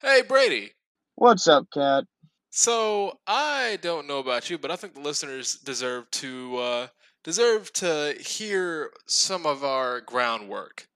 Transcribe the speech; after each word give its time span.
Hey, 0.00 0.22
Brady. 0.22 0.74
What's 1.16 1.48
up, 1.48 1.66
Cat? 1.72 2.04
So 2.50 3.18
I 3.26 3.78
don't 3.82 4.06
know 4.06 4.18
about 4.18 4.48
you, 4.48 4.56
but 4.58 4.70
I 4.70 4.76
think 4.76 4.94
the 4.94 5.00
listeners 5.00 5.56
deserve 5.56 6.10
to 6.12 6.56
uh, 6.56 6.86
deserve 7.22 7.70
to 7.74 8.16
hear 8.18 8.92
some 9.06 9.44
of 9.44 9.62
our 9.62 10.00
groundwork. 10.00 10.88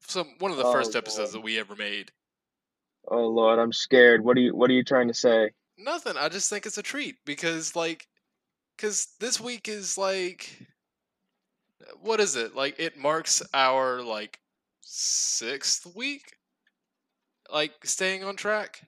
Some 0.00 0.34
one 0.38 0.50
of 0.52 0.56
the 0.58 0.64
Oh, 0.64 0.72
first 0.72 0.96
episodes 0.96 1.32
Lord. 1.32 1.34
that 1.34 1.40
we 1.42 1.58
ever 1.58 1.76
made. 1.76 2.12
Oh 3.08 3.26
Lord, 3.26 3.58
I'm 3.58 3.72
scared. 3.72 4.24
What 4.24 4.36
are 4.36 4.40
you 4.40 4.54
What 4.54 4.70
are 4.70 4.74
you 4.74 4.84
trying 4.84 5.08
to 5.08 5.14
say? 5.14 5.50
Nothing. 5.78 6.16
I 6.18 6.28
just 6.28 6.50
think 6.50 6.66
it's 6.66 6.78
a 6.78 6.82
treat 6.82 7.16
because 7.24 7.76
like, 7.76 8.06
because 8.76 9.08
this 9.20 9.40
week 9.40 9.68
is 9.68 9.98
like, 9.98 10.66
what 12.00 12.20
is 12.20 12.36
it? 12.36 12.54
Like 12.54 12.78
it 12.78 12.98
marks 12.98 13.42
our 13.54 14.02
like 14.02 14.40
sixth 14.82 15.86
week, 15.96 16.35
like 17.52 17.72
staying 17.84 18.24
on 18.24 18.36
track. 18.36 18.82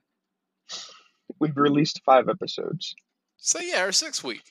We've 1.39 1.57
released 1.57 2.01
five 2.05 2.29
episodes. 2.29 2.95
So 3.37 3.61
yeah, 3.61 3.81
our 3.81 3.93
sixth 3.93 4.25
week. 4.25 4.43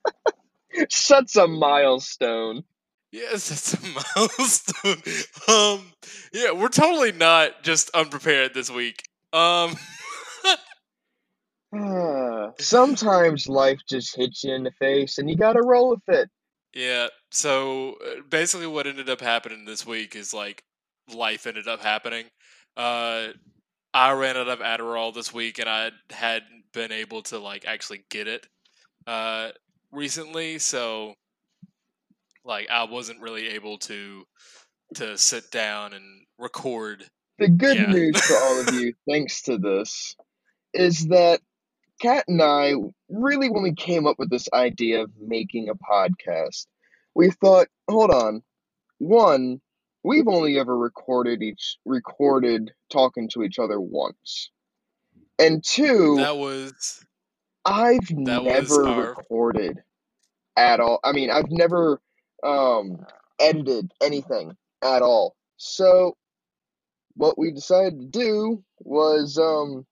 Such 0.90 1.36
a 1.36 1.46
milestone. 1.46 2.64
Yes, 3.12 3.48
that's 3.48 3.74
a 3.74 3.80
milestone. 4.16 5.02
Um, 5.48 5.92
yeah, 6.32 6.52
we're 6.52 6.68
totally 6.68 7.12
not 7.12 7.62
just 7.62 7.90
unprepared 7.94 8.52
this 8.52 8.70
week. 8.70 9.02
Um, 9.32 9.76
Sometimes 12.58 13.48
life 13.48 13.80
just 13.88 14.16
hits 14.16 14.44
you 14.44 14.54
in 14.54 14.62
the 14.62 14.70
face, 14.72 15.18
and 15.18 15.28
you 15.28 15.36
gotta 15.36 15.62
roll 15.62 15.90
with 15.90 16.08
it. 16.08 16.30
yeah. 16.74 17.08
So 17.30 17.96
uh, 18.04 18.22
basically, 18.28 18.66
what 18.66 18.86
ended 18.86 19.10
up 19.10 19.20
happening 19.20 19.64
this 19.64 19.86
week 19.86 20.14
is 20.16 20.32
like 20.32 20.62
life 21.12 21.46
ended 21.46 21.68
up 21.68 21.80
happening. 21.80 22.26
Uh, 22.76 23.28
I 23.94 24.12
ran 24.12 24.36
out 24.36 24.48
of 24.48 24.60
Adderall 24.60 25.14
this 25.14 25.32
week, 25.32 25.58
and 25.58 25.68
I 25.68 25.90
hadn't 26.10 26.64
been 26.72 26.92
able 26.92 27.22
to 27.24 27.38
like 27.38 27.64
actually 27.66 28.04
get 28.10 28.28
it 28.28 28.46
uh 29.06 29.50
recently, 29.92 30.58
so 30.58 31.14
like 32.44 32.68
I 32.70 32.84
wasn't 32.84 33.20
really 33.20 33.48
able 33.50 33.78
to 33.80 34.24
to 34.96 35.18
sit 35.18 35.50
down 35.50 35.92
and 35.94 36.26
record 36.38 37.04
The 37.38 37.48
good 37.48 37.78
Yeah. 37.78 37.86
news 37.88 38.20
for 38.22 38.36
all 38.36 38.60
of 38.60 38.68
you, 38.74 38.94
thanks 39.08 39.42
to 39.42 39.58
this, 39.58 40.16
is 40.74 41.08
that 41.08 41.40
Kat 42.00 42.24
and 42.28 42.42
I 42.42 42.74
really, 43.08 43.50
when 43.50 43.62
we 43.62 43.74
came 43.74 44.06
up 44.06 44.18
with 44.18 44.30
this 44.30 44.48
idea 44.52 45.02
of 45.02 45.10
making 45.20 45.68
a 45.68 45.74
podcast, 45.74 46.66
we 47.14 47.30
thought, 47.30 47.68
hold 47.88 48.10
on, 48.10 48.42
one, 48.98 49.60
we've 50.06 50.28
only 50.28 50.58
ever 50.58 50.76
recorded 50.76 51.42
each 51.42 51.78
recorded 51.84 52.72
talking 52.90 53.28
to 53.30 53.42
each 53.42 53.58
other 53.58 53.80
once, 53.80 54.50
and 55.38 55.62
two, 55.64 56.16
that 56.16 56.36
was 56.36 57.04
I've 57.64 58.06
that 58.24 58.44
was 58.44 58.70
never 58.70 58.88
our- 58.88 59.08
recorded 59.10 59.82
at 60.56 60.80
all. 60.80 61.00
I 61.04 61.12
mean, 61.12 61.30
I've 61.30 61.50
never 61.50 62.00
um, 62.42 63.04
edited 63.40 63.92
anything 64.02 64.56
at 64.82 65.02
all. 65.02 65.34
So, 65.56 66.16
what 67.14 67.36
we 67.38 67.50
decided 67.50 67.98
to 68.00 68.06
do 68.06 68.62
was 68.80 69.38
um, 69.38 69.84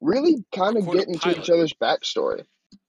really 0.00 0.44
kind 0.54 0.76
of 0.76 0.90
get 0.90 1.08
into 1.08 1.30
each 1.38 1.50
other's 1.50 1.72
backstory. 1.74 2.44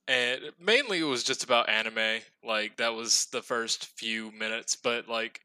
and 0.08 0.42
mainly 0.60 1.00
it 1.00 1.04
was 1.04 1.24
just 1.24 1.44
about 1.44 1.70
anime 1.70 2.22
like 2.44 2.78
that 2.78 2.94
was 2.94 3.26
the 3.28 3.42
first 3.42 3.86
few 3.86 4.32
minutes 4.32 4.76
but 4.76 5.08
like 5.10 5.42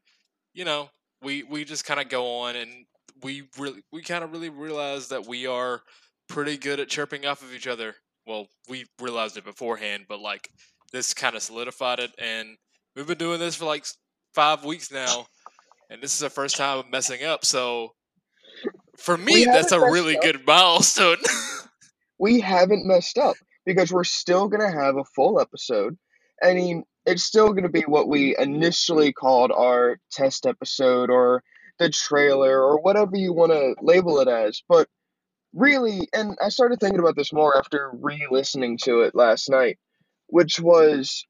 you 0.53 0.65
know 0.65 0.89
we 1.21 1.43
we 1.43 1.63
just 1.63 1.85
kind 1.85 1.99
of 1.99 2.09
go 2.09 2.39
on 2.39 2.55
and 2.55 2.85
we 3.21 3.43
really 3.57 3.81
we 3.91 4.01
kind 4.01 4.23
of 4.23 4.31
really 4.31 4.49
realize 4.49 5.09
that 5.09 5.25
we 5.27 5.47
are 5.47 5.81
pretty 6.27 6.57
good 6.57 6.79
at 6.79 6.89
chirping 6.89 7.25
off 7.25 7.41
of 7.41 7.53
each 7.53 7.67
other 7.67 7.95
well 8.25 8.47
we 8.69 8.85
realized 9.01 9.37
it 9.37 9.45
beforehand 9.45 10.05
but 10.07 10.19
like 10.19 10.49
this 10.91 11.13
kind 11.13 11.35
of 11.35 11.41
solidified 11.41 11.99
it 11.99 12.11
and 12.17 12.57
we've 12.95 13.07
been 13.07 13.17
doing 13.17 13.39
this 13.39 13.55
for 13.55 13.65
like 13.65 13.85
five 14.33 14.63
weeks 14.63 14.91
now 14.91 15.25
and 15.89 16.01
this 16.01 16.15
is 16.15 16.23
our 16.23 16.29
first 16.29 16.57
time 16.57 16.79
of 16.79 16.89
messing 16.89 17.23
up 17.23 17.45
so 17.45 17.93
for 18.97 19.17
me 19.17 19.45
that's 19.45 19.71
a 19.71 19.79
really 19.79 20.15
up. 20.15 20.23
good 20.23 20.45
milestone 20.45 21.17
We 22.19 22.39
haven't 22.39 22.85
messed 22.85 23.17
up 23.17 23.35
because 23.65 23.91
we're 23.91 24.05
still 24.05 24.47
going 24.47 24.61
to 24.61 24.71
have 24.71 24.95
a 24.95 25.03
full 25.03 25.41
episode. 25.41 25.97
I 26.41 26.53
mean, 26.53 26.85
it's 27.05 27.23
still 27.23 27.49
going 27.49 27.63
to 27.63 27.69
be 27.69 27.81
what 27.81 28.07
we 28.07 28.35
initially 28.37 29.13
called 29.13 29.51
our 29.51 29.97
test 30.11 30.45
episode 30.45 31.09
or 31.09 31.43
the 31.79 31.89
trailer 31.89 32.61
or 32.61 32.79
whatever 32.81 33.15
you 33.15 33.33
want 33.33 33.51
to 33.51 33.75
label 33.81 34.19
it 34.19 34.27
as. 34.27 34.63
But 34.69 34.87
really, 35.53 36.07
and 36.13 36.37
I 36.41 36.49
started 36.49 36.79
thinking 36.79 36.99
about 36.99 37.15
this 37.15 37.33
more 37.33 37.57
after 37.57 37.91
re 37.93 38.27
listening 38.29 38.77
to 38.83 39.01
it 39.01 39.15
last 39.15 39.49
night, 39.49 39.77
which 40.27 40.59
was 40.59 41.25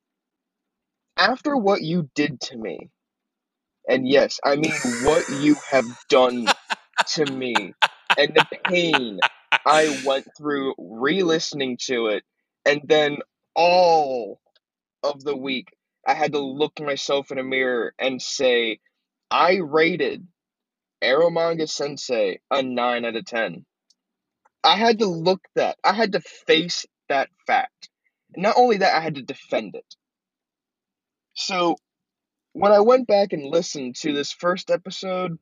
after 1.17 1.55
what 1.57 1.81
you 1.81 2.09
did 2.15 2.39
to 2.41 2.57
me. 2.57 2.89
And 3.89 4.07
yes, 4.07 4.39
I 4.43 4.55
mean 4.55 4.71
what 5.03 5.27
you 5.29 5.55
have 5.71 5.85
done 6.09 6.47
to 7.07 7.25
me 7.25 7.73
and 8.17 8.33
the 8.33 8.45
pain 8.65 9.19
I 9.65 10.01
went 10.05 10.27
through 10.37 10.75
re 10.77 11.23
listening 11.23 11.77
to 11.85 12.07
it, 12.07 12.23
and 12.65 12.81
then 12.85 13.17
all 13.55 14.39
of 15.03 15.23
the 15.23 15.33
mm-hmm. 15.33 15.43
week 15.43 15.67
I 16.05 16.13
had 16.13 16.33
to 16.33 16.39
look 16.39 16.79
myself 16.79 17.31
in 17.31 17.37
a 17.37 17.43
mirror 17.43 17.93
and 17.97 18.21
say, 18.21 18.79
I 19.31 19.55
rated 19.55 20.27
Eromanga 21.01 21.69
Sensei 21.69 22.39
a 22.51 22.61
9 22.61 23.05
out 23.05 23.15
of 23.15 23.25
10. 23.25 23.65
I 24.63 24.77
had 24.77 24.99
to 24.99 25.05
look 25.05 25.41
that, 25.55 25.77
I 25.83 25.93
had 25.93 26.13
to 26.13 26.21
face 26.21 26.85
that 27.09 27.29
fact. 27.47 27.89
And 28.33 28.43
not 28.43 28.55
only 28.57 28.77
that, 28.77 28.95
I 28.95 29.01
had 29.01 29.15
to 29.15 29.21
defend 29.21 29.75
it. 29.75 29.95
So, 31.35 31.75
when 32.53 32.71
I 32.71 32.81
went 32.81 33.07
back 33.07 33.33
and 33.33 33.43
listened 33.43 33.95
to 33.97 34.13
this 34.13 34.31
first 34.31 34.69
episode, 34.69 35.39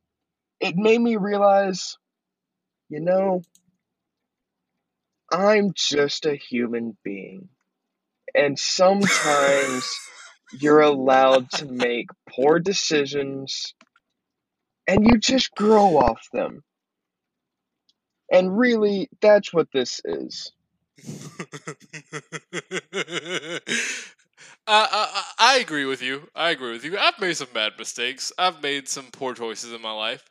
it 0.60 0.76
made 0.76 1.00
me 1.00 1.16
realize, 1.16 1.96
you 2.88 3.00
know, 3.00 3.42
I'm 5.30 5.72
just 5.74 6.24
a 6.24 6.34
human 6.34 6.96
being. 7.04 7.48
And 8.34 8.58
sometimes 8.58 10.02
you're 10.52 10.80
allowed 10.80 11.50
to 11.52 11.66
make 11.66 12.08
poor 12.28 12.58
decisions 12.58 13.74
and 14.86 15.06
you 15.06 15.18
just 15.18 15.54
grow 15.54 15.96
off 15.98 16.20
them. 16.32 16.62
And 18.32 18.56
really, 18.58 19.08
that's 19.20 19.52
what 19.52 19.68
this 19.72 20.00
is. 20.04 20.52
I, 24.66 24.86
I 24.88 25.22
I 25.38 25.58
agree 25.58 25.84
with 25.84 26.02
you. 26.02 26.28
I 26.34 26.50
agree 26.50 26.72
with 26.72 26.84
you. 26.84 26.98
I've 26.98 27.18
made 27.20 27.36
some 27.36 27.48
bad 27.52 27.72
mistakes. 27.78 28.32
I've 28.38 28.62
made 28.62 28.88
some 28.88 29.06
poor 29.12 29.34
choices 29.34 29.72
in 29.72 29.82
my 29.82 29.92
life. 29.92 30.24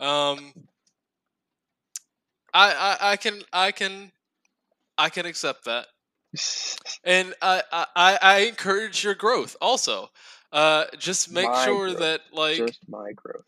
Um, 0.00 0.52
I, 2.52 2.72
I 2.72 3.12
I 3.12 3.16
can 3.16 3.42
I 3.52 3.72
can 3.72 4.12
I 4.98 5.10
can 5.10 5.26
accept 5.26 5.64
that, 5.66 5.88
and 7.04 7.34
I 7.42 7.62
I, 7.72 8.18
I 8.22 8.38
encourage 8.40 9.04
your 9.04 9.14
growth. 9.14 9.56
Also, 9.60 10.10
uh, 10.52 10.84
just 10.98 11.30
make 11.30 11.54
My 11.54 11.64
sure 11.64 11.88
growth, 11.88 11.98
that 11.98 12.20
like 12.32 12.58
just 12.58 12.80
my 12.88 13.12
growth. 13.12 13.44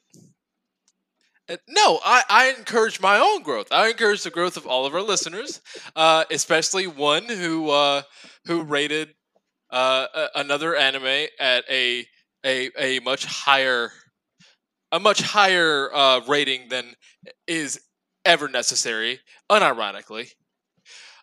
Uh, 1.49 1.57
No, 1.69 2.01
I, 2.05 2.23
I 2.29 2.55
encourage 2.59 3.01
my 3.01 3.19
own 3.19 3.43
growth. 3.43 3.69
I 3.73 3.89
encourage 3.89 4.23
the 4.23 4.31
growth 4.31 4.57
of 4.57 4.67
all 4.67 4.87
of 4.87 4.95
our 4.95 5.03
listeners, 5.03 5.61
uh, 5.97 6.25
especially 6.31 6.87
one 6.87 7.25
who 7.25 7.71
uh, 7.71 8.03
who 8.47 8.63
rated 8.63 9.15
uh, 9.71 10.07
another 10.35 10.77
anime 10.77 11.27
at 11.39 11.65
a 11.71 12.07
a 12.45 12.71
a 12.79 13.01
much 13.01 13.25
higher 13.25 13.93
a 14.93 15.01
much 15.01 15.21
higher 15.23 15.91
uh, 15.95 16.21
rating 16.27 16.69
than 16.69 16.95
is 17.47 17.81
ever 18.25 18.49
necessary, 18.49 19.21
unironically. 19.51 20.31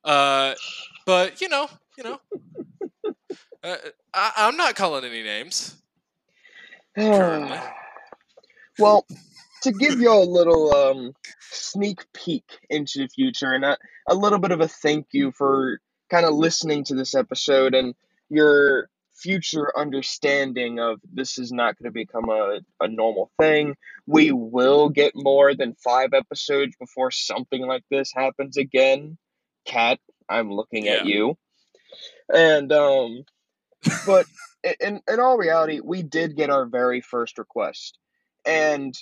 Uh, 0.03 0.53
but 1.09 1.41
you 1.41 1.49
know, 1.49 1.67
you 1.97 2.03
know, 2.03 2.19
uh, 3.63 3.75
I, 4.13 4.31
I'm 4.37 4.57
not 4.57 4.75
calling 4.75 5.03
any 5.03 5.23
names. 5.23 5.75
Well, 8.77 9.05
to 9.63 9.71
give 9.73 9.99
you 9.99 10.13
a 10.13 10.23
little 10.23 10.73
um, 10.73 11.13
sneak 11.51 12.05
peek 12.13 12.45
into 12.69 12.99
the 12.99 13.07
future 13.09 13.51
and 13.51 13.65
a, 13.65 13.77
a 14.07 14.15
little 14.15 14.39
bit 14.39 14.51
of 14.51 14.61
a 14.61 14.69
thank 14.69 15.07
you 15.11 15.33
for 15.33 15.81
kind 16.09 16.25
of 16.25 16.35
listening 16.35 16.85
to 16.85 16.95
this 16.95 17.13
episode 17.13 17.73
and 17.73 17.93
your 18.29 18.87
future 19.15 19.77
understanding 19.77 20.79
of 20.79 21.01
this 21.11 21.37
is 21.37 21.51
not 21.51 21.77
going 21.77 21.91
to 21.91 21.91
become 21.91 22.29
a, 22.29 22.59
a 22.79 22.87
normal 22.87 23.31
thing. 23.37 23.75
We 24.07 24.31
will 24.31 24.87
get 24.87 25.11
more 25.13 25.53
than 25.55 25.75
five 25.83 26.13
episodes 26.13 26.75
before 26.79 27.11
something 27.11 27.67
like 27.67 27.83
this 27.91 28.13
happens 28.15 28.55
again. 28.55 29.17
Kat, 29.65 29.99
I'm 30.29 30.51
looking 30.51 30.87
at 30.87 31.05
you. 31.05 31.37
And, 32.33 32.71
um, 32.71 33.23
but 34.05 34.25
in, 34.79 35.01
in 35.07 35.19
all 35.19 35.37
reality, 35.37 35.79
we 35.83 36.03
did 36.03 36.35
get 36.35 36.49
our 36.49 36.65
very 36.65 37.01
first 37.01 37.37
request. 37.37 37.97
And 38.45 38.95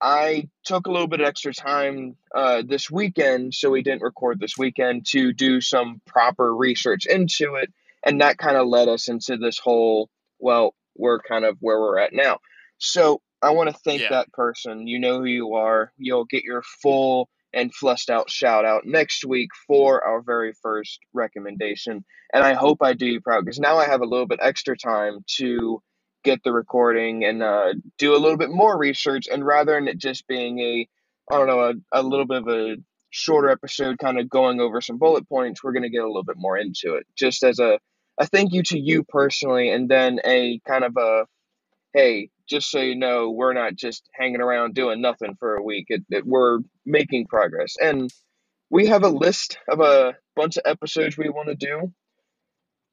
I 0.00 0.48
took 0.64 0.86
a 0.86 0.92
little 0.92 1.08
bit 1.08 1.20
of 1.20 1.26
extra 1.26 1.52
time 1.52 2.16
uh, 2.34 2.62
this 2.66 2.90
weekend, 2.90 3.54
so 3.54 3.70
we 3.70 3.82
didn't 3.82 4.02
record 4.02 4.38
this 4.38 4.56
weekend 4.56 5.06
to 5.06 5.32
do 5.32 5.60
some 5.60 6.00
proper 6.06 6.54
research 6.54 7.06
into 7.06 7.56
it, 7.56 7.72
and 8.04 8.20
that 8.20 8.38
kind 8.38 8.56
of 8.56 8.68
led 8.68 8.88
us 8.88 9.08
into 9.08 9.36
this 9.36 9.58
whole. 9.58 10.08
Well, 10.38 10.74
we're 10.96 11.18
kind 11.18 11.44
of 11.44 11.56
where 11.60 11.80
we're 11.80 11.98
at 11.98 12.12
now. 12.12 12.38
So 12.78 13.20
I 13.42 13.50
want 13.50 13.70
to 13.70 13.76
thank 13.84 14.02
Yeah. 14.02 14.10
that 14.10 14.32
person. 14.32 14.86
You 14.86 15.00
know 15.00 15.18
who 15.18 15.24
you 15.24 15.54
are. 15.54 15.92
You'll 15.96 16.24
get 16.24 16.44
your 16.44 16.62
full 16.62 17.28
and 17.58 17.74
fleshed 17.74 18.08
out 18.08 18.30
shout 18.30 18.64
out 18.64 18.86
next 18.86 19.24
week 19.24 19.50
for 19.66 20.04
our 20.06 20.22
very 20.22 20.52
first 20.62 21.00
recommendation. 21.12 22.04
And 22.32 22.44
I 22.44 22.54
hope 22.54 22.78
I 22.82 22.92
do 22.92 23.06
you 23.06 23.20
proud 23.20 23.44
because 23.44 23.58
now 23.58 23.78
I 23.78 23.86
have 23.86 24.00
a 24.00 24.06
little 24.06 24.26
bit 24.26 24.38
extra 24.40 24.76
time 24.76 25.24
to 25.38 25.82
get 26.22 26.42
the 26.44 26.52
recording 26.52 27.24
and 27.24 27.42
uh, 27.42 27.74
do 27.98 28.14
a 28.14 28.18
little 28.18 28.36
bit 28.36 28.50
more 28.50 28.78
research. 28.78 29.26
And 29.30 29.44
rather 29.44 29.74
than 29.74 29.88
it 29.88 29.98
just 29.98 30.26
being 30.28 30.60
a, 30.60 30.88
I 31.30 31.36
don't 31.36 31.48
know, 31.48 31.60
a, 31.60 32.00
a 32.00 32.02
little 32.02 32.26
bit 32.26 32.42
of 32.42 32.48
a 32.48 32.76
shorter 33.10 33.50
episode, 33.50 33.98
kind 33.98 34.20
of 34.20 34.30
going 34.30 34.60
over 34.60 34.80
some 34.80 34.98
bullet 34.98 35.28
points, 35.28 35.64
we're 35.64 35.72
going 35.72 35.82
to 35.82 35.90
get 35.90 36.02
a 36.02 36.06
little 36.06 36.24
bit 36.24 36.36
more 36.38 36.56
into 36.56 36.94
it. 36.94 37.06
Just 37.16 37.42
as 37.42 37.58
a, 37.58 37.80
a 38.18 38.26
thank 38.26 38.52
you 38.52 38.62
to 38.64 38.78
you 38.78 39.02
personally, 39.02 39.70
and 39.70 39.88
then 39.88 40.20
a 40.24 40.60
kind 40.66 40.84
of 40.84 40.96
a, 40.96 41.24
hey, 41.92 42.30
just 42.48 42.70
so 42.70 42.80
you 42.80 42.96
know, 42.96 43.30
we're 43.30 43.52
not 43.54 43.76
just 43.76 44.08
hanging 44.14 44.40
around 44.40 44.74
doing 44.74 45.00
nothing 45.00 45.36
for 45.38 45.56
a 45.56 45.62
week. 45.62 45.86
It, 45.88 46.02
it, 46.10 46.26
we're 46.26 46.60
making 46.86 47.26
progress. 47.26 47.76
And 47.80 48.10
we 48.70 48.86
have 48.88 49.04
a 49.04 49.08
list 49.08 49.58
of 49.68 49.80
a 49.80 50.16
bunch 50.36 50.56
of 50.56 50.64
episodes 50.66 51.16
we 51.18 51.28
want 51.30 51.48
to 51.48 51.54
do. 51.54 51.92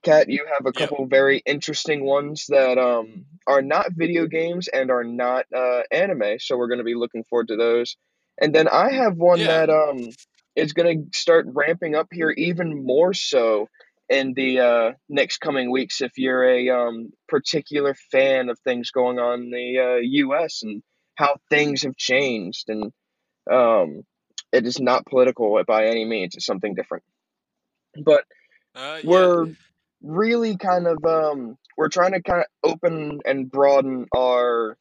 Kat, 0.03 0.29
you 0.29 0.45
have 0.45 0.65
a 0.65 0.73
Yep. 0.77 0.89
couple 0.89 1.05
very 1.07 1.39
interesting 1.45 2.05
ones 2.05 2.45
that 2.49 2.77
um, 2.77 3.25
are 3.47 3.61
not 3.61 3.91
video 3.93 4.27
games 4.27 4.67
and 4.69 4.91
are 4.91 5.03
not 5.03 5.45
uh, 5.55 5.81
anime, 5.91 6.39
so 6.39 6.57
we're 6.57 6.67
going 6.67 6.77
to 6.79 6.83
be 6.85 6.95
looking 6.95 7.23
forward 7.25 7.49
to 7.49 7.57
those. 7.57 7.97
And 8.41 8.53
then 8.55 8.67
I 8.67 8.91
have 8.93 9.17
one 9.17 9.39
Yeah. 9.39 9.47
that 9.47 9.69
um, 9.69 10.09
is 10.55 10.73
going 10.73 11.09
to 11.11 11.19
start 11.19 11.47
ramping 11.49 11.95
up 11.95 12.07
here 12.11 12.31
even 12.31 12.85
more 12.85 13.13
so 13.13 13.67
in 14.09 14.33
the 14.35 14.59
uh, 14.59 14.91
next 15.09 15.39
coming 15.39 15.71
weeks 15.71 16.01
if 16.01 16.13
you're 16.17 16.43
a 16.47 16.69
um, 16.69 17.11
particular 17.27 17.95
fan 18.11 18.49
of 18.49 18.59
things 18.59 18.91
going 18.91 19.19
on 19.19 19.43
in 19.43 19.51
the 19.51 19.79
uh, 19.79 19.95
U.S. 20.01 20.63
and 20.63 20.83
how 21.15 21.37
things 21.49 21.83
have 21.83 21.95
changed. 21.97 22.69
And 22.69 22.91
um, 23.51 24.03
it 24.51 24.65
is 24.67 24.79
not 24.79 25.05
political 25.05 25.61
by 25.67 25.87
any 25.87 26.05
means, 26.05 26.35
it's 26.35 26.45
something 26.45 26.75
different. 26.75 27.03
But 28.03 28.25
Uh, 28.75 28.99
yeah. 29.03 29.09
we're 29.09 29.47
really 30.01 30.57
kind 30.57 30.87
of 30.87 31.03
um 31.05 31.57
we're 31.77 31.89
trying 31.89 32.11
to 32.13 32.21
kind 32.21 32.41
of 32.41 32.71
open 32.71 33.19
and 33.25 33.49
broaden 33.49 34.05
our 34.15 34.77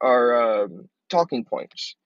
our 0.00 0.62
um, 0.64 0.88
talking 1.10 1.44
points 1.44 1.96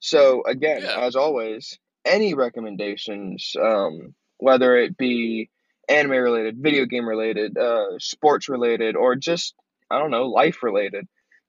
so 0.00 0.42
again 0.44 0.82
Yeah. 0.82 1.00
as 1.00 1.16
always 1.16 1.78
any 2.04 2.34
recommendations 2.34 3.54
um 3.62 4.14
whether 4.38 4.76
it 4.76 4.96
be 4.96 5.50
anime 5.90 6.12
related 6.12 6.56
video 6.58 6.86
game 6.86 7.08
related 7.08 7.56
uh 7.58 7.98
sports 7.98 8.48
related 8.48 8.96
or 8.96 9.16
just 9.16 9.54
i 9.90 9.98
don't 9.98 10.10
know 10.10 10.26
life 10.26 10.62
related 10.62 11.06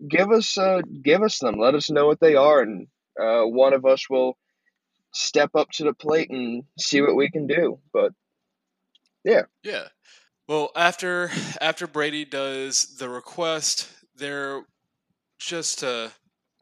give 0.08 0.32
us 0.32 0.58
uh 0.58 0.82
give 1.04 1.22
us 1.22 1.40
them 1.40 1.60
let 1.60 1.76
us 1.76 1.90
know 1.90 2.08
what 2.08 2.20
they 2.20 2.36
are 2.36 2.62
and 2.62 2.88
uh 3.20 3.44
one 3.44 3.74
of 3.74 3.86
us 3.86 4.10
will 4.10 4.38
step 5.14 5.52
up 5.56 5.70
to 5.70 5.84
the 5.84 5.94
plate 5.94 6.30
and 6.32 6.64
see 6.80 7.02
what 7.02 7.16
we 7.16 7.30
can 7.30 7.48
do 7.48 7.80
but 7.94 8.14
Yeah. 9.24 9.44
Yeah. 9.64 9.88
Well, 10.48 10.72
after 10.76 11.32
after 11.62 11.88
Brady 11.88 12.26
does 12.26 12.98
the 12.98 13.08
request, 13.10 13.90
there 14.16 14.64
just 15.40 15.80
to 15.80 16.12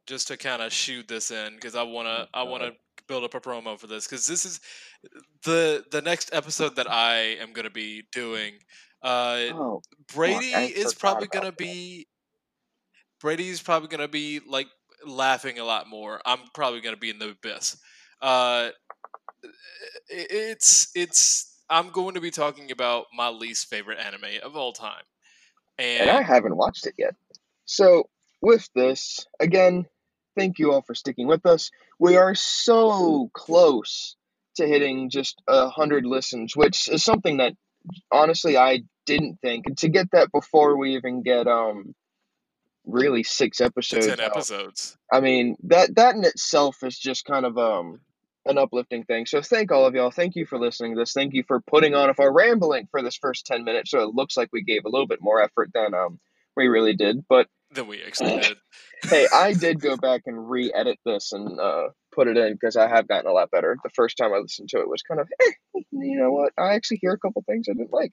just 0.05 0.27
to 0.27 0.37
kind 0.37 0.61
of 0.61 0.71
shoot 0.71 1.07
this 1.07 1.31
in 1.31 1.55
because 1.55 1.75
I 1.75 1.83
wanna 1.83 2.27
I 2.33 2.43
wanna 2.43 2.71
build 3.09 3.23
up 3.25 3.33
a 3.33 3.41
promo 3.41 3.77
for 3.77 3.87
this 3.87 4.07
because 4.07 4.25
this 4.27 4.45
is 4.45 4.61
the 5.43 5.83
the 5.91 6.01
next 6.01 6.29
episode 6.31 6.77
that 6.77 6.89
I 6.89 7.35
am 7.41 7.51
gonna 7.51 7.69
be 7.69 8.03
doing. 8.13 8.53
Uh, 9.01 9.49
oh 9.51 9.81
Brady 10.13 10.53
I 10.53 10.61
is 10.65 10.93
probably 10.93 11.27
gonna 11.27 11.47
that. 11.47 11.57
be 11.57 12.07
Brady's 13.19 13.61
probably 13.61 13.89
gonna 13.89 14.07
be 14.07 14.39
like 14.47 14.67
laughing 15.05 15.59
a 15.59 15.65
lot 15.65 15.89
more. 15.89 16.21
I'm 16.25 16.39
probably 16.53 16.79
gonna 16.79 16.97
be 16.97 17.09
in 17.09 17.19
the 17.19 17.31
abyss. 17.31 17.77
Uh, 18.21 18.69
it's 20.07 20.91
it's 20.95 21.57
I'm 21.69 21.89
going 21.89 22.13
to 22.15 22.21
be 22.21 22.31
talking 22.31 22.71
about 22.71 23.05
my 23.15 23.29
least 23.29 23.67
favorite 23.67 23.99
anime 23.99 24.41
of 24.43 24.55
all 24.55 24.71
time, 24.71 25.03
and 25.77 26.09
I 26.09 26.21
haven't 26.21 26.55
watched 26.55 26.85
it 26.85 26.93
yet. 26.97 27.15
So, 27.65 28.09
with 28.41 28.69
this, 28.75 29.25
again, 29.39 29.85
thank 30.37 30.59
you 30.59 30.71
all 30.71 30.81
for 30.81 30.95
sticking 30.95 31.27
with 31.27 31.45
us. 31.45 31.71
We 31.99 32.15
are 32.15 32.33
so 32.33 33.29
close 33.33 34.15
to 34.55 34.67
hitting 34.67 35.09
just 35.09 35.41
a 35.47 35.69
hundred 35.69 36.05
listens, 36.05 36.55
which 36.55 36.87
is 36.89 37.03
something 37.03 37.37
that 37.37 37.53
honestly 38.11 38.57
I 38.57 38.81
didn't 39.05 39.39
think. 39.41 39.67
And 39.67 39.77
to 39.79 39.89
get 39.89 40.11
that 40.11 40.31
before 40.31 40.77
we 40.77 40.95
even 40.95 41.23
get 41.23 41.47
um 41.47 41.93
really 42.85 43.23
six 43.23 43.61
episodes 43.61 44.07
ten 44.07 44.19
out, 44.19 44.31
episodes. 44.31 44.97
I 45.11 45.19
mean 45.19 45.55
that 45.63 45.95
that 45.95 46.15
in 46.15 46.23
itself 46.23 46.77
is 46.83 46.97
just 46.97 47.25
kind 47.25 47.45
of 47.45 47.57
um 47.57 47.99
an 48.45 48.57
uplifting 48.57 49.03
thing. 49.03 49.25
So 49.25 49.41
thank 49.41 49.71
all 49.71 49.85
of 49.85 49.93
y'all. 49.93 50.11
Thank 50.11 50.35
you 50.35 50.45
for 50.45 50.57
listening 50.57 50.95
to 50.95 51.01
this. 51.01 51.13
Thank 51.13 51.33
you 51.33 51.43
for 51.47 51.61
putting 51.61 51.93
on 51.93 52.09
if 52.09 52.19
our 52.19 52.31
rambling 52.31 52.87
for 52.89 53.01
this 53.01 53.17
first 53.17 53.45
ten 53.45 53.63
minutes. 53.63 53.91
So 53.91 54.01
it 54.03 54.15
looks 54.15 54.37
like 54.37 54.49
we 54.51 54.63
gave 54.63 54.85
a 54.85 54.89
little 54.89 55.07
bit 55.07 55.21
more 55.21 55.41
effort 55.41 55.69
than 55.73 55.93
um 55.93 56.19
we 56.55 56.67
really 56.67 56.95
did. 56.95 57.25
But 57.27 57.47
Then 57.71 57.87
we 57.87 58.01
expected. 58.01 58.57
hey, 59.03 59.27
I 59.33 59.53
did 59.53 59.79
go 59.79 59.95
back 59.97 60.23
and 60.25 60.49
re-edit 60.49 60.97
this 61.05 61.31
and 61.31 61.59
uh 61.59 61.89
put 62.13 62.27
it 62.27 62.37
in 62.37 62.53
because 62.53 62.75
I 62.75 62.87
have 62.87 63.07
gotten 63.07 63.29
a 63.29 63.33
lot 63.33 63.51
better. 63.51 63.77
The 63.83 63.91
first 63.91 64.17
time 64.17 64.33
I 64.33 64.37
listened 64.37 64.69
to 64.69 64.79
it 64.79 64.89
was 64.89 65.03
kind 65.03 65.21
of, 65.21 65.27
eh, 65.41 65.81
you 65.91 66.19
know 66.19 66.31
what? 66.31 66.53
I 66.57 66.73
actually 66.73 66.99
hear 67.01 67.13
a 67.13 67.19
couple 67.19 67.43
things 67.47 67.67
I 67.69 67.73
didn't 67.73 67.93
like. 67.93 68.11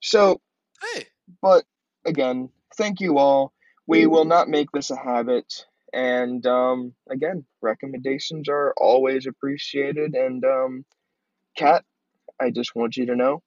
So 0.00 0.40
Hey, 0.82 1.06
but 1.42 1.64
again, 2.04 2.50
thank 2.76 3.00
you 3.00 3.18
all. 3.18 3.52
We 3.86 4.06
will 4.06 4.24
not 4.24 4.48
make 4.48 4.70
this 4.72 4.90
a 4.90 4.96
habit. 4.96 5.66
And 5.92 6.46
um, 6.46 6.94
again, 7.10 7.44
recommendations 7.60 8.48
are 8.48 8.72
always 8.76 9.26
appreciated. 9.26 10.14
And 10.14 10.44
um, 10.44 10.84
Kat, 11.56 11.84
I 12.40 12.50
just 12.50 12.74
want 12.76 12.96
you 12.96 13.06
to 13.06 13.16
know 13.16 13.42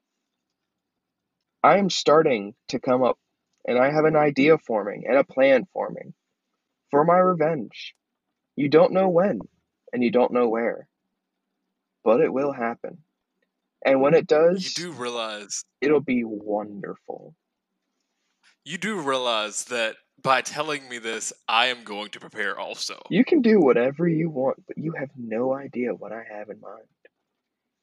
I 1.64 1.78
am 1.78 1.90
starting 1.90 2.56
to 2.70 2.80
come 2.80 3.04
up, 3.04 3.18
and 3.66 3.78
I 3.80 3.92
have 3.92 4.06
an 4.06 4.16
idea 4.16 4.58
forming 4.58 5.06
and 5.08 5.18
a 5.18 5.24
plan 5.24 5.66
forming 5.74 6.14
for 6.92 7.04
my 7.06 7.18
revenge. 7.18 7.96
You 8.56 8.70
don't 8.70 8.94
know 8.94 9.10
when, 9.10 9.40
and 9.92 10.04
you 10.04 10.12
don't 10.12 10.34
know 10.34 10.50
where, 10.50 10.88
but 12.04 12.22
it 12.22 12.32
will 12.32 12.52
happen. 12.52 13.00
And 13.86 14.02
when 14.02 14.14
it 14.14 14.28
does, 14.28 14.64
you 14.78 14.86
do 14.86 14.92
realize 14.94 15.66
it'll 15.82 16.00
be 16.02 16.24
wonderful. 16.24 17.36
you 18.66 18.78
do 18.78 19.00
realize 19.00 19.66
that 19.66 19.96
by 20.22 20.42
telling 20.42 20.88
me 20.88 21.00
this, 21.00 21.34
I 21.48 21.68
am 21.68 21.84
going 21.84 22.12
to 22.12 22.20
prepare 22.20 22.58
also. 22.58 23.02
You 23.10 23.26
can 23.26 23.42
do 23.42 23.60
whatever 23.60 24.08
you 24.08 24.30
want, 24.30 24.58
but 24.68 24.78
you 24.78 24.94
have 24.94 25.10
no 25.18 25.54
idea 25.54 25.94
what 25.94 26.12
I 26.14 26.24
have 26.32 26.50
in 26.50 26.60
mind. 26.62 26.84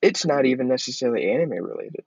It's 0.00 0.24
not 0.24 0.46
even 0.46 0.68
necessarily 0.68 1.30
anime 1.30 1.50
related. 1.62 2.04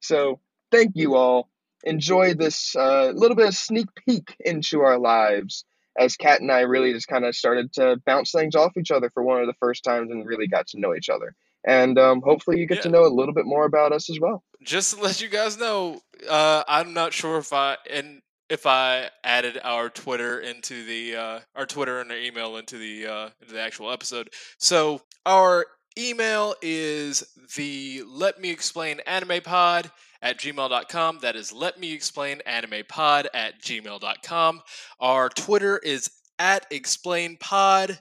So, 0.00 0.40
thank 0.70 0.92
you 0.94 1.16
all. 1.16 1.48
Enjoy 1.86 2.34
this 2.34 2.76
uh, 2.76 3.12
little 3.14 3.36
bit 3.36 3.48
of 3.48 3.54
sneak 3.54 3.86
peek 4.06 4.36
into 4.40 4.80
our 4.80 4.98
lives 4.98 5.64
as 5.98 6.16
Kat 6.16 6.40
and 6.40 6.52
I 6.52 6.60
really 6.60 6.92
just 6.92 7.08
kind 7.08 7.24
of 7.24 7.34
started 7.34 7.72
to 7.74 7.96
bounce 8.04 8.32
things 8.32 8.54
off 8.54 8.76
each 8.76 8.90
other 8.90 9.10
for 9.14 9.22
one 9.22 9.40
of 9.40 9.46
the 9.46 9.54
first 9.60 9.82
times 9.82 10.10
and 10.10 10.26
really 10.26 10.46
got 10.46 10.66
to 10.68 10.80
know 10.80 10.94
each 10.94 11.08
other. 11.08 11.34
And 11.66 11.98
um, 11.98 12.22
hopefully, 12.22 12.60
you 12.60 12.66
get 12.66 12.82
to 12.82 12.88
know 12.88 13.04
a 13.04 13.08
little 13.08 13.34
bit 13.34 13.44
more 13.44 13.64
about 13.64 13.92
us 13.92 14.08
as 14.08 14.20
well. 14.20 14.44
Just 14.62 14.94
to 14.94 15.02
let 15.02 15.20
you 15.20 15.28
guys 15.28 15.58
know, 15.58 16.00
uh, 16.28 16.62
I'm 16.68 16.94
not 16.94 17.12
sure 17.12 17.38
if 17.38 17.52
I 17.52 17.76
and 17.90 18.22
if 18.48 18.66
I 18.66 19.10
added 19.24 19.58
our 19.64 19.88
Twitter 19.88 20.38
into 20.38 20.84
the 20.84 21.16
uh, 21.16 21.40
our 21.56 21.66
Twitter 21.66 22.00
and 22.00 22.10
our 22.12 22.18
email 22.18 22.56
into 22.56 22.78
the 22.78 23.06
uh, 23.06 23.28
into 23.40 23.54
the 23.54 23.60
actual 23.60 23.90
episode. 23.90 24.30
So 24.58 25.02
our 25.24 25.66
email 25.98 26.54
is 26.62 27.24
the 27.56 28.04
Let 28.06 28.40
Me 28.40 28.50
Explain 28.50 29.00
Anime 29.00 29.40
Pod 29.42 29.90
at 30.22 30.38
gmail.com. 30.38 31.18
That 31.22 31.36
is 31.36 31.52
Let 31.52 31.78
Me 31.78 31.92
Explain 31.92 32.40
Anime 32.46 32.82
Pod 32.88 33.28
at 33.34 33.60
gmail.com. 33.62 34.60
Our 35.00 35.28
Twitter 35.28 35.78
is 35.78 36.10
at 36.38 36.66
Explain 36.70 37.36
Pod 37.38 37.98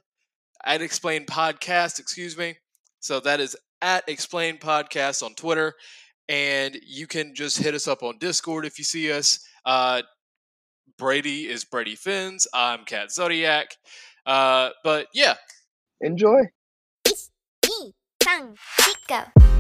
at 0.66 0.82
Explain 0.82 1.26
Podcast. 1.26 2.00
Excuse 2.00 2.38
me. 2.38 2.56
So 3.00 3.20
that 3.22 3.40
is 3.40 3.56
at 3.82 4.08
Explain 4.08 4.58
Podcast 4.58 5.24
on 5.24 5.36
Twitter 5.36 5.74
and 6.28 6.78
you 6.86 7.08
can 7.08 7.36
just 7.36 7.60
hit 7.60 7.76
us 7.76 7.88
up 7.88 8.02
on 8.02 8.18
Discord 8.18 8.66
if 8.66 8.80
you 8.80 8.84
see 8.84 9.12
us. 9.12 9.40
Uh, 9.66 10.02
Brady 10.98 11.48
is 11.48 11.66
Brady 11.66 11.96
Fins. 11.96 12.48
I'm 12.54 12.86
Cat 12.86 13.12
Zodiac. 13.12 13.68
Uh, 14.26 14.70
but 14.84 15.08
yeah, 15.14 15.36
Enjoy. 16.02 16.42
2、3、4、5。 17.06 19.56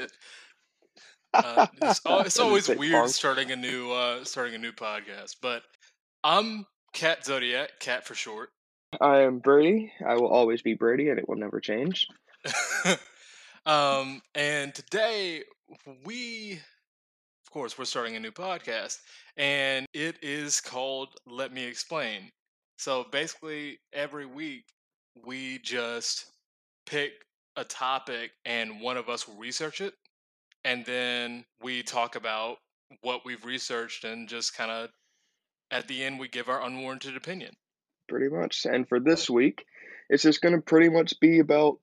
Shit. 0.00 0.12
Uh, 1.32 1.66
it's, 1.82 2.00
it's 2.06 2.38
always 2.38 2.68
weird 2.68 3.08
starting 3.10 3.50
a 3.50 3.56
new 3.56 3.90
uh, 3.92 4.24
starting 4.24 4.54
a 4.54 4.58
new 4.58 4.72
podcast, 4.72 5.36
but 5.42 5.62
I'm 6.24 6.66
Cat 6.92 7.24
Zodiac, 7.24 7.78
Cat 7.80 8.06
for 8.06 8.14
short. 8.14 8.50
I 9.00 9.20
am 9.20 9.38
Brady. 9.38 9.92
I 10.06 10.14
will 10.14 10.28
always 10.28 10.62
be 10.62 10.74
Brady, 10.74 11.10
and 11.10 11.18
it 11.18 11.28
will 11.28 11.36
never 11.36 11.60
change. 11.60 12.06
um, 13.66 14.20
and 14.34 14.74
today 14.74 15.44
we, 16.04 16.54
of 16.54 17.52
course, 17.52 17.78
we're 17.78 17.84
starting 17.84 18.16
a 18.16 18.20
new 18.20 18.32
podcast, 18.32 18.98
and 19.36 19.86
it 19.94 20.16
is 20.22 20.60
called 20.60 21.10
"Let 21.26 21.52
Me 21.52 21.64
Explain." 21.64 22.30
So 22.78 23.06
basically, 23.12 23.78
every 23.92 24.26
week 24.26 24.64
we 25.24 25.58
just 25.58 26.24
pick 26.86 27.12
a 27.56 27.64
topic, 27.64 28.32
and 28.44 28.80
one 28.80 28.96
of 28.96 29.08
us 29.08 29.26
will 29.26 29.36
research 29.36 29.80
it, 29.80 29.94
and 30.64 30.84
then 30.84 31.44
we 31.62 31.82
talk 31.82 32.16
about 32.16 32.58
what 33.02 33.24
we've 33.24 33.44
researched, 33.44 34.04
and 34.04 34.28
just 34.28 34.56
kind 34.56 34.70
of 34.70 34.90
at 35.70 35.88
the 35.88 36.02
end 36.02 36.18
we 36.18 36.28
give 36.28 36.48
our 36.48 36.62
unwarranted 36.62 37.16
opinion. 37.16 37.54
Pretty 38.08 38.28
much. 38.28 38.64
And 38.64 38.88
for 38.88 38.98
this 38.98 39.30
week, 39.30 39.64
it's 40.08 40.24
just 40.24 40.40
going 40.40 40.54
to 40.54 40.60
pretty 40.60 40.88
much 40.88 41.18
be 41.20 41.38
about 41.38 41.78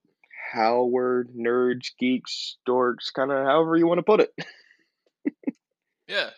how 0.52 0.84
we're 0.84 1.24
nerds, 1.24 1.90
geeks, 1.98 2.56
dorks, 2.68 3.12
kind 3.14 3.30
of 3.30 3.44
however 3.46 3.76
you 3.76 3.86
want 3.86 3.98
to 3.98 4.02
put 4.02 4.20
it. 4.20 4.32
Yeah. 6.08 6.30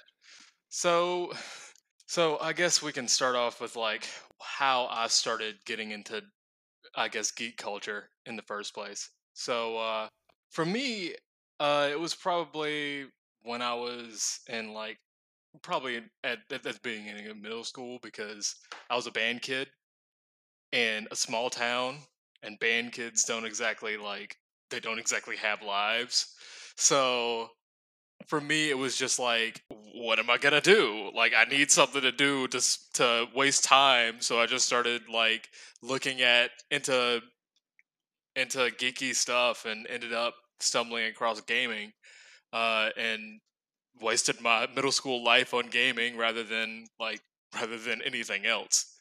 So 0.68 1.32
so 2.06 2.38
I 2.40 2.52
guess 2.52 2.82
we 2.82 2.92
can 2.92 3.08
start 3.08 3.36
off 3.36 3.60
with 3.60 3.76
like 3.76 4.06
how 4.40 4.86
I 4.90 5.06
started 5.06 5.56
getting 5.64 5.92
into 5.92 6.22
I 6.94 7.08
guess 7.08 7.30
geek 7.30 7.56
culture 7.56 8.10
in 8.26 8.36
the 8.36 8.42
first 8.42 8.74
place. 8.74 9.08
So 9.40 9.78
uh 9.78 10.08
for 10.50 10.66
me 10.66 11.14
uh 11.60 11.88
it 11.90 11.98
was 11.98 12.14
probably 12.14 13.06
when 13.42 13.62
I 13.62 13.72
was 13.72 14.40
in 14.48 14.74
like 14.74 14.98
probably 15.62 16.02
at, 16.22 16.40
at 16.52 16.62
the 16.62 16.78
beginning 16.82 17.26
of 17.26 17.38
middle 17.38 17.64
school 17.64 17.98
because 18.02 18.54
I 18.90 18.96
was 18.96 19.06
a 19.06 19.10
band 19.10 19.40
kid 19.40 19.68
in 20.72 21.08
a 21.10 21.16
small 21.16 21.48
town 21.48 21.96
and 22.42 22.60
band 22.60 22.92
kids 22.92 23.24
don't 23.24 23.46
exactly 23.46 23.96
like 23.96 24.36
they 24.68 24.78
don't 24.78 24.98
exactly 24.98 25.36
have 25.36 25.62
lives. 25.62 26.34
So 26.76 27.48
for 28.26 28.42
me 28.42 28.68
it 28.68 28.76
was 28.76 28.94
just 28.94 29.18
like 29.18 29.62
what 29.94 30.18
am 30.18 30.28
i 30.28 30.36
gonna 30.36 30.60
do 30.60 31.10
like 31.14 31.32
i 31.34 31.44
need 31.44 31.70
something 31.70 32.02
to 32.02 32.12
do 32.12 32.46
to 32.46 32.60
to 32.92 33.26
waste 33.34 33.64
time 33.64 34.20
so 34.20 34.38
i 34.38 34.44
just 34.44 34.66
started 34.66 35.00
like 35.10 35.48
looking 35.82 36.20
at 36.20 36.50
into 36.70 37.22
into 38.36 38.58
geeky 38.58 39.14
stuff 39.14 39.64
and 39.66 39.86
ended 39.88 40.12
up 40.12 40.34
stumbling 40.60 41.06
across 41.06 41.40
gaming 41.42 41.92
uh 42.52 42.90
and 42.96 43.40
wasted 44.00 44.40
my 44.40 44.66
middle 44.74 44.92
school 44.92 45.24
life 45.24 45.54
on 45.54 45.66
gaming 45.68 46.16
rather 46.16 46.44
than 46.44 46.86
like 46.98 47.20
rather 47.54 47.78
than 47.78 48.02
anything 48.02 48.46
else 48.46 49.00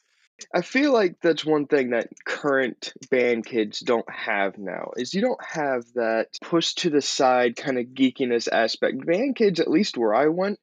I 0.54 0.62
feel 0.62 0.92
like 0.92 1.16
that's 1.20 1.44
one 1.44 1.66
thing 1.66 1.90
that 1.90 2.08
current 2.24 2.94
band 3.10 3.44
kids 3.44 3.80
don't 3.80 4.08
have 4.10 4.56
now 4.58 4.92
is 4.96 5.12
you 5.12 5.20
don't 5.20 5.44
have 5.44 5.84
that 5.94 6.28
push 6.42 6.74
to 6.76 6.90
the 6.90 7.02
side 7.02 7.56
kind 7.56 7.78
of 7.78 7.88
geekiness 7.88 8.48
aspect. 8.50 9.04
Band 9.04 9.36
kids, 9.36 9.60
at 9.60 9.70
least 9.70 9.98
where 9.98 10.14
I 10.14 10.28
went, 10.28 10.58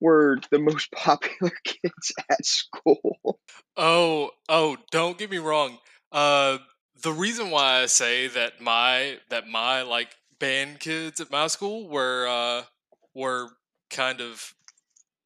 were 0.00 0.38
the 0.50 0.58
most 0.58 0.90
popular 0.92 1.52
kids 1.64 2.12
at 2.28 2.44
school. 2.44 3.38
Oh, 3.76 4.30
oh, 4.48 4.76
don't 4.90 5.18
get 5.18 5.30
me 5.30 5.38
wrong. 5.38 5.78
Uh 6.10 6.58
the 7.02 7.12
reason 7.12 7.50
why 7.50 7.82
I 7.82 7.86
say 7.86 8.28
that 8.28 8.60
my 8.60 9.18
that 9.30 9.48
my 9.48 9.82
like 9.82 10.16
band 10.38 10.80
kids 10.80 11.20
at 11.20 11.30
my 11.30 11.46
school 11.46 11.88
were 11.88 12.26
uh 12.28 12.64
were 13.14 13.48
kind 13.90 14.20
of 14.20 14.54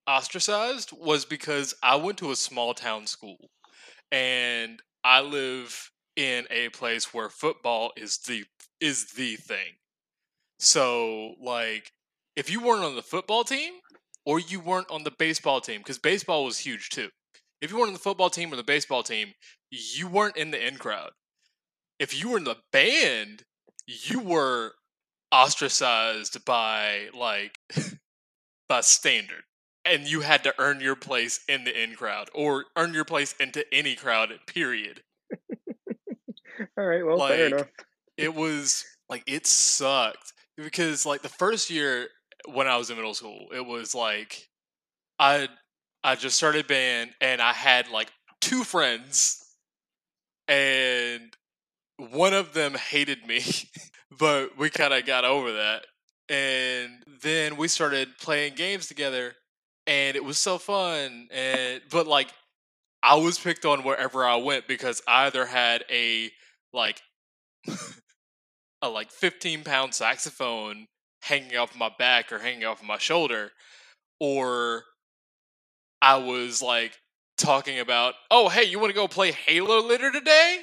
ostracized 0.09 0.93
was 0.93 1.25
because 1.25 1.75
I 1.83 1.97
went 1.97 2.19
to 2.19 2.31
a 2.31 2.37
small 2.37 2.75
town 2.75 3.07
school 3.07 3.51
and 4.13 4.81
I 5.03 5.21
live 5.21 5.91
in 6.17 6.47
a 6.51 6.69
place 6.71 7.13
where 7.13 7.29
football 7.29 7.93
is 7.97 8.19
the 8.19 8.45
is 8.81 9.13
the 9.13 9.37
thing. 9.37 9.75
So 10.59 11.35
like 11.41 11.93
if 12.37 12.51
you 12.51 12.61
weren't 12.61 12.85
on 12.85 12.97
the 12.97 13.03
football 13.03 13.45
team 13.45 13.75
or 14.27 14.39
you 14.39 14.61
weren't 14.61 14.91
on 14.91 15.05
the 15.05 15.13
baseball 15.19 15.61
team 15.61 15.83
cuz 15.83 15.99
baseball 15.99 16.45
was 16.45 16.59
huge 16.59 16.91
too 16.91 17.11
if 17.61 17.71
you 17.71 17.79
weren't 17.79 17.89
on 17.89 17.95
the 17.95 18.01
football 18.01 18.29
team 18.29 18.53
or 18.53 18.57
the 18.57 18.63
baseball 18.63 19.03
team, 19.03 19.33
you 19.71 20.07
weren't 20.07 20.37
in 20.37 20.51
the 20.51 20.67
in 20.67 20.77
crowd. 20.77 21.13
If 22.05 22.21
you 22.21 22.29
were 22.29 22.37
in 22.37 22.45
the 22.45 22.59
band, 22.71 23.45
you 23.87 24.21
were 24.21 24.75
ostracized 25.33 26.45
by 26.45 27.09
like 27.19 27.59
by 28.69 28.83
standard. 28.83 29.45
And 29.87 30.07
you 30.07 30.21
had 30.21 30.45
to 30.45 30.55
earn 30.59 30.81
your 30.81 30.97
place 30.97 31.41
in 31.49 31.65
the 31.65 31.83
in 31.83 31.95
crowd 31.95 32.29
or 32.35 32.67
earn 32.77 32.93
your 32.93 33.07
place 33.07 33.35
into 33.41 33.65
any 33.73 33.95
crowd, 33.95 34.39
period. 34.47 35.01
All 36.77 36.85
right, 36.85 37.07
well, 37.07 37.27
fair 37.27 37.47
enough. 37.47 37.69
It 38.19 38.35
was 38.35 38.85
like 39.09 39.23
it 39.27 39.47
sucked 39.47 40.35
because 40.59 41.07
like 41.07 41.23
the 41.23 41.31
first 41.31 41.71
year 41.71 42.09
when 42.53 42.67
I 42.67 42.77
was 42.77 42.91
in 42.91 42.97
middle 42.97 43.15
school, 43.15 43.47
it 43.51 43.65
was 43.65 43.95
like 43.95 44.47
I 45.19 45.49
I 46.03 46.17
just 46.17 46.37
started 46.37 46.67
band 46.67 47.13
and 47.23 47.41
I 47.41 47.55
had 47.55 47.89
like 47.89 48.13
two 48.43 48.63
friends 48.63 49.43
and 50.49 51.35
one 51.99 52.35
of 52.35 52.53
them 52.55 52.75
hated 52.75 53.27
me, 53.27 53.43
but 54.19 54.57
we 54.59 54.71
kind 54.71 54.93
of 54.93 55.07
got 55.07 55.25
over 55.25 55.53
that. 55.53 55.87
And 56.29 57.03
then 57.23 57.57
we 57.57 57.69
started 57.69 58.09
playing 58.19 58.55
games 58.55 58.87
together 58.87 59.35
and 59.87 60.17
it 60.17 60.25
was 60.25 60.39
so 60.39 60.59
fun 60.59 61.29
and 61.31 61.83
but 61.91 62.07
like 62.07 62.29
I 63.03 63.17
was 63.17 63.39
picked 63.39 63.67
on 63.67 63.83
wherever 63.83 64.25
I 64.25 64.37
went 64.37 64.67
because 64.67 65.03
I 65.07 65.27
either 65.27 65.45
had 65.45 65.85
a 65.91 66.31
like 66.73 67.03
a 68.83 68.89
like 68.89 69.11
15 69.11 69.65
pound 69.65 69.95
saxophone 69.95 70.87
hanging 71.23 71.57
off 71.57 71.77
my 71.77 71.91
back 71.99 72.33
or 72.33 72.39
hanging 72.39 72.65
off 72.65 72.83
my 72.83 72.99
shoulder 72.99 73.51
or 74.21 74.85
I 76.01 76.17
was 76.17 76.63
like 76.63 76.97
talking 77.37 77.79
about, 77.81 78.15
oh 78.31 78.49
hey, 78.49 78.65
you 78.65 78.79
want 78.79 78.91
to 78.91 78.95
go 78.95 79.09
play 79.09 79.33
Halo 79.33 79.83
later 79.83 80.11
today? 80.11 80.61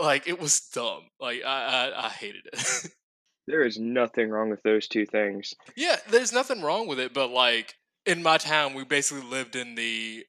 Like 0.00 0.26
it 0.28 0.40
was 0.40 0.60
dumb. 0.60 1.02
Like 1.20 1.42
I 1.44 1.92
I, 1.94 2.06
I 2.06 2.08
hated 2.08 2.46
it. 2.52 2.90
There 3.48 3.64
is 3.64 3.76
nothing 3.76 4.30
wrong 4.30 4.50
with 4.50 4.62
those 4.62 4.86
two 4.86 5.04
things. 5.04 5.52
yeah, 5.76 5.96
there's 6.08 6.32
nothing 6.32 6.62
wrong 6.62 6.86
with 6.86 7.00
it, 7.00 7.12
but 7.12 7.30
like 7.30 7.74
in 8.06 8.22
my 8.22 8.38
town, 8.38 8.72
we 8.72 8.84
basically 8.84 9.28
lived 9.28 9.56
in 9.56 9.74
the 9.74 10.24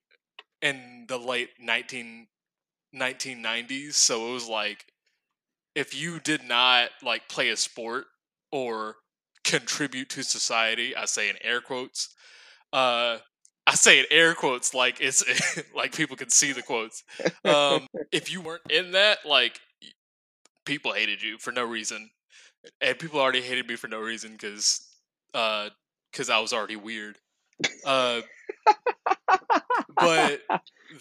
in 0.63 1.05
the 1.07 1.17
late 1.19 1.49
19, 1.59 2.27
1990s, 2.95 3.93
so 3.93 4.29
it 4.29 4.33
was 4.33 4.47
like 4.47 4.85
if 5.75 5.93
you 5.93 6.19
did 6.19 6.43
not 6.43 6.89
like 7.03 7.27
play 7.29 7.49
a 7.49 7.57
sport 7.57 8.05
or 8.51 8.95
contribute 9.43 10.09
to 10.09 10.23
society, 10.23 10.95
I 10.95 11.05
say 11.05 11.29
in 11.29 11.35
air 11.41 11.61
quotes, 11.61 12.15
uh, 12.71 13.17
I 13.65 13.75
say 13.75 13.99
in 13.99 14.05
air 14.11 14.33
quotes 14.33 14.73
like 14.73 14.99
it's 14.99 15.23
like 15.75 15.95
people 15.95 16.15
can 16.17 16.29
see 16.29 16.51
the 16.51 16.61
quotes. 16.61 17.03
Um, 17.45 17.87
if 18.11 18.31
you 18.31 18.41
weren't 18.41 18.69
in 18.69 18.91
that, 18.91 19.19
like 19.25 19.59
people 20.65 20.93
hated 20.93 21.21
you 21.21 21.37
for 21.37 21.51
no 21.51 21.63
reason, 21.63 22.09
and 22.81 22.99
people 22.99 23.19
already 23.19 23.41
hated 23.41 23.67
me 23.67 23.75
for 23.75 23.87
no 23.87 23.99
reason 23.99 24.31
because 24.33 24.81
because 25.31 26.29
I 26.29 26.39
was 26.39 26.53
already 26.53 26.75
weird. 26.75 27.17
Uh, 27.85 28.21
but 29.95 30.41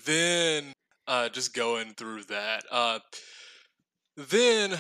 then 0.07 0.73
uh, 1.07 1.29
just 1.29 1.55
going 1.55 1.95
through 1.95 2.25
that, 2.25 2.65
uh, 2.71 2.99
then 4.17 4.77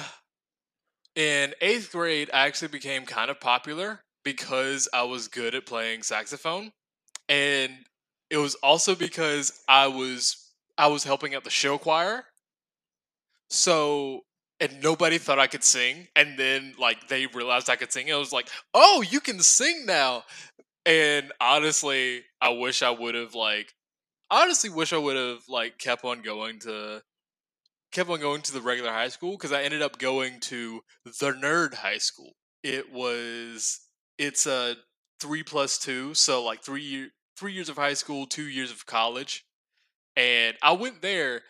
in 1.14 1.54
eighth 1.60 1.92
grade, 1.92 2.30
I 2.32 2.46
actually 2.46 2.68
became 2.68 3.04
kind 3.04 3.30
of 3.30 3.40
popular 3.40 4.00
because 4.24 4.88
I 4.92 5.02
was 5.02 5.28
good 5.28 5.54
at 5.54 5.66
playing 5.66 6.02
saxophone, 6.02 6.72
and 7.28 7.72
it 8.30 8.38
was 8.38 8.54
also 8.56 8.94
because 8.94 9.62
I 9.68 9.88
was 9.88 10.50
I 10.78 10.88
was 10.88 11.04
helping 11.04 11.34
out 11.34 11.44
the 11.44 11.50
show 11.50 11.78
choir. 11.78 12.24
So 13.50 14.22
and 14.60 14.82
nobody 14.82 15.18
thought 15.18 15.38
I 15.38 15.48
could 15.48 15.64
sing, 15.64 16.08
and 16.14 16.38
then 16.38 16.74
like 16.78 17.08
they 17.08 17.26
realized 17.26 17.68
I 17.68 17.76
could 17.76 17.92
sing. 17.92 18.08
and 18.08 18.16
I 18.16 18.18
was 18.18 18.32
like, 18.32 18.48
"Oh, 18.74 19.02
you 19.08 19.20
can 19.20 19.40
sing 19.40 19.86
now!" 19.86 20.24
And 20.86 21.32
honestly, 21.40 22.24
I 22.40 22.50
wish 22.50 22.82
I 22.82 22.90
would 22.90 23.14
have 23.14 23.34
like 23.34 23.74
honestly 24.30 24.70
wish 24.70 24.92
I 24.92 24.98
would 24.98 25.16
have 25.16 25.42
like 25.48 25.78
kept 25.78 26.04
on 26.04 26.22
going 26.22 26.58
to 26.60 27.02
kept 27.92 28.08
on 28.08 28.20
going 28.20 28.40
to 28.42 28.52
the 28.52 28.62
regular 28.62 28.90
high 28.90 29.08
school 29.08 29.32
because 29.32 29.52
I 29.52 29.62
ended 29.62 29.82
up 29.82 29.98
going 29.98 30.40
to 30.40 30.80
the 31.04 31.32
nerd 31.32 31.74
high 31.74 31.98
school. 31.98 32.32
It 32.62 32.92
was 32.92 33.80
it's 34.18 34.46
a 34.46 34.76
three 35.22 35.42
plus 35.42 35.78
two, 35.78 36.14
so 36.14 36.44
like 36.44 36.62
three 36.62 36.82
year 36.82 37.08
three 37.36 37.52
years 37.52 37.68
of 37.68 37.76
high 37.76 37.94
school, 37.94 38.26
two 38.26 38.48
years 38.48 38.70
of 38.70 38.84
college, 38.86 39.44
and 40.16 40.56
I 40.62 40.72
went 40.72 41.00
there 41.00 41.42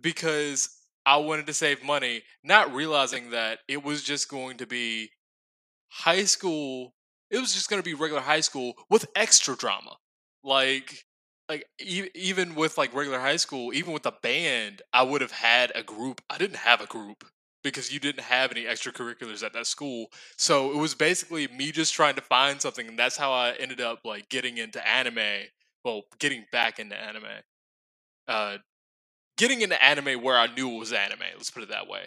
because 0.00 0.68
I 1.06 1.16
wanted 1.16 1.46
to 1.46 1.54
save 1.54 1.84
money, 1.84 2.22
not 2.44 2.74
realizing 2.74 3.30
that 3.30 3.60
it 3.68 3.82
was 3.82 4.02
just 4.02 4.28
going 4.28 4.58
to 4.58 4.66
be 4.66 5.10
high 5.88 6.24
school. 6.24 6.94
It 7.30 7.38
was 7.38 7.54
just 7.54 7.70
gonna 7.70 7.82
be 7.82 7.94
regular 7.94 8.22
high 8.22 8.40
school 8.40 8.74
with 8.90 9.06
extra 9.14 9.56
drama, 9.56 9.96
like 10.42 11.04
like 11.48 11.66
even 11.78 12.54
with 12.56 12.78
like 12.78 12.94
regular 12.94 13.20
high 13.20 13.36
school, 13.36 13.72
even 13.72 13.92
with 13.92 14.06
a 14.06 14.14
band, 14.22 14.82
I 14.92 15.02
would 15.04 15.20
have 15.20 15.32
had 15.32 15.70
a 15.74 15.82
group. 15.82 16.20
I 16.28 16.38
didn't 16.38 16.56
have 16.56 16.80
a 16.80 16.86
group 16.86 17.24
because 17.62 17.92
you 17.92 18.00
didn't 18.00 18.24
have 18.24 18.50
any 18.50 18.64
extracurriculars 18.64 19.42
at 19.42 19.52
that 19.52 19.66
school. 19.66 20.06
So 20.36 20.70
it 20.72 20.76
was 20.76 20.94
basically 20.94 21.48
me 21.48 21.72
just 21.72 21.94
trying 21.94 22.16
to 22.16 22.22
find 22.22 22.60
something, 22.60 22.86
and 22.88 22.98
that's 22.98 23.16
how 23.16 23.32
I 23.32 23.52
ended 23.52 23.80
up 23.80 24.00
like 24.04 24.28
getting 24.28 24.58
into 24.58 24.86
anime. 24.86 25.46
Well, 25.84 26.02
getting 26.18 26.44
back 26.52 26.78
into 26.78 26.96
anime. 26.96 27.24
Uh, 28.28 28.58
getting 29.36 29.62
into 29.62 29.82
anime 29.82 30.22
where 30.22 30.38
I 30.38 30.46
knew 30.46 30.76
it 30.76 30.78
was 30.78 30.92
anime. 30.92 31.20
Let's 31.36 31.50
put 31.50 31.62
it 31.62 31.70
that 31.70 31.88
way. 31.88 32.06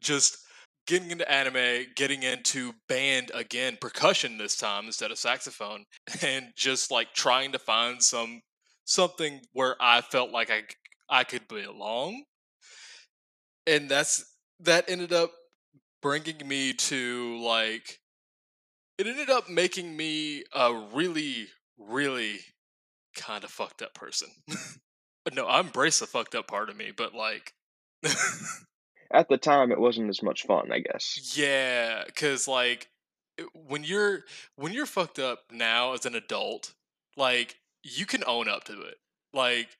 Just 0.00 0.38
getting 0.86 1.10
into 1.10 1.30
anime, 1.30 1.86
getting 1.96 2.22
into 2.22 2.72
band 2.88 3.30
again, 3.34 3.76
percussion 3.80 4.38
this 4.38 4.56
time 4.56 4.86
instead 4.86 5.10
of 5.10 5.18
saxophone, 5.18 5.84
and 6.22 6.52
just 6.56 6.90
like 6.90 7.12
trying 7.12 7.52
to 7.52 7.58
find 7.58 8.02
some 8.02 8.42
something 8.84 9.40
where 9.52 9.76
I 9.80 10.00
felt 10.00 10.30
like 10.30 10.50
I 10.50 10.62
I 11.08 11.24
could 11.24 11.48
belong. 11.48 12.24
And 13.66 13.88
that's 13.88 14.24
that 14.60 14.88
ended 14.88 15.12
up 15.12 15.32
bringing 16.02 16.46
me 16.46 16.72
to 16.72 17.38
like 17.42 18.00
it 18.98 19.06
ended 19.06 19.30
up 19.30 19.48
making 19.48 19.96
me 19.96 20.44
a 20.54 20.72
really 20.92 21.48
really 21.78 22.40
kind 23.14 23.44
of 23.44 23.50
fucked 23.50 23.82
up 23.82 23.94
person. 23.94 24.28
no, 25.34 25.46
I 25.46 25.60
embrace 25.60 25.98
the 25.98 26.06
fucked 26.06 26.34
up 26.34 26.46
part 26.46 26.70
of 26.70 26.76
me, 26.76 26.92
but 26.96 27.14
like 27.14 27.54
At 29.12 29.28
the 29.28 29.38
time, 29.38 29.70
it 29.70 29.78
wasn't 29.78 30.10
as 30.10 30.22
much 30.22 30.44
fun, 30.46 30.72
I 30.72 30.80
guess. 30.80 31.36
yeah, 31.36 32.04
cuz 32.14 32.48
like 32.48 32.88
when 33.54 33.84
you're 33.84 34.24
when 34.56 34.72
you're 34.72 34.86
fucked 34.86 35.18
up 35.18 35.44
now 35.50 35.92
as 35.92 36.06
an 36.06 36.14
adult, 36.14 36.74
like 37.16 37.58
you 37.82 38.06
can 38.06 38.24
own 38.26 38.48
up 38.48 38.64
to 38.64 38.80
it. 38.82 38.98
Like 39.32 39.76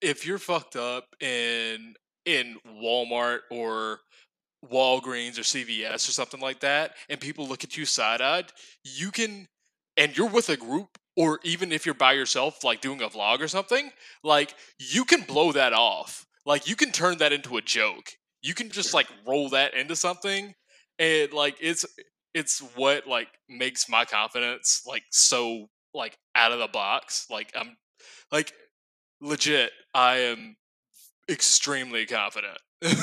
if 0.00 0.26
you're 0.26 0.38
fucked 0.38 0.76
up 0.76 1.16
in 1.20 1.96
in 2.26 2.56
Walmart 2.82 3.40
or 3.50 4.00
Walgreens 4.72 5.38
or 5.38 5.42
CVS 5.42 6.08
or 6.08 6.12
something 6.12 6.40
like 6.40 6.60
that, 6.60 6.94
and 7.08 7.20
people 7.20 7.46
look 7.46 7.64
at 7.64 7.76
you 7.76 7.84
side 7.84 8.20
eyed, 8.20 8.52
you 8.82 9.10
can, 9.10 9.48
and 9.96 10.16
you're 10.16 10.28
with 10.28 10.48
a 10.48 10.56
group, 10.56 10.98
or 11.16 11.38
even 11.44 11.72
if 11.72 11.86
you're 11.86 11.94
by 11.94 12.12
yourself, 12.12 12.64
like 12.64 12.80
doing 12.80 13.02
a 13.02 13.08
vlog 13.08 13.40
or 13.40 13.48
something, 13.48 13.90
like 14.22 14.54
you 14.78 15.04
can 15.04 15.22
blow 15.22 15.52
that 15.52 15.72
off. 15.72 16.26
Like 16.46 16.68
you 16.68 16.76
can 16.76 16.92
turn 16.92 17.18
that 17.18 17.32
into 17.32 17.56
a 17.56 17.62
joke. 17.62 18.12
You 18.42 18.54
can 18.54 18.70
just 18.70 18.92
like 18.92 19.08
roll 19.26 19.48
that 19.50 19.74
into 19.74 19.96
something, 19.96 20.54
and 20.98 21.32
like 21.32 21.56
it's 21.60 21.84
it's 22.34 22.60
what 22.74 23.06
like 23.06 23.28
makes 23.48 23.88
my 23.88 24.04
confidence 24.04 24.82
like 24.86 25.04
so 25.10 25.68
like 25.94 26.18
out 26.34 26.52
of 26.52 26.58
the 26.58 26.68
box. 26.68 27.26
Like 27.30 27.52
I'm 27.54 27.76
like 28.32 28.52
legit. 29.20 29.70
I 29.94 30.16
am 30.16 30.56
extremely 31.28 32.06
confident 32.06 32.58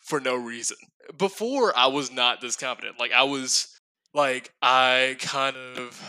for 0.00 0.20
no 0.20 0.34
reason. 0.34 0.76
Before 1.16 1.76
I 1.76 1.86
was 1.86 2.12
not 2.12 2.40
this 2.40 2.56
confident. 2.56 2.98
Like 2.98 3.12
I 3.12 3.24
was 3.24 3.68
like 4.14 4.52
I 4.62 5.16
kind 5.20 5.56
of 5.56 6.00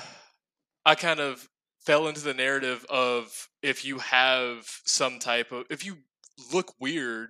I 0.86 0.96
kind 0.96 1.20
of 1.20 1.48
fell 1.86 2.08
into 2.08 2.22
the 2.22 2.34
narrative 2.34 2.86
of 2.90 3.48
if 3.62 3.86
you 3.86 4.00
have 4.00 4.66
some 4.86 5.20
type 5.20 5.52
of 5.52 5.66
if 5.70 5.86
you 5.86 5.98
look 6.54 6.74
weird 6.80 7.30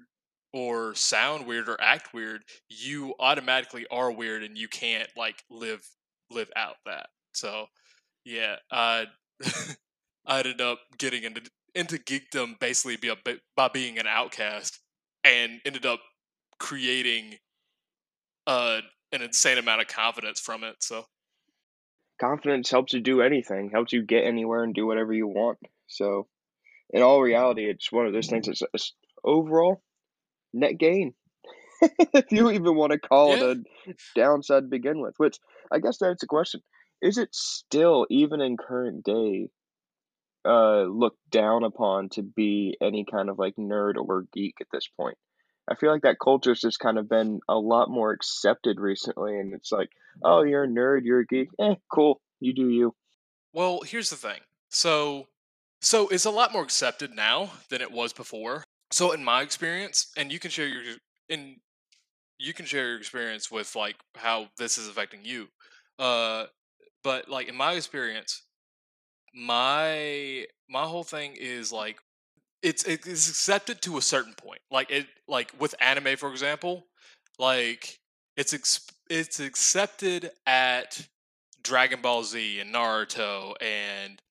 or 0.53 0.93
sound 0.93 1.47
weird 1.47 1.67
or 1.67 1.79
act 1.81 2.13
weird, 2.13 2.43
you 2.69 3.15
automatically 3.19 3.85
are 3.91 4.11
weird 4.11 4.43
and 4.43 4.57
you 4.57 4.67
can't 4.67 5.09
like 5.17 5.43
live 5.49 5.83
live 6.29 6.51
out 6.55 6.75
that. 6.85 7.07
So 7.33 7.67
yeah, 8.25 8.57
I 8.71 9.07
I 10.25 10.39
ended 10.39 10.61
up 10.61 10.79
getting 10.97 11.23
into 11.23 11.41
into 11.75 11.97
geekdom 11.97 12.59
basically 12.59 12.97
be 12.97 13.09
a, 13.09 13.17
by 13.55 13.67
being 13.67 13.97
an 13.97 14.07
outcast 14.07 14.79
and 15.23 15.61
ended 15.65 15.85
up 15.85 15.99
creating 16.59 17.37
uh, 18.47 18.81
an 19.11 19.21
insane 19.21 19.57
amount 19.57 19.81
of 19.81 19.87
confidence 19.87 20.39
from 20.39 20.63
it. 20.63 20.83
So 20.83 21.05
Confidence 22.19 22.69
helps 22.69 22.93
you 22.93 23.01
do 23.01 23.21
anything, 23.21 23.69
helps 23.71 23.91
you 23.91 24.03
get 24.03 24.23
anywhere 24.23 24.63
and 24.63 24.73
do 24.73 24.85
whatever 24.85 25.13
you 25.13 25.27
want. 25.27 25.57
So, 25.87 26.27
in 26.91 27.01
all 27.01 27.21
reality, 27.21 27.69
it's 27.69 27.91
one 27.91 28.05
of 28.05 28.13
those 28.13 28.27
things 28.27 28.45
that's 28.47 28.61
it's 28.73 28.93
overall 29.23 29.81
net 30.53 30.77
gain. 30.77 31.15
if 31.81 32.31
you 32.31 32.49
even 32.51 32.75
want 32.75 32.91
to 32.91 32.99
call 32.99 33.41
Yeah. 33.41 33.51
it 33.51 33.57
a 33.57 33.93
downside 34.15 34.63
to 34.63 34.67
begin 34.67 35.01
with, 35.01 35.15
which 35.17 35.39
I 35.71 35.79
guess 35.79 35.97
that's 35.97 36.21
the 36.21 36.27
question. 36.27 36.61
Is 37.01 37.17
it 37.17 37.33
still, 37.33 38.05
even 38.09 38.39
in 38.41 38.57
current 38.57 39.03
day, 39.03 39.49
uh, 40.45 40.83
looked 40.83 41.29
down 41.29 41.63
upon 41.63 42.09
to 42.09 42.21
be 42.21 42.77
any 42.81 43.05
kind 43.09 43.29
of 43.29 43.39
like 43.39 43.55
nerd 43.55 43.95
or 43.95 44.25
geek 44.33 44.55
at 44.61 44.67
this 44.71 44.87
point? 44.87 45.17
I 45.69 45.75
feel 45.75 45.91
like 45.91 46.01
that 46.01 46.17
culture's 46.21 46.59
just 46.59 46.79
kind 46.79 46.97
of 46.97 47.07
been 47.07 47.39
a 47.47 47.55
lot 47.55 47.89
more 47.89 48.11
accepted 48.11 48.79
recently, 48.79 49.39
and 49.39 49.53
it's 49.53 49.71
like, 49.71 49.89
oh, 50.23 50.43
you're 50.43 50.65
a 50.65 50.67
nerd, 50.67 51.01
you're 51.03 51.21
a 51.21 51.25
geek, 51.25 51.49
eh, 51.59 51.75
cool, 51.91 52.19
you 52.39 52.53
do 52.53 52.69
you. 52.69 52.93
Well, 53.53 53.81
here's 53.85 54.09
the 54.09 54.17
thing. 54.17 54.41
So, 54.69 55.27
so 55.79 56.09
it's 56.09 56.25
a 56.25 56.31
lot 56.31 56.51
more 56.51 56.63
accepted 56.63 57.15
now 57.15 57.51
than 57.69 57.81
it 57.81 57.91
was 57.91 58.11
before. 58.11 58.63
So, 58.91 59.11
in 59.13 59.23
my 59.23 59.41
experience, 59.41 60.11
and 60.17 60.31
you 60.31 60.39
can 60.39 60.51
share 60.51 60.67
your 60.67 60.83
in 61.29 61.57
you 62.37 62.53
can 62.53 62.65
share 62.65 62.89
your 62.89 62.97
experience 62.97 63.49
with 63.49 63.75
like 63.75 63.95
how 64.15 64.47
this 64.57 64.77
is 64.77 64.87
affecting 64.87 65.21
you. 65.23 65.47
Uh, 65.97 66.45
but 67.03 67.29
like 67.29 67.47
in 67.47 67.55
my 67.55 67.73
experience, 67.73 68.43
my 69.33 70.45
my 70.69 70.83
whole 70.83 71.03
thing 71.03 71.35
is 71.39 71.71
like 71.71 71.97
it's 72.61 72.83
it's 72.85 73.29
accepted 73.29 73.81
to 73.83 73.97
a 73.97 74.01
certain 74.01 74.33
point. 74.33 74.61
Like 74.71 74.89
it 74.89 75.07
like 75.27 75.51
with 75.59 75.75
anime, 75.79 76.17
for 76.17 76.31
example, 76.31 76.85
like 77.39 77.99
it's 78.37 78.53
ex- 78.53 78.87
it's 79.09 79.39
accepted 79.39 80.31
at 80.47 81.07
Dragon 81.61 82.01
Ball 82.01 82.23
Z 82.23 82.59
and 82.59 82.73
Naruto 82.73 83.53
and 83.61 84.21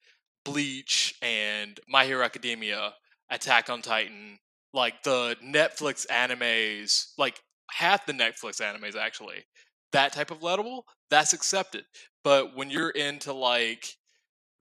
Bleach 0.45 1.15
and 1.23 1.79
My 1.89 2.05
Hero 2.05 2.25
Academia, 2.25 2.95
Attack 3.31 3.71
on 3.71 3.83
Titan, 3.83 4.39
like 4.73 5.03
the 5.03 5.37
Netflix 5.45 6.07
animes, 6.07 7.13
like 7.19 7.41
half 7.71 8.07
the 8.07 8.13
Netflix 8.13 8.61
animes 8.61 8.97
actually, 8.97 9.45
that 9.93 10.13
type 10.13 10.31
of 10.31 10.43
level, 10.43 10.87
that's 11.11 11.33
accepted. 11.33 11.85
But 12.25 12.57
when 12.57 12.71
you're 12.71 12.91
into 12.91 13.33
like 13.33 13.97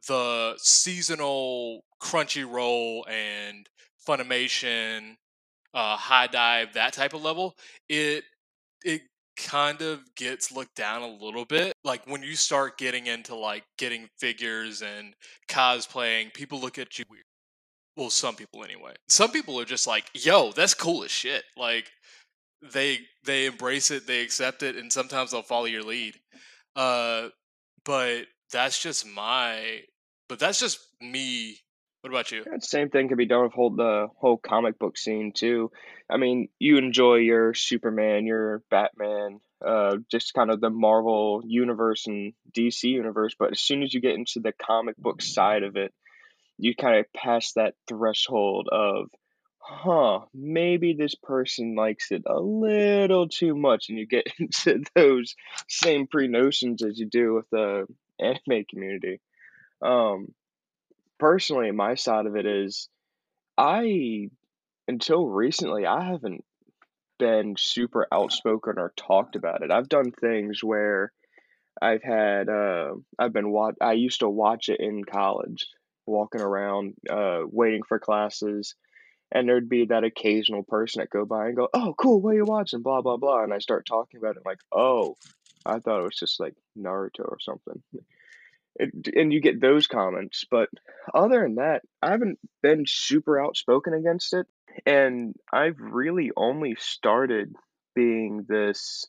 the 0.08 0.56
seasonal 0.58 1.84
Crunchyroll 2.02 3.02
and 3.10 3.68
Funimation, 4.08 5.16
uh, 5.74 5.98
HIDIVE, 5.98 6.74
that 6.74 6.94
type 6.94 7.14
of 7.14 7.22
level, 7.22 7.56
it 7.90 8.24
it 8.84 9.02
kind 9.38 9.82
of 9.82 10.02
gets 10.16 10.52
looked 10.52 10.76
down 10.76 11.02
a 11.02 11.08
little 11.08 11.46
bit. 11.46 11.74
Like 11.84 12.06
when 12.08 12.24
you 12.24 12.36
start 12.36 12.78
getting 12.78 13.08
into 13.08 13.36
like 13.36 13.64
getting 13.78 14.10
figures 14.20 14.82
and 14.82 15.14
cosplaying, 15.50 16.34
people 16.34 16.60
look 16.60 16.78
at 16.78 16.98
you 16.98 17.06
weird. 17.10 17.24
Well, 17.96 18.10
some 18.10 18.36
people 18.36 18.64
anyway. 18.64 18.94
Some 19.10 19.32
people 19.32 19.60
are 19.60 19.66
just 19.66 19.88
like, 19.88 20.10
"Yo, 20.14 20.52
that's 20.52 20.74
cool 20.74 21.04
as 21.04 21.12
shit." 21.12 21.44
Like 21.58 21.92
they 22.62 23.00
they 23.26 23.46
embrace 23.46 23.92
it, 23.92 24.08
they 24.08 24.22
accept 24.22 24.64
it, 24.64 24.76
and 24.76 24.92
sometimes 24.92 25.32
they'll 25.32 25.42
follow 25.42 25.66
your 25.66 25.84
lead. 25.84 26.16
Uh, 26.76 27.30
but 27.86 28.26
that's 28.52 28.82
just 28.82 29.06
my. 29.08 29.82
But 30.32 30.40
that's 30.40 30.62
just 30.62 30.80
me. 31.02 31.58
What 32.00 32.14
about 32.14 32.32
you? 32.32 32.46
Same 32.62 32.90
thing 32.90 33.10
can 33.10 33.18
be 33.18 33.26
done 33.26 33.44
with 33.44 33.52
whole 33.52 33.72
the 33.72 34.08
whole 34.16 34.38
comic 34.38 34.80
book 34.80 34.98
scene 34.98 35.34
too. 35.36 35.72
I 36.10 36.16
mean, 36.16 36.48
you 36.58 36.78
enjoy 36.78 37.16
your 37.16 37.54
Superman, 37.54 38.26
your 38.26 38.64
Batman, 38.72 39.42
uh, 39.62 39.98
just 40.10 40.34
kind 40.34 40.50
of 40.50 40.62
the 40.62 40.70
Marvel 40.70 41.42
universe 41.44 42.08
and 42.08 42.32
DC 42.50 42.86
universe, 42.86 43.36
but 43.38 43.52
as 43.52 43.60
soon 43.60 43.84
as 43.84 43.94
you 43.94 44.00
get 44.00 44.16
into 44.16 44.40
the 44.40 44.54
comic 44.54 44.96
book 44.96 45.22
side 45.22 45.64
of 45.64 45.76
it, 45.76 45.94
you 46.58 46.76
kind 46.78 47.02
of 47.02 47.12
pass 47.12 47.52
that 47.58 47.76
threshold 47.90 48.70
of, 48.72 49.10
huh, 49.60 50.22
maybe 50.34 50.94
this 50.94 51.14
person 51.14 51.76
likes 51.76 52.10
it 52.10 52.24
a 52.26 52.40
little 52.40 53.28
too 53.28 53.54
much, 53.54 53.90
and 53.90 54.00
you 54.00 54.08
get 54.08 54.28
into 54.40 54.82
those 54.96 55.36
same 55.68 56.08
pre 56.08 56.30
notions 56.30 56.82
as 56.84 56.98
you 56.98 57.08
do 57.08 57.34
with 57.34 57.50
the 57.50 57.86
anime 58.18 58.64
community. 58.70 59.20
Um, 59.82 60.34
personally, 61.20 61.72
my 61.72 61.96
side 61.96 62.26
of 62.26 62.36
it 62.36 62.46
is 62.46 62.90
I, 63.58 64.30
until 64.88 65.28
recently, 65.28 65.86
I 65.86 66.04
haven't 66.06 66.44
been 67.20 67.56
super 67.58 68.08
outspoken 68.12 68.80
or 68.80 68.94
talked 68.98 69.36
about 69.36 69.64
it. 69.64 69.72
I've 69.72 69.90
done 69.90 70.12
things 70.12 70.64
where 70.64 71.12
I've 71.82 72.04
had, 72.04 72.50
uh, 72.50 72.96
I've 73.20 73.34
been 73.34 73.52
wa- 73.52 73.74
I 73.82 73.94
used 73.94 74.22
to 74.22 74.30
watch 74.30 74.70
it 74.70 74.80
in 74.80 75.04
college, 75.06 75.68
walking 76.06 76.42
around, 76.42 76.96
uh, 77.10 77.42
waiting 77.46 77.84
for 77.84 78.00
classes, 78.00 78.76
and 79.32 79.48
there'd 79.50 79.70
be 79.70 79.86
that 79.88 80.04
occasional 80.06 80.64
person 80.64 81.02
that 81.02 81.10
go 81.12 81.26
by 81.26 81.48
and 81.48 81.58
go, 81.58 81.70
"Oh, 81.74 81.96
cool, 81.98 82.22
what 82.22 82.32
are 82.32 82.38
you 82.38 82.46
watching?" 82.46 82.82
Blah 82.82 83.02
blah 83.02 83.18
blah, 83.18 83.44
and 83.44 83.54
I 83.54 83.60
start 83.60 83.86
talking 83.86 84.20
about 84.20 84.38
it, 84.38 84.46
like, 84.46 84.60
"Oh, 84.72 85.18
I 85.66 85.80
thought 85.80 86.02
it 86.02 86.04
was 86.04 86.18
just 86.20 86.40
like 86.40 86.56
Naruto 86.78 87.22
or 87.30 87.40
something. 87.42 87.84
And 88.80 89.34
you 89.34 89.42
get 89.42 89.60
those 89.60 89.88
comments, 89.88 90.46
but 90.50 90.70
other 91.14 91.42
than 91.42 91.56
that, 91.56 91.82
I 92.02 92.12
haven't 92.12 92.40
been 92.64 92.86
super 92.88 93.40
outspoken 93.44 93.94
against 93.94 94.34
it, 94.34 94.48
and 94.86 95.36
I've 95.52 95.80
really 95.80 96.32
only 96.36 96.76
started 96.80 97.54
being 97.94 98.46
this 98.48 99.06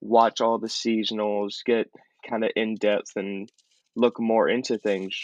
watch 0.00 0.40
all 0.40 0.58
the 0.58 0.68
seasonals, 0.68 1.64
get 1.64 1.90
kind 2.28 2.44
of 2.44 2.50
in 2.56 2.76
depth, 2.76 3.12
and 3.16 3.50
look 3.94 4.18
more 4.18 4.48
into 4.48 4.78
things 4.78 5.16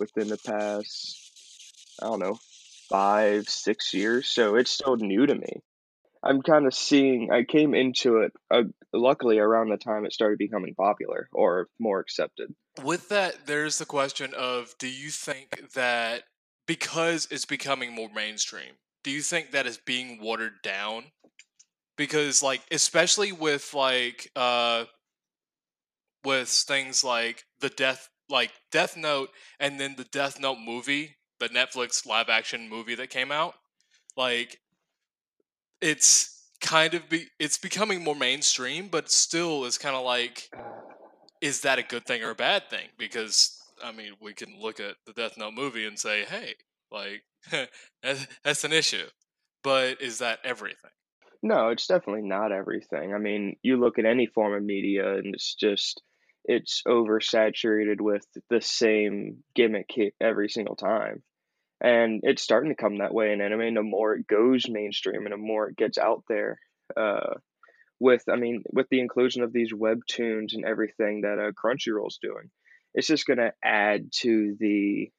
within 0.00 0.28
the 0.28 0.38
past, 0.38 1.96
I 2.02 2.06
don't 2.06 2.20
know, 2.20 2.38
five, 2.88 3.48
six 3.48 3.94
years. 3.94 4.28
So 4.28 4.56
it's 4.56 4.70
still 4.70 4.96
new 4.96 5.26
to 5.26 5.34
me. 5.34 5.62
I'm 6.22 6.42
kind 6.42 6.66
of 6.66 6.74
seeing, 6.74 7.30
I 7.32 7.42
came 7.44 7.74
into 7.74 8.18
it, 8.18 8.32
uh, 8.50 8.62
luckily, 8.92 9.38
around 9.38 9.70
the 9.70 9.76
time 9.76 10.04
it 10.04 10.12
started 10.12 10.38
becoming 10.38 10.74
popular 10.74 11.28
or 11.32 11.68
more 11.78 12.00
accepted. 12.00 12.54
With 12.82 13.08
that, 13.08 13.46
there's 13.46 13.78
the 13.78 13.86
question 13.86 14.32
of 14.34 14.74
do 14.78 14.88
you 14.88 15.10
think 15.10 15.72
that 15.74 16.22
because 16.66 17.26
it's 17.30 17.44
becoming 17.44 17.92
more 17.92 18.08
mainstream, 18.14 18.74
do 19.02 19.10
you 19.10 19.20
think 19.20 19.50
that 19.50 19.66
is 19.66 19.78
being 19.78 20.20
watered 20.20 20.62
down? 20.62 21.04
Because 21.96 22.42
like 22.42 22.62
especially 22.70 23.32
with 23.32 23.74
like 23.74 24.30
uh 24.34 24.84
with 26.24 26.48
things 26.48 27.04
like 27.04 27.44
the 27.60 27.68
death 27.68 28.08
like 28.30 28.52
Death 28.70 28.96
Note 28.96 29.30
and 29.60 29.78
then 29.78 29.96
the 29.96 30.04
Death 30.04 30.40
Note 30.40 30.58
movie, 30.64 31.16
the 31.38 31.48
Netflix 31.48 32.06
live 32.06 32.28
action 32.28 32.68
movie 32.68 32.94
that 32.94 33.10
came 33.10 33.30
out, 33.30 33.54
like 34.16 34.58
it's 35.82 36.46
kind 36.62 36.94
of 36.94 37.08
be 37.10 37.26
it's 37.38 37.58
becoming 37.58 38.02
more 38.02 38.14
mainstream, 38.14 38.88
but 38.88 39.10
still 39.10 39.64
is 39.64 39.76
kind 39.76 39.96
of 39.96 40.04
like 40.04 40.48
is 41.42 41.60
that 41.62 41.78
a 41.78 41.82
good 41.82 42.06
thing 42.06 42.22
or 42.22 42.30
a 42.30 42.34
bad 42.34 42.70
thing? 42.70 42.88
Because 42.96 43.58
I 43.84 43.92
mean, 43.92 44.12
we 44.20 44.32
can 44.32 44.54
look 44.58 44.80
at 44.80 44.94
the 45.06 45.12
Death 45.12 45.36
Note 45.36 45.54
movie 45.54 45.86
and 45.86 45.98
say, 45.98 46.24
"Hey, 46.24 46.54
like 46.90 47.22
that's, 48.02 48.64
an 48.64 48.72
issue," 48.72 49.06
but 49.62 50.00
is 50.00 50.18
that 50.18 50.38
everything? 50.44 50.92
No, 51.42 51.70
it's 51.70 51.88
definitely 51.88 52.22
not 52.22 52.52
everything. 52.52 53.12
I 53.12 53.18
mean, 53.18 53.56
you 53.62 53.76
look 53.78 53.98
at 53.98 54.06
any 54.06 54.26
form 54.26 54.54
of 54.54 54.62
media 54.62 55.16
and 55.16 55.34
it's 55.34 55.54
just 55.56 56.00
it's 56.44 56.82
oversaturated 56.86 58.00
with 58.00 58.24
the 58.48 58.60
same 58.60 59.42
gimmick 59.54 59.90
every 60.20 60.48
single 60.48 60.76
time. 60.76 61.22
And 61.82 62.20
it's 62.22 62.42
starting 62.42 62.70
to 62.70 62.80
come 62.80 62.98
that 62.98 63.12
way 63.12 63.32
in 63.32 63.40
anime. 63.40 63.74
The 63.74 63.82
more 63.82 64.14
it 64.14 64.26
goes 64.26 64.68
mainstream 64.68 65.24
and 65.26 65.32
the 65.32 65.36
more 65.36 65.68
it 65.68 65.76
gets 65.76 65.98
out 65.98 66.22
there, 66.28 66.58
uh, 66.96 67.34
with 67.98 68.22
I 68.30 68.36
mean, 68.36 68.62
with 68.72 68.88
the 68.88 69.00
inclusion 69.00 69.42
of 69.42 69.52
these 69.52 69.72
webtoons 69.72 70.54
and 70.54 70.64
everything 70.64 71.22
that 71.22 71.38
uh, 71.38 71.50
Crunchyroll's 71.52 72.18
doing, 72.22 72.50
it's 72.94 73.08
just 73.08 73.26
gonna 73.26 73.52
add 73.64 74.10
to 74.20 74.56
the 74.58 75.10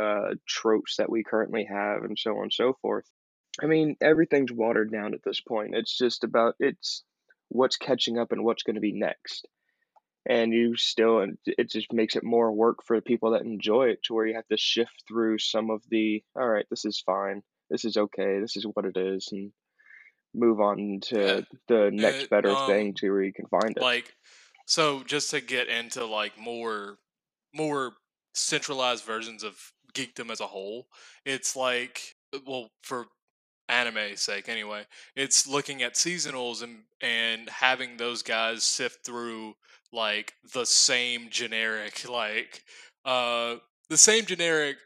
uh, 0.00 0.34
tropes 0.46 0.96
that 0.96 1.10
we 1.10 1.24
currently 1.24 1.64
have 1.64 2.04
and 2.04 2.18
so 2.18 2.36
on 2.36 2.44
and 2.44 2.52
so 2.52 2.76
forth. 2.82 3.04
I 3.62 3.66
mean, 3.66 3.96
everything's 4.00 4.52
watered 4.52 4.92
down 4.92 5.14
at 5.14 5.22
this 5.24 5.40
point. 5.40 5.74
It's 5.74 5.96
just 5.96 6.24
about 6.24 6.54
it's 6.60 7.02
what's 7.48 7.76
catching 7.76 8.18
up 8.18 8.32
and 8.32 8.44
what's 8.44 8.62
going 8.62 8.74
to 8.74 8.80
be 8.80 8.92
next. 8.92 9.46
And 10.28 10.52
you 10.52 10.76
still, 10.76 11.20
and 11.20 11.38
it 11.46 11.70
just 11.70 11.92
makes 11.92 12.16
it 12.16 12.24
more 12.24 12.50
work 12.52 12.78
for 12.84 12.96
the 12.96 13.02
people 13.02 13.30
that 13.30 13.42
enjoy 13.42 13.90
it 13.90 14.02
to 14.04 14.14
where 14.14 14.26
you 14.26 14.34
have 14.34 14.48
to 14.48 14.56
shift 14.56 15.04
through 15.06 15.38
some 15.38 15.70
of 15.70 15.82
the, 15.88 16.24
all 16.34 16.48
right, 16.48 16.66
this 16.68 16.84
is 16.84 17.00
fine, 17.00 17.42
this 17.70 17.84
is 17.84 17.96
okay, 17.96 18.40
this 18.40 18.56
is 18.56 18.66
what 18.74 18.84
it 18.84 18.96
is, 18.96 19.28
and 19.30 19.52
move 20.34 20.60
on 20.60 20.98
to 21.02 21.46
the 21.68 21.90
next 21.92 22.24
Uh, 22.24 22.26
better 22.30 22.50
um, 22.50 22.66
thing 22.66 22.94
to 22.94 23.10
where 23.10 23.22
you 23.22 23.32
can 23.32 23.46
find 23.46 23.76
it. 23.76 23.82
Like, 23.82 24.14
so 24.66 25.04
just 25.04 25.30
to 25.30 25.40
get 25.40 25.68
into 25.68 26.04
like 26.04 26.36
more 26.38 26.98
more 27.54 27.92
centralized 28.34 29.04
versions 29.04 29.42
of 29.42 29.72
geekdom 29.94 30.30
as 30.30 30.40
a 30.40 30.46
whole, 30.46 30.88
it's 31.24 31.56
like 31.56 32.16
well 32.44 32.70
for 32.82 33.06
anime 33.68 34.16
sake 34.16 34.48
anyway 34.48 34.82
it's 35.16 35.46
looking 35.46 35.82
at 35.82 35.94
seasonals 35.94 36.62
and 36.62 36.84
and 37.00 37.48
having 37.48 37.96
those 37.96 38.22
guys 38.22 38.62
sift 38.62 39.04
through 39.04 39.54
like 39.92 40.34
the 40.54 40.64
same 40.64 41.28
generic 41.30 42.08
like 42.08 42.62
uh 43.04 43.56
the 43.88 43.96
same 43.96 44.24
generic 44.24 44.76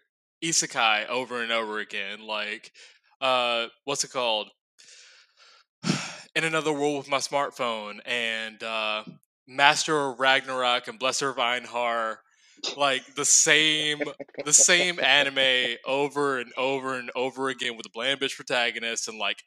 isekai 0.45 1.07
over 1.09 1.43
and 1.43 1.53
over 1.53 1.79
again 1.79 2.27
like 2.27 2.73
uh 3.21 3.66
what's 3.85 4.05
it 4.05 4.12
called? 4.12 4.49
In 6.35 6.45
another 6.45 6.73
world 6.73 6.99
with 6.99 7.09
my 7.09 7.19
smartphone 7.19 7.99
and 8.07 8.62
uh 8.62 9.05
master 9.47 10.11
of 10.11 10.21
ragnarok 10.21 10.88
and 10.88 10.99
blesser 10.99 11.31
of 11.31 11.37
Einherjar 11.37 12.19
like 12.77 13.14
the 13.14 13.25
same 13.25 14.01
the 14.44 14.53
same 14.53 15.01
anime 15.01 15.77
over 15.87 16.38
and 16.38 16.53
over 16.57 16.94
and 16.94 17.11
over 17.14 17.49
again 17.49 17.77
with 17.77 17.87
a 17.87 17.90
bland 17.90 18.20
bitch 18.20 18.37
protagonist 18.37 19.09
and 19.09 19.18
like 19.18 19.42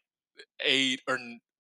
eight 0.62 1.02
or 1.08 1.18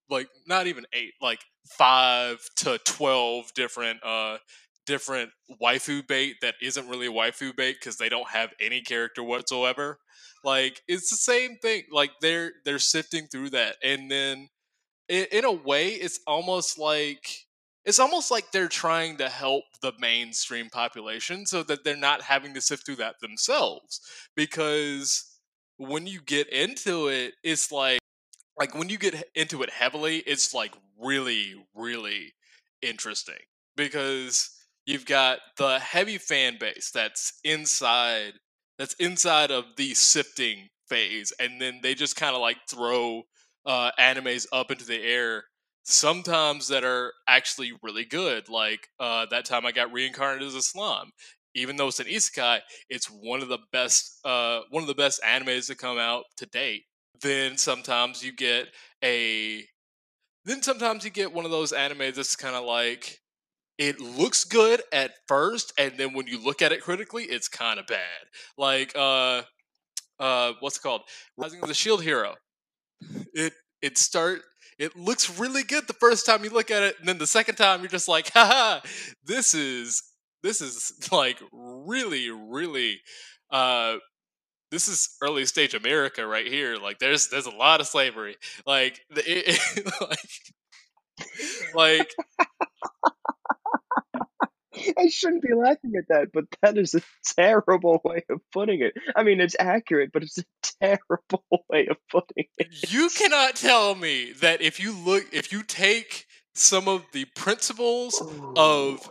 like 0.09 0.27
not 0.47 0.67
even 0.67 0.85
eight 0.93 1.13
like 1.21 1.39
five 1.67 2.37
to 2.55 2.77
12 2.85 3.53
different 3.53 3.99
uh 4.03 4.37
different 4.85 5.31
waifu 5.61 6.05
bait 6.07 6.35
that 6.41 6.55
isn't 6.61 6.89
really 6.89 7.07
waifu 7.07 7.55
bait 7.55 7.77
because 7.79 7.97
they 7.97 8.09
don't 8.09 8.29
have 8.29 8.51
any 8.59 8.81
character 8.81 9.23
whatsoever. 9.23 9.99
Like 10.43 10.81
it's 10.87 11.09
the 11.09 11.15
same 11.15 11.57
thing 11.61 11.83
like 11.91 12.11
they're 12.21 12.51
they're 12.65 12.79
sifting 12.79 13.27
through 13.27 13.51
that. 13.51 13.77
And 13.83 14.11
then 14.11 14.49
in, 15.07 15.25
in 15.31 15.45
a 15.45 15.51
way 15.51 15.89
it's 15.89 16.19
almost 16.27 16.77
like 16.77 17.42
it's 17.85 17.99
almost 17.99 18.31
like 18.31 18.51
they're 18.51 18.67
trying 18.67 19.17
to 19.17 19.29
help 19.29 19.65
the 19.81 19.93
mainstream 19.99 20.69
population 20.69 21.45
so 21.45 21.63
that 21.63 21.83
they're 21.83 21.97
not 21.97 22.21
having 22.21 22.53
to 22.53 22.61
sift 22.61 22.85
through 22.85 22.95
that 22.97 23.19
themselves. 23.21 23.99
Because 24.35 25.25
when 25.77 26.07
you 26.07 26.21
get 26.21 26.47
into 26.49 27.07
it 27.07 27.33
it's 27.43 27.71
like 27.71 27.99
like 28.57 28.75
when 28.75 28.89
you 28.89 28.97
get 28.97 29.23
into 29.35 29.63
it 29.63 29.69
heavily 29.71 30.17
it's 30.17 30.53
like 30.53 30.73
really 30.99 31.55
really 31.75 32.33
interesting. 32.81 33.35
Because 33.75 34.51
you've 34.85 35.05
got 35.05 35.39
the 35.57 35.79
heavy 35.79 36.17
fan 36.17 36.57
base 36.59 36.91
that's 36.93 37.39
inside 37.43 38.33
that's 38.77 38.93
inside 38.95 39.51
of 39.51 39.65
the 39.77 39.93
sifting 39.93 40.69
phase 40.87 41.33
and 41.39 41.61
then 41.61 41.79
they 41.81 41.95
just 41.95 42.15
kind 42.15 42.35
of 42.35 42.41
like 42.41 42.57
throw 42.69 43.23
uh, 43.65 43.91
animes 43.97 44.45
up 44.51 44.71
into 44.71 44.85
the 44.85 45.01
air 45.01 45.45
sometimes 45.83 46.67
that 46.69 46.83
are 46.83 47.13
actually 47.27 47.73
really 47.81 48.05
good 48.05 48.47
like 48.49 48.87
uh, 48.99 49.25
that 49.29 49.45
time 49.45 49.65
i 49.65 49.71
got 49.71 49.91
reincarnated 49.91 50.47
as 50.47 50.55
a 50.55 50.61
slime 50.61 51.11
even 51.55 51.75
though 51.75 51.87
it's 51.87 51.99
an 51.99 52.07
isekai 52.07 52.59
it's 52.89 53.07
one 53.07 53.41
of 53.41 53.49
the 53.49 53.59
best 53.71 54.19
uh, 54.25 54.61
one 54.69 54.83
of 54.83 54.87
the 54.87 54.95
best 54.95 55.21
animes 55.23 55.67
to 55.67 55.75
come 55.75 55.97
out 55.97 56.23
to 56.37 56.45
date. 56.47 56.83
Then 57.21 57.57
sometimes 57.57 58.23
you 58.23 58.31
get 58.31 58.67
a 59.03 59.63
then 60.45 60.61
sometimes 60.61 61.05
you 61.05 61.09
get 61.09 61.33
one 61.33 61.45
of 61.45 61.51
those 61.51 61.71
animes 61.71 62.15
that's 62.15 62.35
kind 62.35 62.55
of 62.55 62.65
like 62.65 63.19
it 63.77 63.99
looks 63.99 64.43
good 64.43 64.81
at 64.91 65.11
first 65.27 65.73
and 65.77 65.93
then 65.97 66.13
when 66.13 66.27
you 66.27 66.43
look 66.43 66.61
at 66.61 66.71
it 66.71 66.81
critically 66.81 67.23
it's 67.23 67.47
kind 67.47 67.79
of 67.79 67.87
bad. 67.87 67.99
Like 68.57 68.93
uh 68.95 69.43
uh 70.19 70.53
what's 70.59 70.77
it 70.77 70.81
called? 70.81 71.01
Rising 71.37 71.61
of 71.61 71.67
the 71.67 71.73
shield 71.73 72.03
hero. 72.03 72.35
It 73.33 73.53
it 73.81 73.97
start 73.97 74.41
it 74.79 74.95
looks 74.95 75.39
really 75.39 75.63
good 75.63 75.87
the 75.87 75.93
first 75.93 76.25
time 76.25 76.43
you 76.43 76.49
look 76.49 76.71
at 76.71 76.83
it 76.83 76.95
and 76.99 77.07
then 77.07 77.17
the 77.17 77.27
second 77.27 77.55
time 77.55 77.81
you're 77.81 77.89
just 77.89 78.07
like 78.07 78.31
haha 78.33 78.79
this 79.25 79.53
is 79.53 80.03
this 80.43 80.61
is 80.61 80.91
like 81.11 81.39
really 81.51 82.29
really 82.29 82.99
uh 83.51 83.95
this 84.71 84.87
is 84.87 85.15
early 85.21 85.45
stage 85.45 85.73
America 85.75 86.25
right 86.25 86.47
here. 86.47 86.77
Like 86.77 86.99
there's 86.99 87.29
there's 87.29 87.45
a 87.45 87.51
lot 87.51 87.79
of 87.81 87.87
slavery. 87.87 88.37
Like 88.65 88.99
the, 89.09 89.21
it, 89.21 89.59
it- 89.77 89.93
like 90.01 90.29
like 91.73 92.09
I 94.97 95.07
shouldn't 95.07 95.41
be 95.41 95.53
laughing 95.53 95.93
at 95.97 96.07
that, 96.09 96.29
but 96.33 96.45
that 96.61 96.77
is 96.77 96.95
a 96.95 97.01
terrible 97.37 98.01
way 98.03 98.23
of 98.29 98.39
putting 98.51 98.81
it. 98.81 98.93
I 99.15 99.23
mean, 99.23 99.39
it's 99.41 99.55
accurate, 99.59 100.11
but 100.13 100.23
it's 100.23 100.37
a 100.39 100.43
terrible 100.81 101.43
way 101.69 101.87
of 101.87 101.97
putting 102.11 102.45
it. 102.57 102.91
you 102.91 103.09
cannot 103.15 103.55
tell 103.55 103.95
me 103.95 104.31
that 104.33 104.61
if 104.61 104.79
you 104.79 104.93
look 104.95 105.25
if 105.31 105.51
you 105.51 105.63
take 105.63 106.25
some 106.55 106.87
of 106.87 107.03
the 107.13 107.25
principles 107.35 108.21
of 108.55 109.09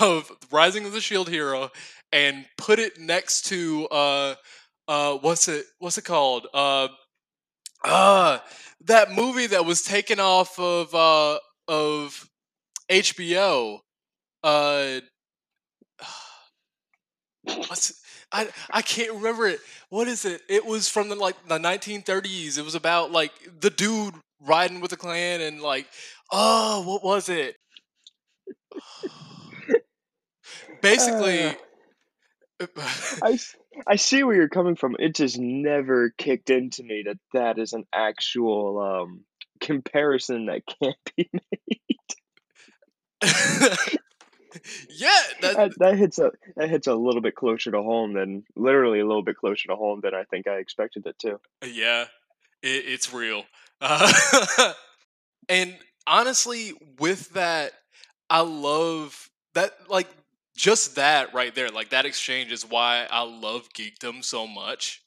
of 0.00 0.30
Rising 0.50 0.84
of 0.84 0.92
the 0.92 1.00
Shield 1.00 1.28
Hero 1.28 1.70
and 2.12 2.44
put 2.56 2.78
it 2.78 2.98
next 2.98 3.46
to 3.46 3.86
uh 3.88 4.34
uh 4.88 5.14
what's 5.18 5.48
it 5.48 5.64
what's 5.78 5.98
it 5.98 6.04
called 6.04 6.46
uh 6.52 6.88
uh 7.84 8.38
that 8.82 9.12
movie 9.12 9.46
that 9.46 9.64
was 9.64 9.82
taken 9.82 10.20
off 10.20 10.58
of 10.58 10.94
uh 10.94 11.38
of 11.68 12.28
HBO 12.90 13.78
uh 14.42 15.00
what's 17.44 18.00
I 18.32 18.48
I 18.70 18.82
can't 18.82 19.12
remember 19.14 19.46
it. 19.46 19.60
What 19.88 20.08
is 20.08 20.24
it? 20.24 20.42
It 20.48 20.64
was 20.64 20.88
from 20.88 21.08
the 21.08 21.16
like 21.16 21.36
the 21.48 21.58
1930s 21.58 22.58
it 22.58 22.64
was 22.64 22.74
about 22.74 23.10
like 23.12 23.32
the 23.60 23.70
dude 23.70 24.14
riding 24.40 24.80
with 24.80 24.90
the 24.90 24.96
clan 24.96 25.40
and 25.40 25.60
like 25.60 25.86
oh 26.32 26.82
what 26.86 27.04
was 27.04 27.28
it? 27.28 27.56
Basically, 30.82 31.54
Uh, 32.60 32.66
I, 33.22 33.38
I 33.86 33.96
see 33.96 34.22
where 34.22 34.36
you're 34.36 34.48
coming 34.48 34.76
from. 34.76 34.96
It 34.98 35.14
just 35.14 35.38
never 35.38 36.10
kicked 36.16 36.50
into 36.50 36.82
me 36.82 37.04
that 37.06 37.18
that 37.32 37.58
is 37.58 37.72
an 37.72 37.84
actual 37.92 38.78
um, 38.80 39.24
comparison 39.60 40.46
that 40.46 40.62
can't 40.66 40.96
be 41.16 41.30
yeah, 44.90 45.10
that, 45.42 45.72
that, 45.78 45.96
hits 45.98 46.18
a 46.18 46.32
that 46.56 46.68
hits 46.68 46.86
a 46.86 46.94
little 46.94 47.20
bit 47.20 47.34
closer 47.34 47.70
to 47.70 47.82
home 47.82 48.14
than 48.14 48.44
literally 48.56 49.00
a 49.00 49.06
little 49.06 49.22
bit 49.22 49.36
closer 49.36 49.68
to 49.68 49.76
home 49.76 50.00
than 50.02 50.14
I 50.14 50.24
think 50.24 50.46
I 50.46 50.56
expected 50.56 51.06
it 51.06 51.18
to. 51.20 51.40
yeah, 51.64 52.02
it, 52.62 52.84
it's 52.86 53.12
real. 53.12 53.44
Uh, 53.80 54.12
and 55.48 55.76
honestly, 56.06 56.72
with 56.98 57.30
that, 57.30 57.72
I 58.28 58.40
love 58.40 59.30
that. 59.54 59.72
Like 59.88 60.08
just 60.56 60.96
that 60.96 61.32
right 61.32 61.54
there, 61.54 61.70
like 61.70 61.90
that 61.90 62.04
exchange 62.06 62.52
is 62.52 62.64
why 62.68 63.06
I 63.10 63.22
love 63.22 63.68
geekdom 63.76 64.24
so 64.24 64.46
much. 64.46 65.02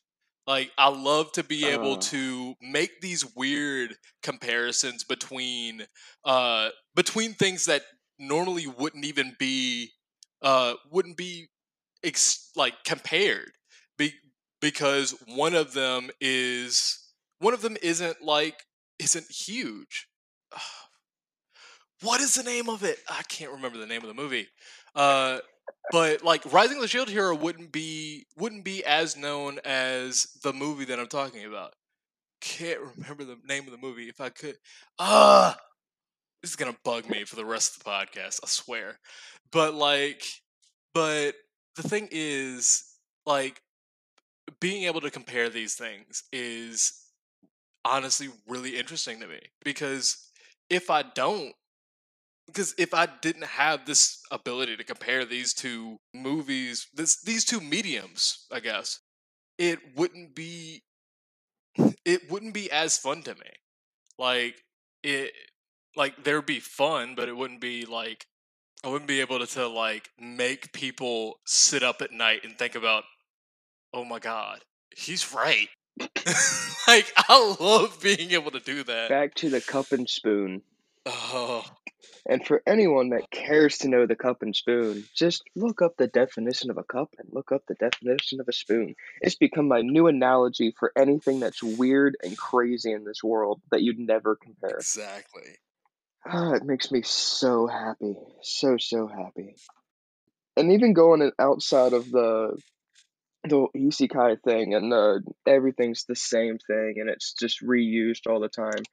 Like 0.48 0.72
I 0.78 0.90
love 0.90 1.32
to 1.34 1.44
be 1.44 1.66
able 1.66 1.94
Uh. 1.94 2.02
to 2.02 2.56
make 2.62 3.00
these 3.02 3.26
weird 3.36 3.96
comparisons 4.22 5.04
between 5.04 5.86
uh 6.26 6.70
between 6.96 7.34
things 7.34 7.66
that 7.68 7.84
normally 8.28 8.68
wouldn't 8.68 9.06
even 9.06 9.36
be 9.40 9.92
uh 10.42 10.74
wouldn't 10.92 11.18
be 11.18 11.48
ex- 12.04 12.52
like 12.56 12.84
compared 12.84 13.52
be- 13.98 14.14
because 14.62 15.16
one 15.28 15.56
of 15.56 15.74
them 15.74 16.10
is 16.22 17.00
one 17.40 17.54
of 17.54 17.62
them 17.62 17.78
isn't 17.82 18.22
like 18.22 18.64
isn't 19.00 19.32
huge. 19.32 20.08
What 22.02 22.22
is 22.22 22.36
the 22.36 22.44
name 22.44 22.70
of 22.70 22.84
it? 22.84 23.00
I 23.10 23.24
can't 23.24 23.52
remember 23.52 23.78
the 23.78 23.86
name 23.86 24.02
of 24.02 24.08
the 24.08 24.14
movie. 24.14 24.48
Uh 24.96 25.40
but 25.92 26.24
like 26.24 26.52
rising 26.52 26.78
of 26.78 26.82
the 26.82 26.88
shield 26.88 27.10
hero 27.10 27.36
wouldn't 27.36 27.72
be 27.72 28.26
wouldn't 28.38 28.66
be 28.66 28.84
as 28.84 29.16
known 29.16 29.60
as 29.64 30.28
the 30.44 30.54
movie 30.54 30.86
that 30.86 31.00
i'm 31.00 31.08
talking 31.08 31.46
about. 31.46 31.74
Can't 32.42 32.82
remember 32.98 33.26
the 33.26 33.38
name 33.46 33.66
of 33.66 33.72
the 33.72 33.78
movie 33.78 34.10
if 34.10 34.22
i 34.22 34.30
could. 34.30 34.58
Ah 35.00 35.58
this 36.44 36.52
is 36.52 36.58
gonna 36.58 36.78
bug 36.86 37.10
me 37.10 37.24
for 37.24 37.36
the 37.38 37.46
rest 37.46 37.78
of 37.78 37.84
the 37.84 37.90
podcast 37.90 38.42
i 38.44 38.48
swear. 38.48 39.00
But 39.52 39.74
like 39.74 40.24
but 40.94 41.36
the 41.76 41.84
thing 41.84 42.10
is 42.12 42.84
like 43.26 43.62
being 44.60 44.84
able 44.84 45.02
to 45.02 45.10
compare 45.12 45.50
these 45.50 45.76
things 45.76 46.24
is 46.32 46.94
honestly 47.86 48.30
really 48.48 48.78
interesting 48.78 49.20
to 49.22 49.28
me 49.28 49.40
because 49.64 50.30
if 50.70 50.90
i 50.90 51.02
don't 51.02 51.54
because 52.48 52.74
if 52.78 52.94
i 52.94 53.08
didn't 53.22 53.46
have 53.46 53.86
this 53.86 54.20
ability 54.32 54.78
to 54.78 54.84
compare 54.84 55.26
these 55.26 55.54
two 55.54 55.98
movies 56.14 56.88
this 56.94 57.22
these 57.24 57.44
two 57.46 57.60
mediums 57.60 58.46
i 58.54 58.60
guess 58.60 59.00
it 59.58 59.80
wouldn't 59.96 60.36
be 60.36 60.84
it 62.06 62.30
wouldn't 62.30 62.54
be 62.54 62.72
as 62.72 62.98
fun 62.98 63.22
to 63.24 63.34
me. 63.36 63.52
Like 64.18 64.64
it 65.04 65.32
like 65.96 66.24
there'd 66.24 66.46
be 66.46 66.60
fun 66.60 67.16
but 67.16 67.30
it 67.30 67.36
wouldn't 67.36 67.62
be 67.62 67.86
like 67.86 68.26
i 68.84 68.88
wouldn't 68.88 69.08
be 69.08 69.22
able 69.22 69.40
to, 69.40 69.46
to 69.46 69.68
like 69.68 70.10
make 70.20 70.74
people 70.74 71.40
sit 71.46 71.84
up 71.84 72.02
at 72.02 72.12
night 72.12 72.42
and 72.44 72.58
think 72.58 72.76
about 72.76 73.04
oh 73.94 74.04
my 74.04 74.20
god 74.20 74.60
he's 74.96 75.34
right 75.34 75.70
like 76.88 77.14
i 77.18 77.56
love 77.60 78.00
being 78.02 78.32
able 78.32 78.52
to 78.52 78.60
do 78.60 78.84
that 78.84 79.10
Back 79.10 79.36
to 79.36 79.50
the 79.50 79.62
cup 79.62 79.92
and 79.92 80.10
spoon. 80.10 80.64
oh 81.06 81.64
And 82.26 82.46
for 82.46 82.64
anyone 82.66 83.10
that 83.10 83.30
cares 83.32 83.80
to 83.80 83.90
know 83.90 84.06
the 84.06 84.16
cup 84.16 84.42
and 84.42 84.56
spoon, 84.56 85.04
just 85.14 85.44
look 85.56 85.82
up 85.82 85.98
the 85.98 86.08
definition 86.08 86.70
of 86.70 86.78
a 86.78 86.84
cup 86.84 87.10
and 87.20 87.28
look 87.32 87.52
up 87.52 87.64
the 87.68 87.76
definition 87.76 88.40
of 88.40 88.48
a 88.48 88.54
spoon. 88.54 88.96
It's 89.22 89.36
become 89.36 89.68
my 89.68 89.82
new 89.82 90.08
analogy 90.08 90.74
for 90.80 90.94
anything 90.98 91.42
that's 91.42 91.62
weird 91.62 92.16
and 92.24 92.38
crazy 92.38 92.94
in 92.94 93.04
this 93.04 93.22
world 93.24 93.62
that 93.72 93.82
you'd 93.82 94.00
never 94.00 94.38
compare. 94.38 94.78
exactly 94.78 95.58
Ah, 96.26 96.54
it 96.54 96.64
makes 96.64 96.92
me 96.92 97.02
so 97.02 97.68
happy. 97.68 98.16
So, 98.42 98.78
so 98.78 99.08
happy. 99.08 99.56
And 100.56 100.72
even 100.72 100.94
going 100.94 101.32
outside 101.40 101.94
of 101.94 102.10
the 102.12 102.58
the 103.46 103.68
isekai 103.76 104.42
thing 104.42 104.74
and 104.74 104.92
the 104.92 105.22
everything's 105.46 106.06
the 106.06 106.16
same 106.16 106.58
thing 106.60 106.96
and 106.98 107.10
it's 107.10 107.34
just 107.34 107.62
reused 107.62 108.28
all 108.28 108.40
the 108.40 108.48
time. 108.48 108.84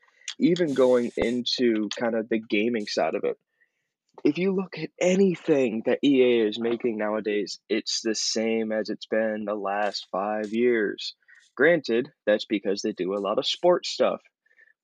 Even 0.40 0.74
going 0.74 1.12
into 1.16 1.88
kind 1.98 2.14
of 2.16 2.28
the 2.28 2.38
gaming 2.40 2.86
side 2.86 3.14
of 3.14 3.24
it. 3.24 3.36
If 4.24 4.38
you 4.38 4.54
look 4.54 4.78
at 4.78 4.90
anything 5.00 5.82
that 5.86 6.00
EA 6.02 6.48
is 6.48 6.58
making 6.58 6.98
nowadays, 6.98 7.60
it's 7.68 8.00
the 8.02 8.14
same 8.14 8.72
as 8.72 8.88
it's 8.88 9.06
been 9.06 9.44
the 9.44 9.54
last 9.54 10.08
five 10.10 10.52
years. 10.52 11.14
Granted, 11.56 12.10
that's 12.26 12.46
because 12.46 12.82
they 12.82 12.92
do 12.92 13.14
a 13.14 13.20
lot 13.20 13.38
of 13.38 13.46
sports 13.46 13.90
stuff, 13.90 14.20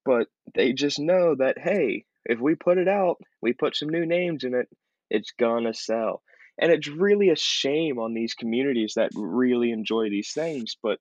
but 0.04 0.28
they 0.54 0.72
just 0.72 0.98
know 0.98 1.34
that 1.34 1.58
hey, 1.58 2.04
if 2.28 2.40
we 2.40 2.54
put 2.54 2.78
it 2.78 2.88
out, 2.88 3.16
we 3.40 3.52
put 3.52 3.76
some 3.76 3.88
new 3.88 4.06
names 4.06 4.44
in 4.44 4.54
it, 4.54 4.68
it's 5.10 5.32
gonna 5.38 5.74
sell. 5.74 6.22
And 6.58 6.72
it's 6.72 6.88
really 6.88 7.30
a 7.30 7.36
shame 7.36 7.98
on 7.98 8.14
these 8.14 8.34
communities 8.34 8.94
that 8.96 9.10
really 9.14 9.70
enjoy 9.70 10.08
these 10.08 10.32
things, 10.32 10.76
but 10.82 10.98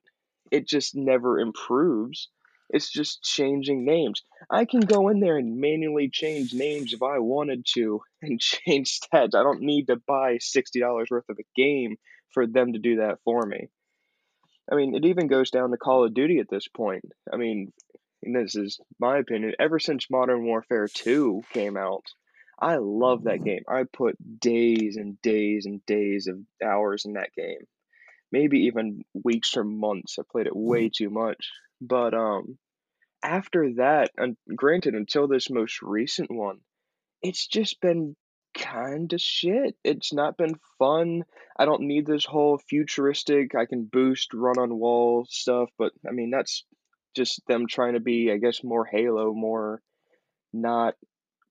it 0.52 0.68
just 0.68 0.96
never 0.96 1.40
improves. 1.40 2.30
It's 2.70 2.92
just 2.92 3.24
changing 3.24 3.86
names. 3.86 4.24
I 4.50 4.66
can 4.66 4.82
go 4.82 5.10
in 5.10 5.20
there 5.20 5.38
and 5.38 5.60
manually 5.60 6.10
change 6.10 6.54
names 6.54 6.94
if 6.94 7.02
I 7.02 7.20
wanted 7.20 7.66
to 7.76 8.02
and 8.22 8.40
change 8.40 9.00
stats. 9.00 9.36
I 9.36 9.44
don't 9.44 9.62
need 9.62 9.88
to 9.88 9.98
buy 10.08 10.38
$60 10.38 11.06
worth 11.10 11.30
of 11.30 11.38
a 11.40 11.46
game 11.56 11.98
for 12.32 12.46
them 12.48 12.74
to 12.74 12.80
do 12.80 12.98
that 12.98 13.20
for 13.24 13.46
me. 13.46 13.70
I 14.72 14.76
mean, 14.76 14.96
it 14.96 15.06
even 15.06 15.28
goes 15.28 15.52
down 15.52 15.72
to 15.72 15.78
Call 15.78 16.06
of 16.06 16.14
Duty 16.14 16.40
at 16.40 16.50
this 16.50 16.68
point. 16.68 17.06
I 17.32 17.38
mean, 17.38 17.72
and 18.26 18.36
this 18.36 18.56
is 18.56 18.80
my 19.00 19.20
opinion, 19.20 19.54
ever 19.60 19.80
since 19.80 20.10
Modern 20.10 20.46
Warfare 20.46 20.88
2 20.88 21.44
came 21.54 21.78
out, 21.78 22.04
I 22.60 22.78
love 22.78 23.24
that 23.24 23.44
game. 23.44 23.64
I 23.68 23.84
put 23.84 24.16
days 24.40 24.96
and 24.98 25.22
days 25.22 25.66
and 25.66 25.86
days 25.86 26.28
of 26.28 26.40
hours 26.64 27.06
in 27.06 27.14
that 27.14 27.34
game. 27.36 27.68
Maybe 28.32 28.62
even 28.62 29.04
weeks 29.14 29.56
or 29.58 29.64
months. 29.64 30.18
I 30.20 30.24
played 30.30 30.48
it 30.48 30.56
way 30.56 30.90
too 30.90 31.10
much. 31.10 31.52
But 31.82 32.14
um 32.14 32.58
after 33.24 33.74
that, 33.76 34.12
and 34.18 34.38
granted 34.56 34.94
until 34.94 35.28
this 35.28 35.50
most 35.50 35.82
recent 35.82 36.32
one, 36.32 36.60
it's 37.22 37.48
just 37.48 37.82
been 37.82 38.16
kind 38.56 39.12
of 39.12 39.20
shit. 39.20 39.76
It's 39.84 40.14
not 40.14 40.38
been 40.38 40.60
fun. 40.80 41.24
I 41.58 41.66
don't 41.66 41.82
need 41.88 42.06
this 42.06 42.26
whole 42.26 42.58
futuristic 42.58 43.56
I 43.56 43.66
can 43.66 43.86
boost 43.86 44.34
run 44.34 44.58
on 44.58 44.80
wall 44.80 45.26
stuff, 45.30 45.70
but 45.78 45.92
I 46.08 46.12
mean 46.12 46.30
that's 46.30 46.64
just 47.16 47.42
them 47.48 47.66
trying 47.68 47.94
to 47.94 48.00
be 48.00 48.32
I 48.32 48.38
guess 48.38 48.64
more 48.64 48.86
Halo, 48.86 49.34
more 49.34 49.82
not 50.54 50.96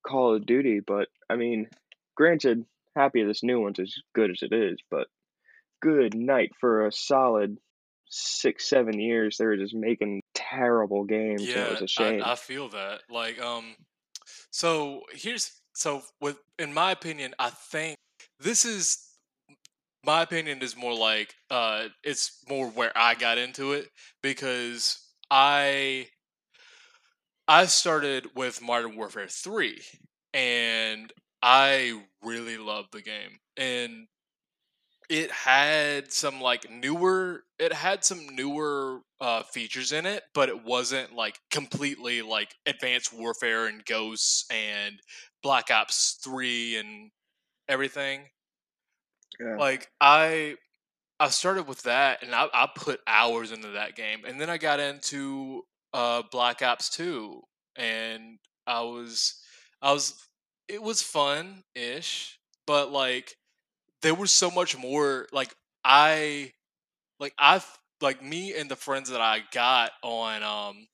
Call 0.06 0.34
of 0.34 0.46
Duty, 0.46 0.80
but 0.86 1.08
I 1.28 1.36
mean, 1.36 1.68
granted, 2.16 2.64
happy 2.96 3.24
this 3.24 3.42
new 3.42 3.60
one's 3.60 3.80
as 3.80 3.94
good 4.14 4.30
as 4.30 4.42
it 4.42 4.52
is, 4.52 4.78
but 4.90 5.08
good 5.82 6.14
night 6.14 6.50
for 6.60 6.86
a 6.86 6.92
solid 6.92 7.58
six, 8.08 8.68
seven 8.68 8.98
years. 9.00 9.36
They 9.36 9.46
were 9.46 9.56
just 9.56 9.74
making 9.74 10.22
terrible 10.34 11.04
games, 11.04 11.42
and 11.42 11.50
it 11.50 11.56
yeah 11.56 11.70
was 11.70 11.82
a 11.82 11.88
shame. 11.88 12.22
I, 12.22 12.32
I 12.32 12.34
feel 12.36 12.68
that 12.70 13.02
like 13.10 13.40
um 13.40 13.74
so 14.50 15.02
here's 15.12 15.52
so 15.74 16.02
with 16.20 16.38
in 16.58 16.72
my 16.72 16.92
opinion 16.92 17.34
i 17.38 17.50
think 17.50 17.96
this 18.40 18.64
is 18.64 18.98
my 20.04 20.22
opinion 20.22 20.62
is 20.62 20.76
more 20.76 20.94
like 20.94 21.34
uh 21.50 21.88
it's 22.02 22.38
more 22.48 22.68
where 22.70 22.92
i 22.96 23.14
got 23.14 23.38
into 23.38 23.72
it 23.72 23.90
because 24.22 25.03
i 25.30 26.08
i 27.48 27.66
started 27.66 28.34
with 28.34 28.62
modern 28.62 28.96
warfare 28.96 29.28
3 29.28 29.80
and 30.32 31.12
i 31.42 32.02
really 32.22 32.56
loved 32.56 32.92
the 32.92 33.02
game 33.02 33.38
and 33.56 34.08
it 35.10 35.30
had 35.30 36.10
some 36.12 36.40
like 36.40 36.70
newer 36.70 37.44
it 37.58 37.72
had 37.72 38.02
some 38.04 38.26
newer 38.34 39.00
uh 39.20 39.42
features 39.42 39.92
in 39.92 40.06
it 40.06 40.22
but 40.32 40.48
it 40.48 40.64
wasn't 40.64 41.12
like 41.12 41.38
completely 41.50 42.22
like 42.22 42.54
advanced 42.66 43.12
warfare 43.12 43.66
and 43.66 43.84
ghosts 43.84 44.46
and 44.50 45.00
black 45.42 45.70
ops 45.70 46.18
3 46.22 46.76
and 46.76 47.10
everything 47.68 48.28
Yeah. 49.40 49.58
like 49.58 49.90
i 50.00 50.56
i 51.20 51.28
started 51.28 51.66
with 51.68 51.82
that 51.82 52.22
and 52.22 52.34
i, 52.34 52.46
I 52.52 52.68
put 52.74 53.00
hours 53.06 53.52
into 53.52 53.68
that 53.68 53.96
game 53.96 54.20
and 54.26 54.40
then 54.40 54.50
i 54.50 54.58
got 54.58 54.80
into 54.80 55.62
uh 55.92 56.22
black 56.30 56.62
ops 56.62 56.88
2 56.90 57.40
and 57.76 58.38
i 58.66 58.80
was 58.82 59.40
i 59.82 59.92
was 59.92 60.14
it 60.68 60.82
was 60.82 61.02
fun 61.02 61.62
ish 61.74 62.38
but 62.66 62.90
like 62.90 63.36
there 64.02 64.14
was 64.14 64.32
so 64.32 64.50
much 64.50 64.76
more 64.76 65.26
like 65.32 65.54
i 65.84 66.52
like 67.20 67.34
i've 67.38 67.66
like 68.00 68.22
me 68.22 68.54
and 68.54 68.70
the 68.70 68.76
friends 68.76 69.10
that 69.10 69.20
i 69.20 69.40
got 69.52 69.92
on 70.02 70.42
um 70.42 70.86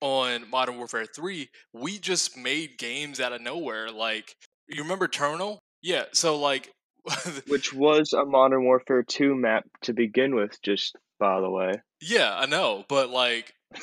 on 0.00 0.48
modern 0.50 0.76
warfare 0.76 1.06
3 1.06 1.48
we 1.72 1.98
just 1.98 2.36
made 2.36 2.78
games 2.78 3.20
out 3.20 3.32
of 3.32 3.40
nowhere 3.40 3.90
like 3.90 4.36
you 4.68 4.82
remember 4.82 5.08
Terminal? 5.08 5.58
Yeah. 5.82 6.04
So 6.12 6.38
like, 6.38 6.70
which 7.48 7.72
was 7.72 8.12
a 8.12 8.24
Modern 8.24 8.64
Warfare 8.64 9.02
2 9.02 9.34
map 9.34 9.64
to 9.82 9.92
begin 9.92 10.34
with, 10.34 10.60
just 10.62 10.96
by 11.18 11.40
the 11.40 11.50
way. 11.50 11.74
yeah, 12.00 12.34
I 12.36 12.46
know, 12.46 12.84
but 12.88 13.10
like, 13.10 13.54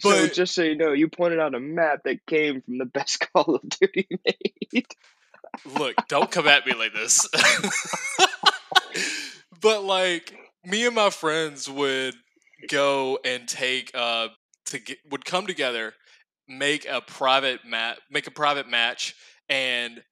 so 0.00 0.26
just 0.28 0.54
so 0.54 0.62
you 0.62 0.76
know, 0.76 0.92
you 0.92 1.08
pointed 1.08 1.38
out 1.38 1.54
a 1.54 1.60
map 1.60 2.00
that 2.04 2.26
came 2.26 2.62
from 2.62 2.78
the 2.78 2.84
best 2.84 3.26
Call 3.32 3.54
of 3.54 3.62
Duty 3.68 4.08
made. 4.24 4.86
look, 5.78 5.94
don't 6.08 6.30
come 6.30 6.48
at 6.48 6.66
me 6.66 6.74
like 6.74 6.92
this. 6.92 7.28
but 9.60 9.84
like, 9.84 10.34
me 10.64 10.86
and 10.86 10.94
my 10.94 11.10
friends 11.10 11.68
would 11.68 12.14
go 12.68 13.18
and 13.24 13.48
take 13.48 13.90
uh 13.94 14.28
to 14.66 14.78
get 14.78 14.98
would 15.10 15.24
come 15.24 15.46
together, 15.46 15.94
make 16.48 16.86
a 16.88 17.00
private 17.00 17.64
mat, 17.64 17.98
make 18.10 18.26
a 18.26 18.30
private 18.30 18.68
match, 18.68 19.14
and 19.48 20.02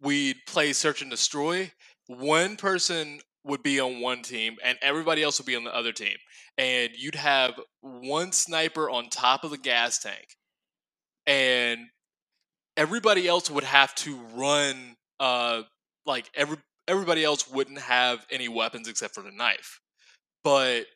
we'd 0.00 0.36
play 0.46 0.72
search 0.72 1.02
and 1.02 1.10
destroy. 1.10 1.72
One 2.06 2.56
person 2.56 3.20
would 3.44 3.62
be 3.62 3.80
on 3.80 4.00
one 4.00 4.22
team, 4.22 4.56
and 4.62 4.78
everybody 4.82 5.22
else 5.22 5.38
would 5.38 5.46
be 5.46 5.56
on 5.56 5.64
the 5.64 5.74
other 5.74 5.92
team. 5.92 6.16
And 6.58 6.90
you'd 6.96 7.14
have 7.14 7.54
one 7.80 8.32
sniper 8.32 8.90
on 8.90 9.08
top 9.08 9.44
of 9.44 9.50
the 9.50 9.58
gas 9.58 9.98
tank, 9.98 10.26
and 11.26 11.80
everybody 12.76 13.28
else 13.28 13.50
would 13.50 13.64
have 13.64 13.94
to 13.96 14.18
run. 14.34 14.96
Uh, 15.18 15.62
like 16.04 16.30
every 16.34 16.58
everybody 16.88 17.24
else 17.24 17.48
wouldn't 17.50 17.80
have 17.80 18.24
any 18.30 18.48
weapons 18.48 18.88
except 18.88 19.14
for 19.14 19.22
the 19.22 19.32
knife, 19.32 19.80
but 20.44 20.86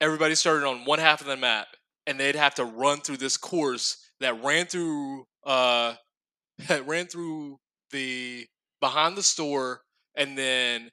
everybody 0.00 0.34
started 0.34 0.66
on 0.66 0.84
one 0.84 0.98
half 0.98 1.20
of 1.20 1.26
the 1.26 1.36
map, 1.36 1.68
and 2.06 2.18
they'd 2.18 2.36
have 2.36 2.54
to 2.54 2.64
run 2.64 3.00
through 3.00 3.18
this 3.18 3.36
course 3.36 3.96
that 4.20 4.42
ran 4.42 4.66
through 4.66 5.24
uh 5.44 5.94
that 6.68 6.86
ran 6.86 7.06
through 7.06 7.58
the 7.90 8.46
behind 8.80 9.16
the 9.16 9.22
store 9.22 9.82
and 10.16 10.36
then 10.36 10.90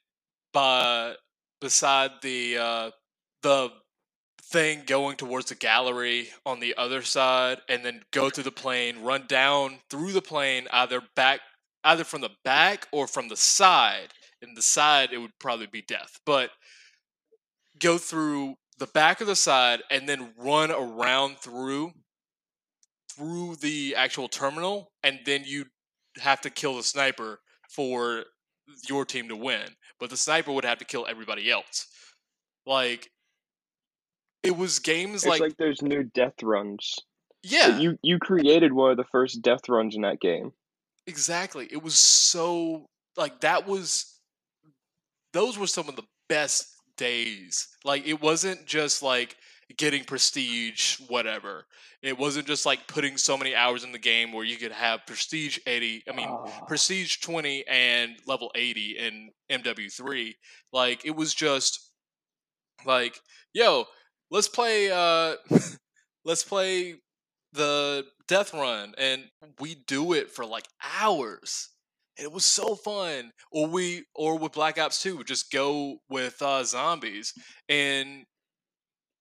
by 0.54 1.16
beside 1.62 2.12
the 2.22 2.58
uh 2.58 2.92
the 3.42 3.70
thing 4.42 4.84
going 4.86 5.18
towards 5.18 5.48
the 5.48 5.56
gallery 5.56 6.30
on 6.46 6.60
the 6.60 6.76
other 6.78 7.02
side 7.02 7.58
and 7.68 7.84
then 7.84 8.02
go 8.12 8.30
through 8.30 8.44
the 8.44 8.52
plane 8.52 9.02
run 9.02 9.26
down 9.28 9.80
through 9.90 10.12
the 10.12 10.22
plane 10.22 10.68
either 10.72 11.02
back 11.16 11.40
either 11.84 12.04
from 12.04 12.22
the 12.22 12.30
back 12.44 12.88
or 12.92 13.08
from 13.08 13.28
the 13.28 13.36
side 13.36 14.10
in 14.42 14.54
the 14.54 14.62
side 14.62 15.10
it 15.12 15.18
would 15.18 15.38
probably 15.40 15.66
be 15.66 15.82
death 15.82 16.20
but 16.26 16.52
go 17.80 17.98
through 17.98 18.56
the 18.78 18.88
back 18.88 19.20
of 19.20 19.28
the 19.28 19.36
side 19.36 19.82
and 19.90 20.08
then 20.08 20.32
run 20.38 20.72
around 20.72 21.38
through 21.38 21.92
through 23.12 23.56
the 23.56 23.96
actual 23.96 24.28
terminal 24.28 24.92
and 25.04 25.20
then 25.26 25.44
you 25.46 25.66
have 26.20 26.42
to 26.42 26.50
kill 26.50 26.76
the 26.78 26.84
sniper 26.84 27.40
for 27.70 28.24
your 28.88 29.06
team 29.06 29.28
to 29.30 29.36
win 29.36 29.68
but 30.00 30.10
the 30.10 30.18
sniper 30.18 30.52
would 30.52 30.66
have 30.66 30.78
to 30.80 30.86
kill 30.86 31.06
everybody 31.08 31.52
else 31.52 31.88
like 32.66 33.10
it 34.44 34.56
was 34.56 34.80
games 34.80 35.24
It's 35.24 35.26
like, 35.28 35.42
like, 35.42 35.58
those 35.58 35.82
new 35.82 36.04
death 36.04 36.42
runs. 36.44 36.96
yeah 37.44 37.78
You 37.80 37.98
you 38.02 38.20
created 38.20 38.74
one 38.74 38.92
of 38.92 38.98
the 38.98 39.04
first 39.12 39.42
death 39.42 39.68
runs 39.70 39.96
in 39.96 40.02
that 40.04 40.20
game. 40.20 40.52
exactly 41.08 41.68
it 41.72 41.82
was 41.84 41.96
so 41.96 42.86
like 43.18 43.42
that 43.42 43.68
was 43.68 44.20
those 45.34 45.58
were 45.58 45.68
some 45.68 45.88
of 45.90 45.96
the 45.96 46.04
best 46.30 46.74
days 46.98 47.68
like 47.84 48.08
it 48.08 48.22
wasn't 48.22 48.66
just 48.66 49.04
like 49.04 49.36
getting 49.78 50.04
prestige 50.04 51.00
whatever. 51.08 51.66
It 52.02 52.18
wasn't 52.18 52.48
just 52.48 52.66
like 52.66 52.88
putting 52.88 53.18
so 53.18 53.38
many 53.38 53.56
hours 53.56 53.84
in 53.84 53.92
the 53.92 54.00
game 54.00 54.32
where 54.32 54.46
you 54.46 54.58
could 54.58 54.72
have 54.72 55.06
prestige 55.08 55.58
80 55.66 56.04
i 56.08 56.12
mean 56.14 56.28
Ah. 56.30 56.62
prestige 56.68 57.18
20 57.22 57.66
and 57.68 58.16
level 58.28 58.52
80 58.56 58.98
in 58.98 59.32
mw3 59.52 60.36
like 60.72 61.04
it 61.06 61.16
was 61.16 61.34
just 61.34 61.92
like 62.86 63.20
yo 63.54 63.86
let's 64.32 64.48
play 64.48 64.92
uh 64.92 65.36
let's 66.26 66.44
play 66.44 66.96
the 67.54 68.06
death 68.28 68.54
run. 68.54 68.94
And 68.98 69.26
we 69.60 69.76
do 69.76 70.14
it 70.14 70.32
for 70.32 70.46
like 70.46 70.66
hours. 71.00 71.70
And 72.18 72.26
it 72.26 72.32
was 72.32 72.46
so 72.46 72.76
fun. 72.76 73.32
Or 73.52 73.68
we 73.68 74.06
or 74.16 74.38
with 74.38 74.54
black 74.54 74.78
ops 74.80 75.02
2 75.02 75.24
just 75.24 75.52
go 75.52 75.98
with 76.10 76.42
uh 76.42 76.64
zombies. 76.64 77.34
And 77.70 78.26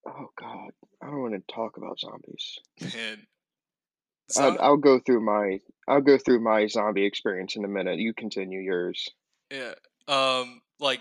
oh 0.06 0.30
god, 0.38 0.70
I 1.02 1.06
don't 1.06 1.20
want 1.20 1.34
to 1.34 1.54
talk 1.54 1.76
about 1.76 1.98
zombies. 1.98 2.58
and 2.80 3.20
I'll, 4.36 4.56
I'll 4.60 4.76
go 4.76 4.98
through 4.98 5.20
my 5.20 5.58
I'll 5.86 6.00
go 6.00 6.16
through 6.18 6.40
my 6.40 6.66
zombie 6.66 7.04
experience 7.04 7.56
in 7.56 7.64
a 7.64 7.68
minute. 7.68 7.98
You 7.98 8.14
continue 8.14 8.60
yours. 8.60 9.08
Yeah. 9.50 9.74
Um 10.08 10.62
like 10.80 11.00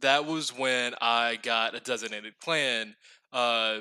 that 0.00 0.26
was 0.26 0.56
when 0.56 0.94
I 1.00 1.38
got 1.42 1.74
a 1.74 1.80
designated 1.80 2.38
clan. 2.40 2.94
Uh 3.32 3.80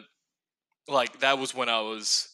like 0.88 1.20
that 1.20 1.38
was 1.38 1.54
when 1.54 1.70
I 1.70 1.82
was 1.82 2.30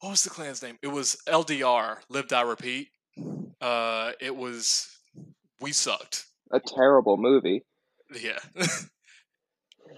what 0.00 0.10
was 0.10 0.24
the 0.24 0.30
clan's 0.30 0.62
name? 0.62 0.76
It 0.82 0.88
was 0.88 1.16
LDR, 1.28 1.98
Live 2.08 2.28
Die 2.28 2.42
Repeat. 2.42 2.88
Uh 3.60 4.12
it 4.20 4.34
was 4.34 4.88
we 5.60 5.72
sucked. 5.72 6.26
A 6.52 6.60
terrible 6.60 7.16
movie. 7.16 7.62
Yeah. 8.20 8.38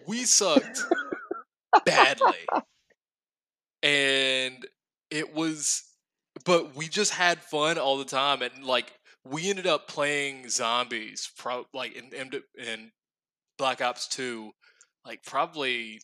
we 0.09 0.25
sucked 0.25 0.83
badly. 1.85 2.47
And 3.83 4.67
it 5.11 5.35
was 5.35 5.85
but 6.45 6.75
we 6.77 6.89
just 6.89 7.13
had 7.13 7.43
fun 7.43 7.79
all 7.79 7.99
the 7.99 8.05
time 8.05 8.43
and 8.43 8.65
like 8.65 8.93
we 9.25 9.51
ended 9.51 9.67
up 9.67 9.89
playing 9.89 10.49
zombies 10.49 11.31
pro 11.37 11.65
like 11.73 11.95
in 11.95 12.33
in, 12.57 12.91
Black 13.57 13.81
Ops 13.81 14.07
2 14.09 14.53
like 15.05 15.23
probably 15.25 16.01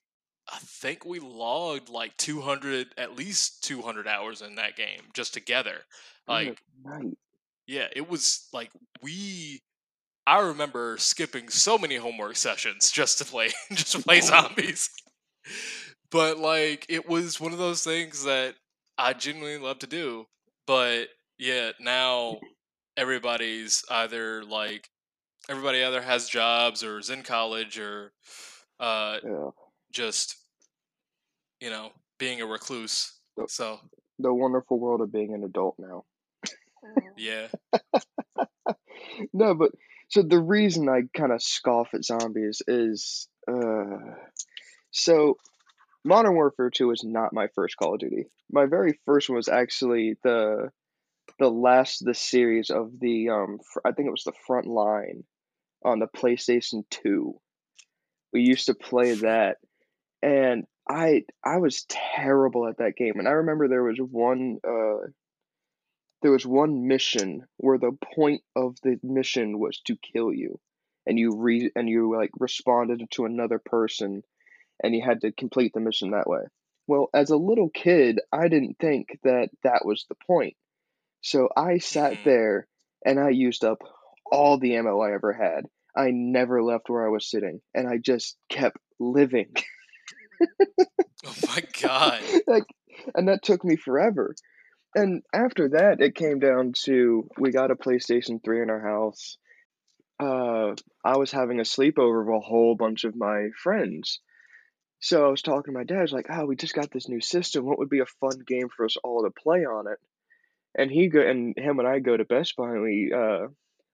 I 0.52 0.58
think 0.58 1.04
we 1.04 1.20
logged 1.20 1.88
like 1.88 2.16
200 2.16 2.88
at 2.98 3.16
least 3.16 3.62
200 3.64 4.06
hours 4.06 4.42
in 4.42 4.56
that 4.56 4.76
game 4.76 5.00
just 5.14 5.34
together. 5.34 5.78
Like 6.28 6.60
yeah, 7.66 7.86
it 7.94 8.08
was 8.08 8.48
like 8.52 8.70
we. 9.02 9.62
I 10.26 10.40
remember 10.40 10.96
skipping 10.98 11.48
so 11.48 11.76
many 11.78 11.96
homework 11.96 12.37
sessions 12.37 12.90
just 12.90 13.18
to 13.18 13.24
play, 13.24 13.50
just 13.72 13.92
to 13.92 13.98
play 14.02 14.20
zombies. 14.20 14.88
But 16.10 16.38
like, 16.38 16.87
it 16.88 17.08
was 17.08 17.40
one 17.40 17.52
of 17.52 17.58
those 17.58 17.82
things 17.84 18.24
that 18.24 18.54
I 18.96 19.12
genuinely 19.12 19.58
love 19.58 19.80
to 19.80 19.87
do. 19.87 20.26
But 20.66 21.08
yeah, 21.38 21.72
now 21.80 22.40
everybody's 22.96 23.84
either 23.90 24.44
like, 24.44 24.88
everybody 25.48 25.82
either 25.82 26.00
has 26.00 26.28
jobs 26.28 26.82
or 26.82 26.98
is 26.98 27.10
in 27.10 27.22
college 27.22 27.78
or 27.78 28.12
uh, 28.80 29.18
Yeah. 29.24 29.50
just, 29.92 30.37
you 31.60 31.70
know, 31.70 31.90
being 32.18 32.40
a 32.40 32.46
recluse. 32.46 33.12
Yep. 33.37 33.50
So 33.50 33.80
The 34.18 34.32
wonderful 34.32 34.78
world 34.78 35.00
of 35.00 35.12
being 35.12 35.34
an 35.34 35.44
adult 35.44 35.74
now. 35.78 36.04
yeah, 37.16 37.48
No, 39.32 39.54
but 39.54 39.72
so 40.14 40.22
the 40.22 40.38
reason 40.38 40.88
I 40.88 41.03
kind 41.12 41.33
of 41.33 41.42
scoff 41.42 41.88
at 41.92 42.05
zombies 42.05 42.62
is 42.68 43.27
uh 43.50 44.14
so 44.92 45.38
Modern 46.05 46.35
Warfare 46.37 46.70
2 46.70 46.92
is 46.92 47.03
not 47.03 47.33
my 47.33 47.48
first 47.57 47.77
Call 47.77 47.94
of 47.94 48.00
Duty. 48.00 48.27
My 48.53 48.66
very 48.66 49.00
first 49.07 49.29
one 49.29 49.35
was 49.35 49.49
actually 49.49 50.14
the 50.22 50.70
the 51.41 51.51
last 51.51 52.05
the 52.05 52.14
series 52.14 52.70
of 52.70 52.93
the 53.01 53.30
um 53.30 53.59
I 53.84 53.91
think 53.91 54.07
it 54.07 54.12
was 54.12 54.22
the 54.22 54.38
front 54.47 54.66
line 54.66 55.24
on 55.84 55.99
the 55.99 56.07
PlayStation 56.07 56.84
2. 56.91 57.34
We 58.32 58.43
used 58.43 58.66
to 58.66 58.74
play 58.74 59.14
that 59.14 59.57
and 60.22 60.62
I 60.88 61.24
I 61.45 61.57
was 61.57 61.86
terrible 61.88 62.68
at 62.68 62.78
that 62.78 62.95
game 62.97 63.14
and 63.18 63.26
I 63.26 63.32
remember 63.32 63.66
there 63.66 63.82
was 63.82 63.99
one 63.99 64.59
uh 64.64 65.09
there 66.25 66.33
was 66.33 66.47
one 66.47 66.89
mission 66.89 67.47
where 67.59 67.79
the 67.79 67.93
point 68.16 68.43
of 68.57 68.77
the 68.83 68.99
mission 69.05 69.61
was 69.61 69.81
to 69.83 69.97
kill 69.99 70.33
you. 70.33 70.59
And 71.07 71.20
you 71.20 71.37
re 71.37 71.70
and 71.77 71.89
you 71.89 72.16
like 72.16 72.31
responded 72.41 73.03
to 73.12 73.27
another 73.27 73.61
person 73.64 74.25
and 74.83 74.95
you 74.95 75.03
had 75.05 75.20
to 75.20 75.33
complete 75.33 75.72
the 75.75 75.81
mission 75.81 76.12
that 76.12 76.27
way. 76.29 76.41
Well 76.89 77.11
as 77.14 77.31
a 77.31 77.37
little 77.37 77.68
kid 77.70 78.20
i 78.33 78.49
didn't 78.49 78.79
think 78.81 79.18
that 79.25 79.51
that 79.64 79.85
was 79.85 80.07
the 80.09 80.16
point. 80.27 80.57
So 81.20 81.51
i 81.57 81.79
sat 81.79 82.14
Mhm. 82.14 82.25
there 82.25 82.68
and 83.05 83.20
i 83.20 83.29
used 83.31 83.64
up 83.64 83.83
all 84.33 84.59
the 84.59 84.77
ammo 84.77 85.01
i 85.01 85.12
ever 85.12 85.35
had. 85.35 85.66
I 85.97 86.11
never 86.12 86.62
left 86.62 86.89
where 86.89 87.07
i 87.07 87.11
was 87.11 87.31
sitting 87.31 87.61
and 87.75 87.87
i 87.87 87.99
just 87.99 88.39
kept 88.49 88.79
living. 88.99 89.55
Oh 91.27 91.35
my 91.49 91.62
god, 91.83 92.22
like 92.47 92.64
and 93.14 93.29
that 93.29 93.43
took 93.43 93.64
me 93.64 93.77
forever 93.77 94.35
and 94.95 95.22
after 95.32 95.70
that 95.70 96.01
it 96.01 96.14
came 96.14 96.38
down 96.38 96.72
to 96.84 97.28
we 97.38 97.51
got 97.51 97.70
a 97.70 97.76
playstation 97.76 98.42
3 98.45 98.62
in 98.62 98.70
our 98.70 98.80
house. 98.80 99.36
Uh 100.20 100.74
i 101.05 101.16
was 101.16 101.32
having 101.32 101.61
a 101.61 101.64
sleepover 101.64 102.24
with 102.24 102.36
a 102.36 102.40
whole 102.40 102.74
bunch 102.74 103.05
of 103.05 103.16
my 103.16 103.49
friends. 103.62 104.20
So 105.01 105.26
i 105.26 105.30
was 105.30 105.42
talking 105.42 105.72
to 105.74 105.78
my 105.78 105.84
dad 105.84 105.99
I 105.99 106.03
was 106.03 106.12
like 106.12 106.26
oh 106.30 106.47
we 106.47 106.57
just 106.57 106.74
got 106.74 106.90
this 106.90 107.09
new 107.09 107.20
system. 107.20 107.64
What 107.64 107.78
would 107.78 107.90
be 107.90 108.01
a 108.01 108.07
fun 108.20 108.38
game 108.47 108.68
for 108.74 108.84
us 108.84 108.97
all 109.03 109.24
to 109.24 109.30
play 109.30 109.64
on 109.64 109.86
it? 109.86 109.99
And 110.76 110.90
he 110.90 111.09
go 111.09 111.20
and 111.20 111.55
him 111.57 111.78
and 111.78 111.88
I 111.88 111.99
go 112.01 112.16
to 112.16 112.24
Best 112.24 112.57
Buy 112.57 112.72
and 112.72 112.82
we 112.82 113.12
uh 113.14 113.49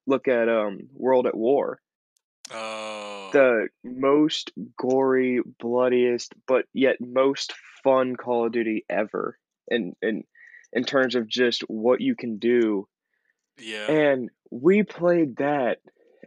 look 0.06 0.28
at 0.28 0.48
um 0.48 0.88
World 0.94 1.26
at 1.26 1.36
War, 1.36 1.80
Oh, 2.52 3.30
the 3.32 3.68
most 3.84 4.52
gory, 4.76 5.40
bloodiest, 5.60 6.34
but 6.48 6.64
yet 6.74 6.96
most 7.00 7.54
fun 7.84 8.16
Call 8.16 8.46
of 8.46 8.52
Duty 8.52 8.84
ever. 8.88 9.38
And 9.68 9.94
in 10.02 10.24
in 10.72 10.84
terms 10.84 11.14
of 11.14 11.28
just 11.28 11.62
what 11.62 12.00
you 12.00 12.14
can 12.14 12.38
do. 12.38 12.86
yeah. 13.58 13.90
And 13.90 14.30
we 14.50 14.82
played 14.82 15.36
that 15.36 15.78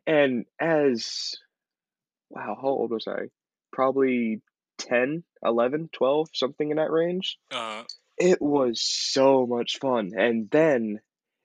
and 0.06 0.46
as 0.60 1.36
wow, 2.30 2.58
how 2.62 2.68
old 2.68 2.92
was 2.92 3.08
I? 3.08 3.30
Probably 3.72 4.42
10, 4.80 5.24
11, 5.44 5.90
12, 5.94 6.30
something 6.34 6.70
in 6.72 6.78
that 6.78 6.92
range. 6.92 7.38
Uh, 7.52 7.84
It 8.18 8.42
was 8.42 8.82
so 8.82 9.46
much 9.46 9.80
fun. 9.80 10.12
And 10.18 10.50
then 10.50 11.00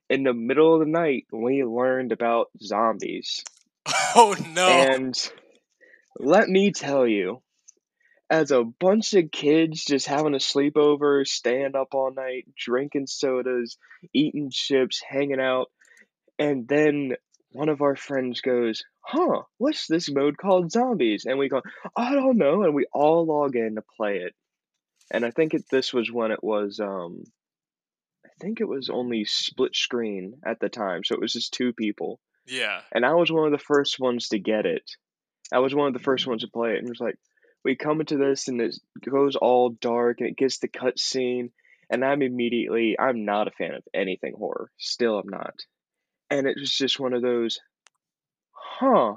in 0.09 0.23
the 0.23 0.33
middle 0.33 0.73
of 0.73 0.79
the 0.79 0.91
night, 0.91 1.25
we 1.31 1.63
learned 1.63 2.11
about 2.11 2.47
zombies. 2.61 3.43
oh 4.15 4.35
no. 4.53 4.67
And 4.67 5.31
let 6.17 6.47
me 6.49 6.71
tell 6.71 7.07
you, 7.07 7.41
as 8.29 8.51
a 8.51 8.63
bunch 8.63 9.13
of 9.13 9.31
kids 9.31 9.83
just 9.83 10.05
having 10.07 10.35
a 10.35 10.37
sleepover, 10.37 11.27
staying 11.27 11.75
up 11.75 11.89
all 11.93 12.13
night, 12.13 12.47
drinking 12.55 13.07
sodas, 13.07 13.77
eating 14.13 14.49
chips, 14.51 15.01
hanging 15.07 15.39
out, 15.41 15.67
and 16.37 16.67
then 16.67 17.15
one 17.51 17.69
of 17.69 17.81
our 17.81 17.95
friends 17.95 18.41
goes, 18.41 18.83
Huh, 19.01 19.41
what's 19.57 19.87
this 19.87 20.09
mode 20.11 20.37
called 20.37 20.71
zombies? 20.71 21.25
And 21.25 21.39
we 21.39 21.49
go, 21.49 21.61
I 21.95 22.13
don't 22.13 22.37
know. 22.37 22.63
And 22.63 22.75
we 22.75 22.85
all 22.93 23.25
log 23.25 23.55
in 23.55 23.75
to 23.75 23.83
play 23.97 24.17
it. 24.17 24.35
And 25.11 25.25
I 25.25 25.31
think 25.31 25.55
it, 25.55 25.65
this 25.71 25.91
was 25.91 26.11
when 26.11 26.31
it 26.31 26.43
was, 26.43 26.79
um, 26.79 27.23
I 28.23 28.29
think 28.39 28.61
it 28.61 28.67
was 28.67 28.89
only 28.89 29.25
split 29.25 29.75
screen 29.75 30.35
at 30.45 30.59
the 30.59 30.69
time. 30.69 31.03
So 31.03 31.15
it 31.15 31.21
was 31.21 31.33
just 31.33 31.53
two 31.53 31.73
people. 31.73 32.19
yeah. 32.45 32.81
And 32.91 33.03
I 33.03 33.15
was 33.15 33.31
one 33.31 33.45
of 33.45 33.51
the 33.51 33.57
first 33.65 33.99
ones 33.99 34.29
to 34.29 34.39
get 34.39 34.67
it. 34.67 34.83
I 35.51 35.59
was 35.59 35.73
one 35.73 35.87
of 35.87 35.93
the 35.93 35.99
first 35.99 36.27
ones 36.27 36.43
to 36.43 36.47
play 36.47 36.73
it. 36.73 36.77
And 36.77 36.87
it 36.87 36.91
was 36.91 37.01
like, 37.01 37.17
we 37.63 37.75
come 37.75 37.99
into 37.99 38.17
this 38.17 38.47
and 38.47 38.61
it 38.61 38.75
goes 39.09 39.35
all 39.35 39.69
dark 39.69 40.19
and 40.19 40.29
it 40.29 40.37
gets 40.37 40.59
the 40.59 40.67
cutscene. 40.67 41.51
And 41.89 42.05
I'm 42.05 42.21
immediately, 42.21 42.95
I'm 42.99 43.25
not 43.25 43.47
a 43.47 43.51
fan 43.51 43.73
of 43.73 43.83
anything 43.93 44.33
horror. 44.37 44.69
Still, 44.77 45.17
I'm 45.17 45.27
not. 45.27 45.55
And 46.29 46.45
it 46.45 46.55
was 46.59 46.71
just 46.71 46.99
one 46.99 47.13
of 47.13 47.23
those, 47.23 47.59
huh, 48.51 49.15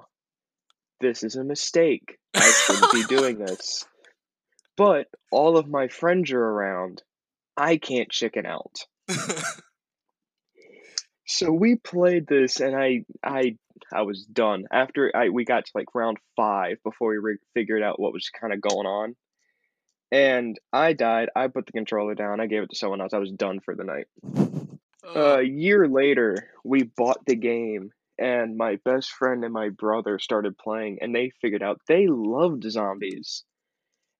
this 1.00 1.22
is 1.22 1.36
a 1.36 1.44
mistake. 1.44 2.18
I 2.34 2.50
shouldn't 2.50 2.92
be 2.92 3.04
doing 3.08 3.38
this. 3.38 3.84
But 4.76 5.08
all 5.30 5.58
of 5.58 5.68
my 5.68 5.88
friends 5.88 6.32
are 6.32 6.42
around. 6.42 7.02
I 7.56 7.76
can't 7.76 8.10
chicken 8.10 8.46
out. 8.46 8.86
So 11.32 11.50
we 11.50 11.76
played 11.76 12.26
this, 12.26 12.60
and 12.60 12.76
I, 12.76 13.04
I, 13.24 13.56
I 13.92 14.02
was 14.02 14.24
done 14.24 14.64
after 14.72 15.10
I 15.14 15.28
we 15.30 15.44
got 15.44 15.66
to 15.66 15.72
like 15.74 15.94
round 15.94 16.18
five 16.36 16.78
before 16.84 17.10
we 17.10 17.18
re- 17.18 17.38
figured 17.54 17.82
out 17.82 18.00
what 18.00 18.12
was 18.12 18.28
kind 18.28 18.52
of 18.52 18.60
going 18.60 18.86
on. 18.86 19.16
And 20.10 20.58
I 20.72 20.92
died. 20.92 21.30
I 21.34 21.48
put 21.48 21.64
the 21.66 21.72
controller 21.72 22.14
down. 22.14 22.40
I 22.40 22.46
gave 22.46 22.62
it 22.62 22.70
to 22.70 22.76
someone 22.76 23.00
else. 23.00 23.14
I 23.14 23.18
was 23.18 23.32
done 23.32 23.60
for 23.60 23.74
the 23.74 23.84
night. 23.84 24.06
Oh, 25.04 25.38
a 25.38 25.42
year 25.42 25.88
later, 25.88 26.50
we 26.64 26.82
bought 26.82 27.24
the 27.26 27.34
game, 27.34 27.90
and 28.18 28.56
my 28.56 28.76
best 28.84 29.10
friend 29.10 29.42
and 29.42 29.52
my 29.52 29.70
brother 29.70 30.18
started 30.18 30.58
playing, 30.58 30.98
and 31.00 31.14
they 31.14 31.32
figured 31.40 31.62
out 31.62 31.80
they 31.88 32.06
loved 32.08 32.70
zombies. 32.70 33.44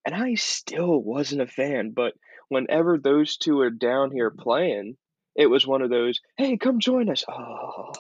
And 0.04 0.14
I 0.14 0.34
still 0.34 1.00
wasn't 1.00 1.42
a 1.42 1.46
fan, 1.46 1.90
but 1.90 2.14
whenever 2.48 2.98
those 2.98 3.36
two 3.36 3.60
are 3.60 3.70
down 3.70 4.10
here 4.10 4.30
playing, 4.30 4.96
it 5.36 5.46
was 5.46 5.66
one 5.66 5.82
of 5.82 5.90
those, 5.90 6.20
hey, 6.36 6.56
come 6.56 6.80
join 6.80 7.08
us. 7.08 7.24
Oh, 7.28 7.92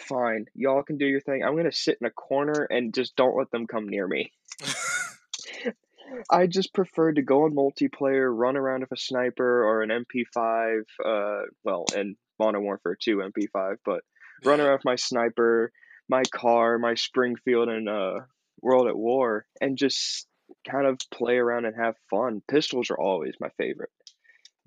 fine. 0.00 0.46
Y'all 0.54 0.82
can 0.82 0.98
do 0.98 1.06
your 1.06 1.20
thing. 1.20 1.42
I'm 1.44 1.56
to 1.56 1.72
sit 1.72 1.98
in 2.00 2.06
a 2.06 2.10
corner 2.10 2.66
and 2.70 2.94
just 2.94 3.16
don't 3.16 3.36
let 3.36 3.50
them 3.50 3.66
come 3.66 3.88
near 3.88 4.06
me. 4.06 4.32
I 6.30 6.46
just 6.46 6.74
preferred 6.74 7.16
to 7.16 7.22
go 7.22 7.44
on 7.44 7.54
multiplayer, 7.54 8.28
run 8.32 8.56
around 8.56 8.80
with 8.80 8.92
a 8.92 8.96
sniper 8.96 9.64
or 9.64 9.82
an 9.82 9.90
MP5, 9.90 10.82
uh, 11.04 11.46
well, 11.64 11.84
and 11.94 12.16
Modern 12.38 12.62
Warfare 12.62 12.96
2 13.00 13.18
MP5, 13.18 13.76
but 13.84 14.02
run 14.44 14.60
around 14.60 14.72
with 14.72 14.84
my 14.84 14.96
sniper, 14.96 15.72
my 16.08 16.22
car, 16.32 16.78
my 16.78 16.94
Springfield, 16.94 17.68
and 17.68 17.88
uh, 17.88 18.20
World 18.60 18.88
at 18.88 18.96
War, 18.96 19.46
and 19.60 19.78
just 19.78 20.26
kind 20.68 20.86
of 20.86 20.98
play 21.12 21.36
around 21.36 21.66
and 21.66 21.76
have 21.76 21.94
fun. 22.10 22.42
Pistols 22.48 22.90
are 22.90 22.98
always 22.98 23.34
my 23.40 23.50
favorite. 23.56 23.90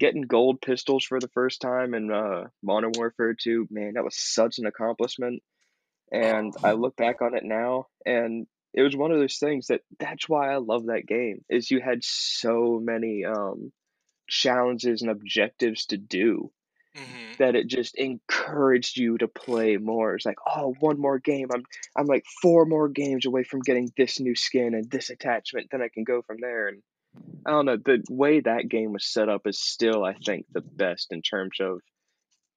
Getting 0.03 0.23
gold 0.23 0.61
pistols 0.61 1.05
for 1.05 1.21
the 1.21 1.29
first 1.29 1.61
time 1.61 1.93
in 1.95 2.11
uh, 2.11 2.49
Modern 2.61 2.93
Warfare 2.93 3.35
2, 3.35 3.69
man, 3.71 3.93
that 3.95 4.03
was 4.03 4.17
such 4.17 4.59
an 4.59 4.67
accomplishment. 4.67 5.41
And 6.11 6.53
I 6.63 6.71
Oh. 6.71 6.79
look 6.81 6.95
back 6.97 7.21
on 7.21 7.35
it 7.35 7.43
now, 7.45 7.87
and 8.05 8.47
it 8.73 8.83
was 8.83 8.95
one 8.95 9.11
of 9.11 9.19
those 9.19 9.37
things 9.39 9.67
that 9.67 9.81
that's 9.99 10.29
why 10.29 10.53
I 10.53 10.57
love 10.57 10.87
that 10.87 11.07
game 11.07 11.45
is 11.49 11.71
you 11.71 11.81
had 11.81 12.03
so 12.03 12.79
many 12.83 13.25
um, 13.25 13.73
challenges 14.29 15.01
and 15.03 15.11
objectives 15.11 15.87
to 15.87 15.97
do 15.97 16.51
Mhm. 16.95 17.37
that 17.39 17.55
it 17.55 17.67
just 17.67 17.95
encouraged 17.95 18.97
you 18.97 19.17
to 19.17 19.27
play 19.27 19.77
more. 19.77 20.15
It's 20.15 20.25
like, 20.25 20.37
oh, 20.47 20.75
one 20.79 20.99
more 20.99 21.19
game. 21.19 21.49
I'm 21.53 21.63
I'm 21.97 22.07
like 22.07 22.25
four 22.41 22.65
more 22.65 22.89
games 22.89 23.25
away 23.25 23.43
from 23.43 23.61
getting 23.61 23.91
this 23.97 24.19
new 24.19 24.35
skin 24.35 24.75
and 24.75 24.89
this 24.91 25.09
attachment. 25.09 25.69
Then 25.71 25.81
I 25.81 25.89
can 25.89 26.03
go 26.05 26.21
from 26.21 26.37
there. 26.41 26.67
And 26.67 26.83
I 27.45 27.51
don't 27.51 27.65
know, 27.65 27.77
the 27.77 28.03
way 28.09 28.39
that 28.39 28.69
game 28.69 28.93
was 28.93 29.05
set 29.05 29.29
up 29.29 29.45
is 29.45 29.59
still, 29.59 30.03
I 30.03 30.13
think, 30.13 30.45
the 30.51 30.61
best 30.61 31.11
in 31.11 31.21
terms 31.21 31.57
of 31.59 31.81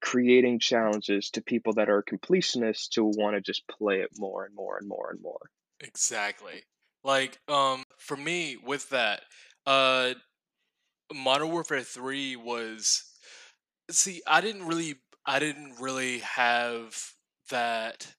creating 0.01 0.59
challenges 0.59 1.29
to 1.31 1.41
people 1.41 1.73
that 1.73 1.89
are 1.89 2.03
completionists 2.03 2.89
to 2.89 3.03
want 3.03 3.35
to 3.35 3.41
just 3.41 3.67
play 3.67 4.01
it 4.01 4.11
more 4.17 4.45
and 4.45 4.55
more 4.55 4.77
and 4.77 4.87
more 4.87 5.09
and 5.11 5.21
more. 5.21 5.49
Exactly. 5.81 6.63
Like, 7.03 7.39
um, 7.47 7.83
for 7.97 8.15
me 8.15 8.57
with 8.63 8.89
that, 8.89 9.21
uh, 9.65 10.13
Modern 11.13 11.51
Warfare 11.51 11.81
Three 11.81 12.35
was. 12.35 13.03
See, 13.89 14.21
I 14.27 14.41
didn't 14.41 14.67
really, 14.67 14.95
I 15.25 15.39
didn't 15.39 15.75
really 15.79 16.19
have 16.19 17.13
that. 17.49 18.15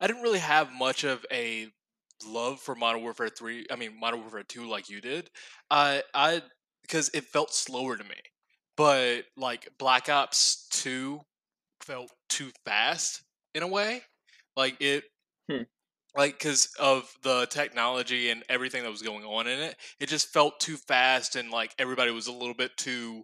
I 0.00 0.06
didn't 0.06 0.22
really 0.22 0.40
have 0.40 0.72
much 0.72 1.04
of 1.04 1.24
a 1.30 1.68
love 2.26 2.60
for 2.60 2.74
Modern 2.74 3.02
Warfare 3.02 3.28
Three. 3.28 3.66
I 3.70 3.76
mean, 3.76 3.98
Modern 3.98 4.20
Warfare 4.20 4.42
Two, 4.44 4.66
like 4.68 4.88
you 4.88 5.00
did. 5.00 5.30
I, 5.70 6.02
I, 6.14 6.42
because 6.82 7.10
it 7.14 7.24
felt 7.24 7.54
slower 7.54 7.96
to 7.96 8.04
me. 8.04 8.16
But 8.76 9.24
like 9.36 9.68
Black 9.78 10.08
Ops 10.08 10.66
Two 10.70 11.20
felt 11.82 12.10
too 12.28 12.50
fast 12.64 13.22
in 13.54 13.62
a 13.62 13.68
way. 13.68 14.02
Like 14.56 14.76
it, 14.80 15.04
Hmm. 15.48 15.62
like 16.16 16.38
because 16.38 16.68
of 16.78 17.12
the 17.22 17.46
technology 17.50 18.30
and 18.30 18.42
everything 18.48 18.82
that 18.82 18.90
was 18.90 19.02
going 19.02 19.24
on 19.24 19.46
in 19.46 19.58
it 19.60 19.76
it 20.00 20.08
just 20.08 20.32
felt 20.32 20.58
too 20.60 20.76
fast 20.76 21.36
and 21.36 21.50
like 21.50 21.74
everybody 21.78 22.10
was 22.10 22.26
a 22.26 22.32
little 22.32 22.54
bit 22.54 22.76
too 22.76 23.22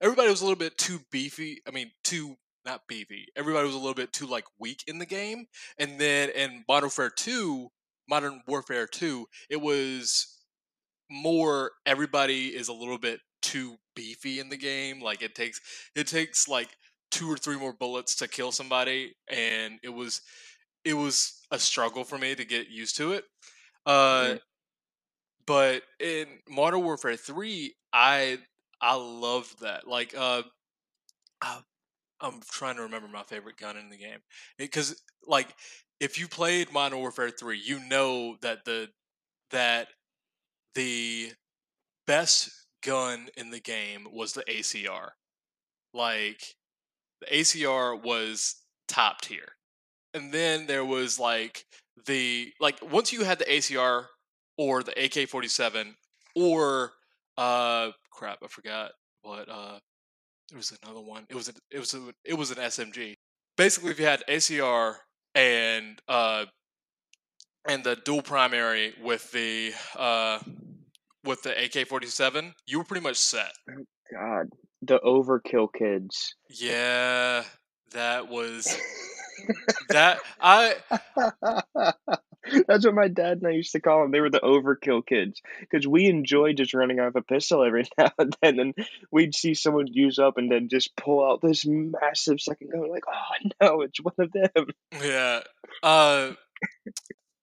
everybody 0.00 0.28
was 0.30 0.40
a 0.40 0.44
little 0.44 0.58
bit 0.58 0.76
too 0.78 1.00
beefy 1.10 1.60
i 1.66 1.70
mean 1.70 1.90
too 2.04 2.36
not 2.64 2.82
beefy 2.88 3.26
everybody 3.36 3.66
was 3.66 3.74
a 3.74 3.78
little 3.78 3.94
bit 3.94 4.12
too 4.12 4.26
like 4.26 4.44
weak 4.58 4.82
in 4.86 4.98
the 4.98 5.06
game 5.06 5.46
and 5.78 5.98
then 5.98 6.30
in 6.30 6.64
modern 6.68 6.86
warfare 6.86 7.10
2 7.10 7.68
modern 8.08 8.42
warfare 8.46 8.86
2 8.86 9.26
it 9.50 9.56
was 9.60 10.44
more 11.10 11.72
everybody 11.86 12.54
is 12.54 12.68
a 12.68 12.72
little 12.72 12.98
bit 12.98 13.20
too 13.40 13.76
beefy 13.94 14.40
in 14.40 14.48
the 14.48 14.56
game 14.56 15.00
like 15.00 15.22
it 15.22 15.34
takes 15.34 15.60
it 15.94 16.06
takes 16.06 16.48
like 16.48 16.76
two 17.10 17.30
or 17.30 17.36
three 17.36 17.58
more 17.58 17.72
bullets 17.72 18.16
to 18.16 18.28
kill 18.28 18.52
somebody 18.52 19.14
and 19.28 19.78
it 19.82 19.88
was 19.88 20.20
it 20.84 20.94
was 20.94 21.42
a 21.50 21.58
struggle 21.58 22.04
for 22.04 22.18
me 22.18 22.34
to 22.34 22.44
get 22.44 22.68
used 22.68 22.96
to 22.96 23.12
it. 23.12 23.24
Uh, 23.86 24.34
Mhm. 24.34 24.38
but 25.46 25.82
in 26.00 26.40
Modern 26.48 26.82
Warfare 26.82 27.16
Three, 27.16 27.74
I 27.92 28.38
I 28.80 28.94
loved 28.94 29.60
that. 29.60 29.86
Like, 29.88 30.14
uh, 30.16 30.42
uh, 31.42 31.62
I'm 32.20 32.40
trying 32.42 32.76
to 32.76 32.82
remember 32.82 33.08
my 33.08 33.24
favorite 33.24 33.58
gun 33.58 33.76
in 33.76 33.90
the 33.90 33.98
game 33.98 34.20
because, 34.58 35.02
like, 35.26 35.54
if 36.00 36.18
you 36.18 36.28
played 36.28 36.72
Modern 36.72 36.98
Warfare 36.98 37.30
Three, 37.30 37.58
you 37.58 37.80
know 37.88 38.36
that 38.42 38.64
the 38.64 38.88
that 39.50 39.88
the 40.74 41.32
best 42.06 42.50
gun 42.82 43.28
in 43.36 43.50
the 43.50 43.60
game 43.60 44.06
was 44.12 44.32
the 44.32 44.44
ACR. 44.44 45.10
Like, 45.92 46.54
the 47.20 47.26
ACR 47.26 48.00
was 48.00 48.56
top 48.86 49.20
tier. 49.20 49.56
And 50.14 50.32
then 50.32 50.66
there 50.66 50.84
was 50.84 51.18
like 51.18 51.64
the 52.06 52.52
like 52.60 52.78
once 52.92 53.12
you 53.12 53.24
had 53.24 53.38
the 53.38 53.44
ACR 53.44 54.06
or 54.56 54.82
the 54.82 54.92
AK-47 54.92 55.94
or 56.34 56.92
uh 57.36 57.90
crap 58.10 58.38
I 58.42 58.48
forgot 58.48 58.92
what 59.22 59.48
uh 59.48 59.78
it 60.50 60.56
was 60.56 60.76
another 60.82 61.02
one. 61.02 61.26
It 61.28 61.34
was 61.34 61.48
a, 61.48 61.52
it 61.70 61.78
was 61.78 61.92
a, 61.92 62.14
it 62.24 62.34
was 62.34 62.50
an 62.50 62.56
SMG 62.56 63.16
basically 63.58 63.90
if 63.90 64.00
you 64.00 64.06
had 64.06 64.24
ACR 64.28 64.94
and 65.38 66.02
uh 66.08 66.44
and 67.68 67.84
the 67.84 67.96
dual 67.96 68.22
primary 68.22 68.94
with 69.02 69.30
the 69.32 69.72
uh 69.96 70.38
with 71.24 71.42
the 71.42 71.50
AK-47 71.64 72.52
you 72.66 72.78
were 72.78 72.84
pretty 72.84 73.02
much 73.02 73.16
set. 73.16 73.52
God, 74.12 74.48
the 74.82 74.98
Overkill 75.04 75.68
kids. 75.76 76.34
Yeah, 76.48 77.44
that 77.92 78.28
was 78.28 78.76
that 79.88 80.18
I 80.40 80.76
That's 82.66 82.86
what 82.86 82.94
my 82.94 83.08
dad 83.08 83.38
and 83.38 83.46
I 83.46 83.50
used 83.50 83.72
to 83.72 83.80
call 83.80 84.02
them. 84.02 84.10
They 84.10 84.20
were 84.20 84.30
the 84.30 84.40
overkill 84.40 85.04
kids 85.06 85.42
because 85.60 85.86
we 85.86 86.06
enjoyed 86.06 86.56
just 86.56 86.74
running 86.74 87.00
off 87.00 87.14
a 87.14 87.22
pistol 87.22 87.64
every 87.64 87.84
now 87.98 88.10
and 88.18 88.36
then, 88.42 88.58
and 88.58 88.74
we'd 89.10 89.34
see 89.34 89.54
someone 89.54 89.86
use 89.86 90.18
up 90.18 90.38
and 90.38 90.50
then 90.50 90.68
just 90.68 90.96
pull 90.96 91.24
out 91.24 91.40
this 91.42 91.66
massive 91.66 92.40
second 92.40 92.70
gun. 92.70 92.88
Like, 92.88 93.04
oh 93.08 93.48
no, 93.60 93.80
it's 93.82 94.00
one 94.00 94.14
of 94.18 94.32
them. 94.32 94.66
yeah. 95.02 95.40
Uh 95.82 96.32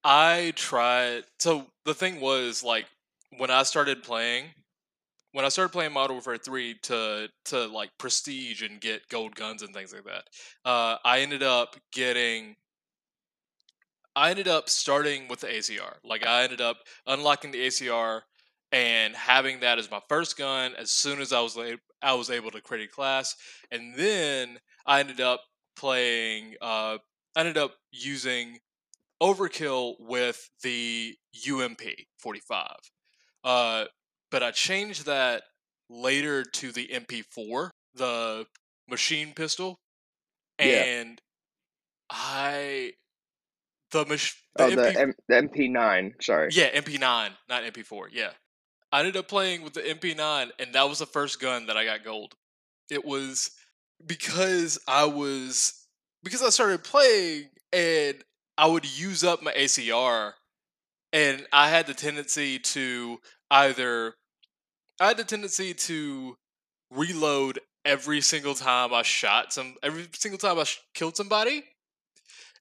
I 0.03 0.53
tried 0.55 1.23
so 1.39 1.65
the 1.85 1.93
thing 1.93 2.19
was 2.19 2.63
like 2.63 2.85
when 3.37 3.49
I 3.49 3.63
started 3.63 4.03
playing 4.03 4.45
when 5.35 5.43
I 5.43 5.49
started 5.49 5.73
playing 5.73 5.91
Modern 5.91 6.15
Warfare 6.15 6.37
3 6.37 6.75
to 6.83 7.27
to 7.45 7.67
like 7.67 7.89
prestige 7.97 8.61
and 8.61 8.79
get 8.79 9.09
gold 9.09 9.35
guns 9.35 9.63
and 9.63 9.73
things 9.73 9.93
like 9.93 10.05
that, 10.05 10.23
uh, 10.63 10.95
I 11.03 11.19
ended 11.19 11.43
up 11.43 11.75
getting 11.91 12.55
I 14.15 14.29
ended 14.29 14.47
up 14.47 14.69
starting 14.69 15.27
with 15.27 15.41
the 15.41 15.47
ACR. 15.47 15.95
Like 16.05 16.25
I 16.25 16.43
ended 16.43 16.61
up 16.61 16.77
unlocking 17.05 17.51
the 17.51 17.67
ACR 17.67 18.21
and 18.71 19.13
having 19.13 19.59
that 19.59 19.77
as 19.77 19.91
my 19.91 19.99
first 20.07 20.37
gun 20.37 20.71
as 20.79 20.91
soon 20.91 21.19
as 21.19 21.33
I 21.33 21.41
was 21.41 21.57
la- 21.57 21.81
I 22.01 22.13
was 22.13 22.29
able 22.29 22.51
to 22.51 22.61
create 22.61 22.87
a 22.87 22.91
class, 22.91 23.35
and 23.71 23.93
then 23.97 24.57
I 24.85 25.01
ended 25.01 25.19
up 25.19 25.41
playing. 25.75 26.55
Uh, 26.61 26.99
I 27.35 27.39
ended 27.41 27.57
up 27.57 27.73
using 27.91 28.59
Overkill 29.21 29.95
with 29.99 30.49
the 30.63 31.13
UMP 31.45 31.81
45. 32.19 32.69
Uh, 33.43 33.85
but 34.35 34.43
I 34.43 34.51
changed 34.51 35.05
that 35.05 35.43
later 35.89 36.43
to 36.43 36.73
the 36.73 36.89
MP4, 36.89 37.69
the 37.93 38.45
machine 38.89 39.31
pistol, 39.33 39.79
Yeah. 40.59 40.65
and 40.83 41.21
I 42.09 42.95
the 43.91 44.05
mach- 44.05 44.35
the 44.57 44.63
Oh, 44.65 44.69
MP 44.71 44.75
the, 44.75 44.99
M- 44.99 45.13
the 45.29 45.35
MP9. 45.35 46.21
Sorry. 46.21 46.49
yeah 46.51 46.69
MP9, 46.77 47.31
not 47.47 47.63
MP4. 47.63 48.09
Yeah, 48.11 48.31
I 48.91 48.99
ended 48.99 49.15
up 49.15 49.29
playing 49.29 49.61
with 49.61 49.71
the 49.71 49.83
MP9, 49.83 50.51
and 50.59 50.73
that 50.75 50.89
was 50.89 50.99
the 50.99 51.05
first 51.05 51.39
gun 51.39 51.67
that 51.67 51.77
I 51.77 51.85
got 51.85 52.03
gold. 52.03 52.33
It 52.89 53.05
was 53.05 53.51
because 54.05 54.77
I 54.85 55.05
was 55.05 55.87
because 56.23 56.43
I 56.43 56.49
started 56.49 56.83
playing 56.83 57.51
and 57.71 58.21
I 58.57 58.67
would 58.67 58.99
use 58.99 59.23
up 59.23 59.41
my 59.41 59.53
ACR, 59.53 60.33
and 61.13 61.47
I 61.53 61.69
had 61.69 61.87
the 61.87 61.93
tendency 61.93 62.59
to 62.59 63.21
either 63.49 64.15
I 64.99 65.07
had 65.07 65.17
the 65.17 65.23
tendency 65.23 65.73
to 65.73 66.37
reload 66.91 67.59
every 67.83 68.21
single 68.21 68.55
time 68.55 68.93
I 68.93 69.03
shot 69.03 69.53
some 69.53 69.75
every 69.83 70.07
single 70.13 70.37
time 70.37 70.57
I 70.57 70.63
sh- 70.63 70.79
killed 70.93 71.17
somebody. 71.17 71.63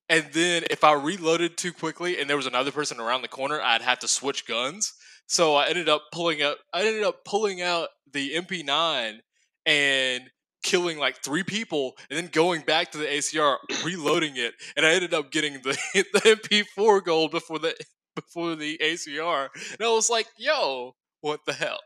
And 0.09 0.27
then 0.33 0.65
if 0.71 0.85
I 0.85 0.93
reloaded 0.93 1.57
too 1.57 1.73
quickly 1.73 2.21
and 2.21 2.29
there 2.29 2.37
was 2.37 2.47
another 2.47 2.71
person 2.71 3.01
around 3.01 3.23
the 3.23 3.29
corner, 3.29 3.61
I'd 3.61 3.81
have 3.83 4.01
to 4.01 4.09
switch 4.09 4.47
guns. 4.47 4.93
So 5.27 5.55
I 5.55 5.69
ended 5.69 5.89
up 5.89 6.03
pulling 6.13 6.43
out 6.43 6.57
I 6.73 6.85
ended 6.85 7.05
up 7.05 7.25
pulling 7.25 7.63
out 7.63 7.89
the 8.13 8.33
MP9 8.35 9.19
and 9.65 10.31
killing 10.63 10.99
like 10.99 11.23
three 11.23 11.43
people 11.43 11.93
and 12.11 12.19
then 12.19 12.29
going 12.33 12.63
back 12.63 12.91
to 12.93 12.99
the 12.99 13.07
ACR, 13.07 13.57
reloading 13.85 14.37
it, 14.37 14.55
and 14.77 14.85
I 14.85 14.93
ended 14.93 15.15
up 15.15 15.31
getting 15.31 15.55
the 15.63 15.79
the 15.95 16.21
MP4 16.21 17.05
gold 17.05 17.31
before 17.31 17.59
the 17.59 17.75
before 18.15 18.57
the 18.57 18.79
ACR. 18.83 19.49
And 19.55 19.87
I 19.87 19.91
was 19.91 20.11
like, 20.11 20.27
yo, 20.37 20.95
what 21.21 21.41
the 21.47 21.53
hell? 21.53 21.81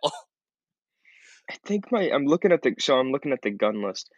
I 1.51 1.55
think 1.65 1.91
my 1.91 2.11
I'm 2.11 2.27
looking 2.27 2.53
at 2.53 2.63
the 2.63 2.75
so 2.79 2.99
I'm 2.99 3.11
looking 3.11 3.33
at 3.33 3.43
the 3.43 3.51
gun 3.51 3.83
list, 3.83 4.11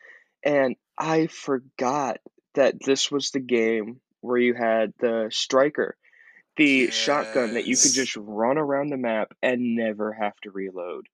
and 0.45 0.77
I 0.99 1.27
forgot 1.29 2.19
that 2.55 2.75
this 2.85 3.11
was 3.11 3.31
the 3.31 3.41
game 3.41 4.01
where 4.21 4.39
you 4.39 4.55
had 4.55 4.93
the 4.99 5.29
striker, 5.31 5.97
the 6.57 6.91
shotgun 6.91 7.55
that 7.55 7.67
you 7.67 7.77
could 7.77 7.93
just 7.93 8.17
run 8.17 8.59
around 8.59 8.89
the 8.89 8.97
map 8.97 9.33
and 9.43 9.77
never 9.77 10.13
have 10.13 10.37
to 10.43 10.51
reload. 10.51 11.07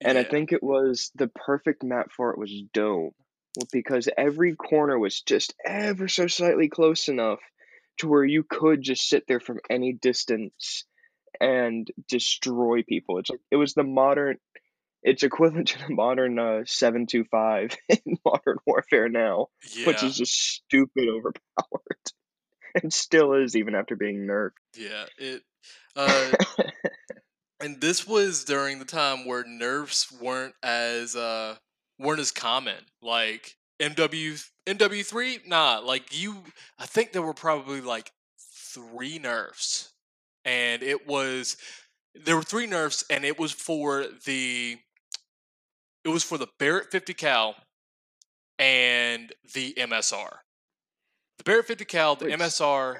And 0.00 0.18
I 0.18 0.24
think 0.24 0.52
it 0.52 0.62
was 0.62 1.10
the 1.14 1.28
perfect 1.28 1.82
map 1.82 2.10
for 2.14 2.30
it 2.30 2.38
was 2.38 2.52
Dome, 2.74 3.12
because 3.72 4.08
every 4.16 4.54
corner 4.54 4.98
was 4.98 5.22
just 5.22 5.54
ever 5.64 6.06
so 6.06 6.26
slightly 6.26 6.68
close 6.68 7.08
enough 7.08 7.40
to 7.98 8.08
where 8.08 8.24
you 8.24 8.44
could 8.48 8.82
just 8.82 9.08
sit 9.08 9.24
there 9.26 9.40
from 9.40 9.58
any 9.70 9.94
distance 9.94 10.84
and 11.40 11.90
destroy 12.08 12.82
people. 12.82 13.18
It's 13.18 13.30
like 13.30 13.40
it 13.50 13.56
was 13.56 13.72
the 13.72 13.84
modern 13.84 14.36
it's 15.06 15.22
equivalent 15.22 15.68
to 15.68 15.78
the 15.78 15.94
modern 15.94 16.38
uh, 16.38 16.62
725 16.66 17.76
in 17.88 18.18
modern 18.24 18.58
warfare 18.66 19.08
now, 19.08 19.46
which 19.86 20.02
is 20.02 20.16
just 20.16 20.34
stupid 20.34 21.08
overpowered. 21.08 22.12
and 22.82 22.92
still 22.92 23.32
is 23.32 23.56
even 23.56 23.74
after 23.74 23.96
being 23.96 24.26
nerfed. 24.26 24.50
Yeah. 24.76 25.06
It 25.16 25.42
uh 25.94 26.32
and 27.60 27.80
this 27.80 28.06
was 28.06 28.44
during 28.44 28.78
the 28.78 28.84
time 28.84 29.26
where 29.26 29.44
nerfs 29.46 30.12
weren't 30.20 30.54
as 30.62 31.16
uh 31.16 31.56
weren't 31.98 32.20
as 32.20 32.32
common. 32.32 32.76
Like 33.00 33.56
MW 33.80 34.44
MW3, 34.66 35.46
nah, 35.46 35.80
like 35.82 36.20
you 36.20 36.42
I 36.78 36.84
think 36.84 37.12
there 37.12 37.22
were 37.22 37.32
probably 37.32 37.80
like 37.80 38.12
three 38.38 39.18
nerfs. 39.18 39.92
And 40.44 40.82
it 40.82 41.08
was 41.08 41.56
there 42.14 42.36
were 42.36 42.42
three 42.42 42.66
nerfs 42.66 43.04
and 43.08 43.24
it 43.24 43.38
was 43.38 43.52
for 43.52 44.04
the 44.26 44.78
it 46.06 46.10
was 46.10 46.22
for 46.22 46.38
the 46.38 46.46
Barrett 46.60 46.90
50 46.92 47.14
cal 47.14 47.56
and 48.60 49.32
the 49.54 49.74
MSR. 49.74 50.30
The 51.38 51.44
Barrett 51.44 51.66
50 51.66 51.84
cal, 51.84 52.14
the 52.14 52.26
Which- 52.26 52.34
MSR, 52.34 52.94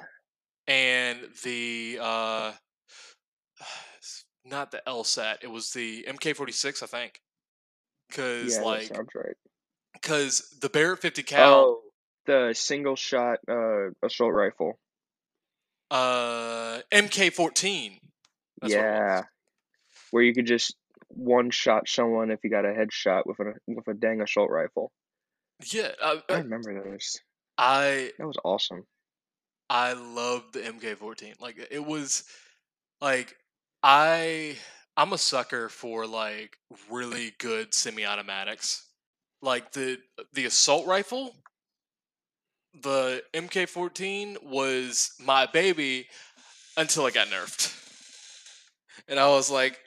and 0.67 1.21
the 1.45 1.99
uh 2.03 2.53
not 4.45 4.73
the 4.73 4.83
LSAT, 4.87 5.37
it 5.43 5.51
was 5.51 5.71
the 5.73 6.05
MK46, 6.09 6.83
I 6.83 6.87
think. 6.87 7.21
Cuz 8.11 8.57
yeah, 8.57 8.63
like 8.63 8.89
that 8.89 8.97
sounds 8.97 9.15
right. 9.15 9.37
cuz 10.03 10.51
the 10.61 10.69
Barrett 10.69 10.99
50 11.01 11.23
cal 11.23 11.53
Oh, 11.55 11.83
the 12.27 12.53
single 12.55 12.97
shot 12.97 13.39
uh, 13.49 13.91
assault 14.03 14.35
rifle. 14.35 14.79
uh 15.93 16.81
MK14. 16.93 18.01
That's 18.61 18.75
what 18.75 18.81
it 18.81 18.83
yeah, 18.85 19.23
where 20.11 20.23
you 20.25 20.35
could 20.35 20.47
just 20.47 20.75
one 21.17 21.51
shot 21.51 21.89
someone 21.89 22.31
if 22.31 22.41
you 22.45 22.51
got 22.51 22.65
a 22.65 22.69
headshot 22.69 23.23
with 23.27 23.41
a 23.41 23.55
with 23.67 23.89
a 23.89 23.95
dang 23.95 24.21
assault 24.21 24.51
rifle. 24.51 24.93
Yeah, 25.73 25.93
uh, 26.03 26.17
I 26.29 26.35
uh, 26.35 26.39
remember 26.39 26.85
those. 26.85 27.19
I 27.59 28.13
That 28.19 28.27
was 28.27 28.37
awesome. 28.45 28.85
I 29.69 29.95
loved 29.95 30.53
the 30.53 30.61
MK14. 30.61 31.41
Like 31.41 31.57
it 31.71 31.85
was 31.85 32.25
like 33.01 33.35
I 33.83 34.57
I'm 34.97 35.13
a 35.13 35.19
sucker 35.19 35.69
for 35.69 36.07
like 36.07 36.57
really 36.91 37.33
good 37.39 37.75
semi-automatics. 37.75 38.87
Like 39.43 39.73
the 39.73 39.99
the 40.35 40.47
assault 40.47 40.87
rifle, 40.87 41.35
the 42.83 43.23
MK14 43.35 44.43
was 44.45 45.13
my 45.19 45.47
baby 45.47 46.09
until 46.77 47.07
it 47.07 47.15
got 47.15 47.29
nerfed. 47.29 47.73
And 49.09 49.21
I 49.21 49.29
was 49.29 49.49
like, 49.49 49.79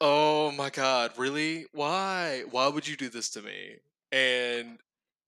"Oh 0.00 0.50
my 0.52 0.70
god, 0.70 1.12
really? 1.16 1.66
Why? 1.72 2.44
Why 2.50 2.68
would 2.68 2.86
you 2.86 2.96
do 2.96 3.08
this 3.08 3.30
to 3.30 3.42
me?" 3.42 3.76
And 4.12 4.78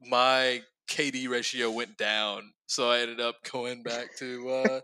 my 0.00 0.62
KD 0.88 1.28
ratio 1.28 1.70
went 1.70 1.96
down, 1.98 2.52
so 2.66 2.90
I 2.90 3.00
ended 3.00 3.20
up 3.20 3.36
going 3.50 3.82
back 3.82 4.16
to 4.18 4.50
uh, 4.50 4.80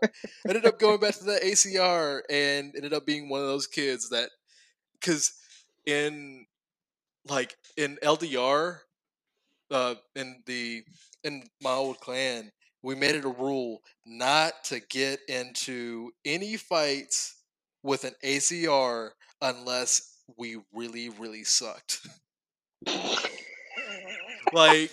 ended 0.47 0.65
up 0.65 0.79
going 0.79 0.99
back 0.99 1.15
to 1.15 1.23
the 1.23 1.39
ACR 1.43 2.21
and 2.29 2.75
ended 2.75 2.93
up 2.93 3.05
being 3.05 3.29
one 3.29 3.41
of 3.41 3.47
those 3.47 3.67
kids 3.67 4.09
that 4.09 4.29
because 4.93 5.33
in 5.85 6.45
like 7.27 7.57
in 7.77 7.97
LDR 8.03 8.79
uh 9.71 9.95
in 10.15 10.43
the 10.45 10.83
in 11.23 11.43
my 11.61 11.71
old 11.71 11.99
clan 11.99 12.51
we 12.83 12.95
made 12.95 13.15
it 13.15 13.25
a 13.25 13.29
rule 13.29 13.81
not 14.05 14.63
to 14.63 14.79
get 14.79 15.19
into 15.27 16.11
any 16.23 16.55
fights 16.55 17.37
with 17.81 18.03
an 18.03 18.13
ACR 18.23 19.11
unless 19.41 20.13
we 20.37 20.57
really 20.73 21.09
really 21.09 21.43
sucked 21.43 22.07
like 24.53 24.91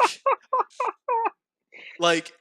like 1.98 2.32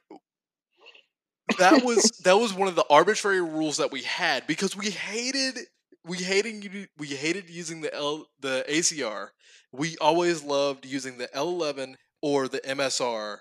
that 1.58 1.84
was 1.84 2.10
that 2.24 2.38
was 2.38 2.54
one 2.54 2.68
of 2.68 2.74
the 2.76 2.84
arbitrary 2.88 3.40
rules 3.40 3.76
that 3.76 3.92
we 3.92 4.02
had 4.02 4.46
because 4.46 4.76
we 4.76 4.90
hated 4.90 5.58
we 6.06 6.18
hated 6.18 6.88
we 6.98 7.08
hated 7.08 7.50
using 7.50 7.80
the 7.80 7.92
L 7.94 8.26
the 8.40 8.64
ACR. 8.68 9.32
We 9.72 9.96
always 9.98 10.42
loved 10.42 10.86
using 10.86 11.18
the 11.18 11.28
L11 11.34 11.96
or 12.22 12.48
the 12.48 12.60
MSR 12.66 13.38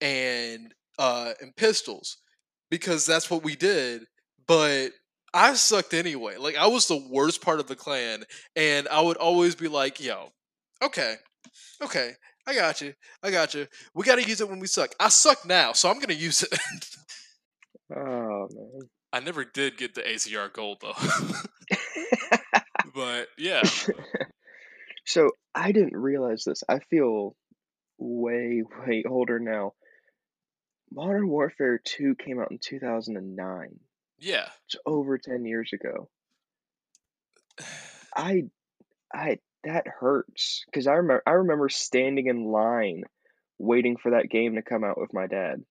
and 0.00 0.74
uh 0.98 1.32
and 1.40 1.54
pistols 1.56 2.18
because 2.70 3.06
that's 3.06 3.30
what 3.30 3.42
we 3.42 3.56
did. 3.56 4.02
But 4.46 4.90
I 5.34 5.54
sucked 5.54 5.92
anyway. 5.92 6.36
Like 6.38 6.56
I 6.56 6.68
was 6.68 6.88
the 6.88 7.04
worst 7.10 7.42
part 7.42 7.60
of 7.60 7.66
the 7.66 7.76
clan 7.76 8.24
and 8.56 8.88
I 8.88 9.00
would 9.00 9.16
always 9.16 9.54
be 9.54 9.68
like, 9.68 10.00
"Yo, 10.00 10.30
okay, 10.80 11.16
Okay, 11.82 12.12
I 12.46 12.54
got 12.54 12.80
you. 12.80 12.94
I 13.22 13.30
got 13.30 13.54
you. 13.54 13.66
We 13.94 14.04
got 14.04 14.16
to 14.16 14.28
use 14.28 14.40
it 14.40 14.48
when 14.48 14.60
we 14.60 14.66
suck. 14.66 14.94
I 14.98 15.08
suck 15.08 15.46
now, 15.46 15.72
so 15.72 15.90
I'm 15.90 15.98
gonna 15.98 16.14
use 16.14 16.42
it. 16.42 16.58
Oh 17.94 18.48
man. 18.50 18.88
I 19.12 19.20
never 19.20 19.44
did 19.44 19.76
get 19.76 19.94
the 19.94 20.00
ACR 20.00 20.52
gold 20.52 20.78
though. 20.80 20.94
but 22.94 23.28
yeah, 23.36 23.62
so 25.04 25.30
I 25.54 25.72
didn't 25.72 25.96
realize 25.96 26.44
this. 26.44 26.62
I 26.68 26.78
feel 26.78 27.36
way, 27.98 28.62
way 28.86 29.04
older 29.06 29.38
now. 29.38 29.74
Modern 30.90 31.28
Warfare 31.28 31.78
2 31.84 32.14
came 32.14 32.40
out 32.40 32.52
in 32.52 32.58
2009. 32.58 33.80
Yeah. 34.24 34.48
It's 34.66 34.76
over 34.86 35.18
10 35.18 35.44
years 35.44 35.72
ago. 35.72 36.08
I 38.16 38.44
I 39.12 39.38
that 39.64 39.86
hurts 39.88 40.64
cuz 40.72 40.86
I 40.86 40.94
remember 40.94 41.22
I 41.26 41.32
remember 41.32 41.68
standing 41.68 42.26
in 42.26 42.44
line 42.44 43.04
waiting 43.58 43.96
for 43.96 44.12
that 44.12 44.28
game 44.28 44.54
to 44.54 44.62
come 44.62 44.84
out 44.84 45.00
with 45.00 45.12
my 45.12 45.26
dad. 45.26 45.64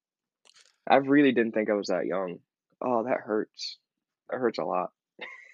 I 0.87 0.97
really 0.97 1.31
didn't 1.31 1.53
think 1.53 1.69
I 1.69 1.73
was 1.73 1.87
that 1.87 2.05
young. 2.05 2.39
Oh, 2.81 3.03
that 3.03 3.21
hurts. 3.21 3.77
That 4.29 4.39
hurts 4.39 4.59
a 4.59 4.65
lot. 4.65 4.91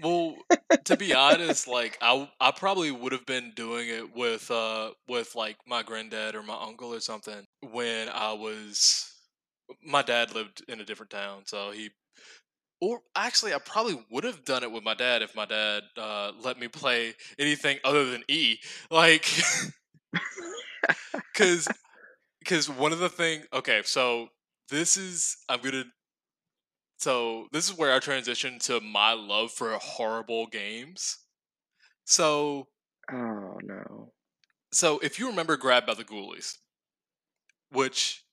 Well, 0.02 0.38
to 0.86 0.98
be 0.98 1.14
honest, 1.14 1.68
like 1.68 1.98
I 2.02 2.30
I 2.40 2.52
probably 2.52 2.92
would 2.92 3.12
have 3.12 3.26
been 3.26 3.52
doing 3.56 3.90
it 3.90 4.16
with 4.16 4.50
uh 4.50 4.92
with 5.08 5.36
like 5.36 5.58
my 5.68 5.84
granddad 5.84 6.36
or 6.36 6.44
my 6.44 6.58
uncle 6.62 6.94
or 6.94 7.00
something 7.00 7.46
when 7.62 8.10
I 8.10 8.34
was 8.34 9.14
my 9.84 10.02
dad 10.02 10.34
lived 10.34 10.64
in 10.68 10.80
a 10.80 10.86
different 10.86 11.12
town, 11.12 11.44
so 11.46 11.72
he 11.72 11.92
or 12.82 13.02
actually 13.16 13.54
I 13.54 13.60
probably 13.60 14.04
would 14.12 14.24
have 14.24 14.46
done 14.46 14.64
it 14.64 14.72
with 14.72 14.84
my 14.84 14.94
dad 14.94 15.22
if 15.22 15.36
my 15.36 15.46
dad 15.46 15.84
uh 15.98 16.32
let 16.42 16.60
me 16.60 16.68
play 16.68 17.14
anything 17.38 17.78
other 17.84 18.10
than 18.10 18.24
E. 18.28 18.58
Like 18.92 19.24
cuz 21.34 21.68
cuz 22.46 22.70
one 22.84 22.94
of 22.94 23.00
the 23.00 23.10
things. 23.10 23.46
okay, 23.54 23.82
so 23.84 24.30
this 24.70 24.98
is 24.98 25.38
I'm 25.50 25.62
going 25.62 25.74
to 25.74 25.86
so 26.98 27.48
this 27.52 27.70
is 27.70 27.78
where 27.78 27.94
I 27.94 28.00
transition 28.00 28.60
to 28.60 28.82
my 28.82 29.14
love 29.14 29.52
for 29.52 29.72
horrible 29.74 30.48
games. 30.48 31.18
So 32.06 32.68
Oh 33.12 33.58
no. 33.64 34.14
so 34.72 35.00
if 35.00 35.20
you 35.20 35.28
remember 35.28 35.58
Grabbed 35.58 35.88
by 35.88 35.94
the 35.94 36.04
Ghoulies, 36.04 36.58
which 37.72 38.24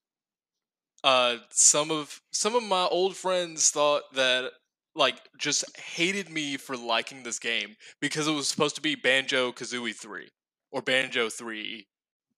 uh 1.05 1.37
some 1.51 1.91
of 1.91 2.21
some 2.33 2.55
of 2.55 2.63
my 2.63 2.85
old 2.87 3.17
friends 3.17 3.71
thought 3.71 4.03
that 4.15 4.51
like 4.95 5.17
just 5.39 5.65
hated 5.79 6.31
me 6.31 6.57
for 6.57 6.77
liking 6.77 7.23
this 7.23 7.39
game 7.39 7.77
because 8.01 8.27
it 8.27 8.33
was 8.33 8.49
supposed 8.49 8.77
to 8.77 8.81
be 8.83 8.95
Banjo 8.95 9.53
Kazooie 9.53 9.95
3 9.95 10.29
or 10.73 10.83
Banjo 10.83 11.29
3, 11.29 11.87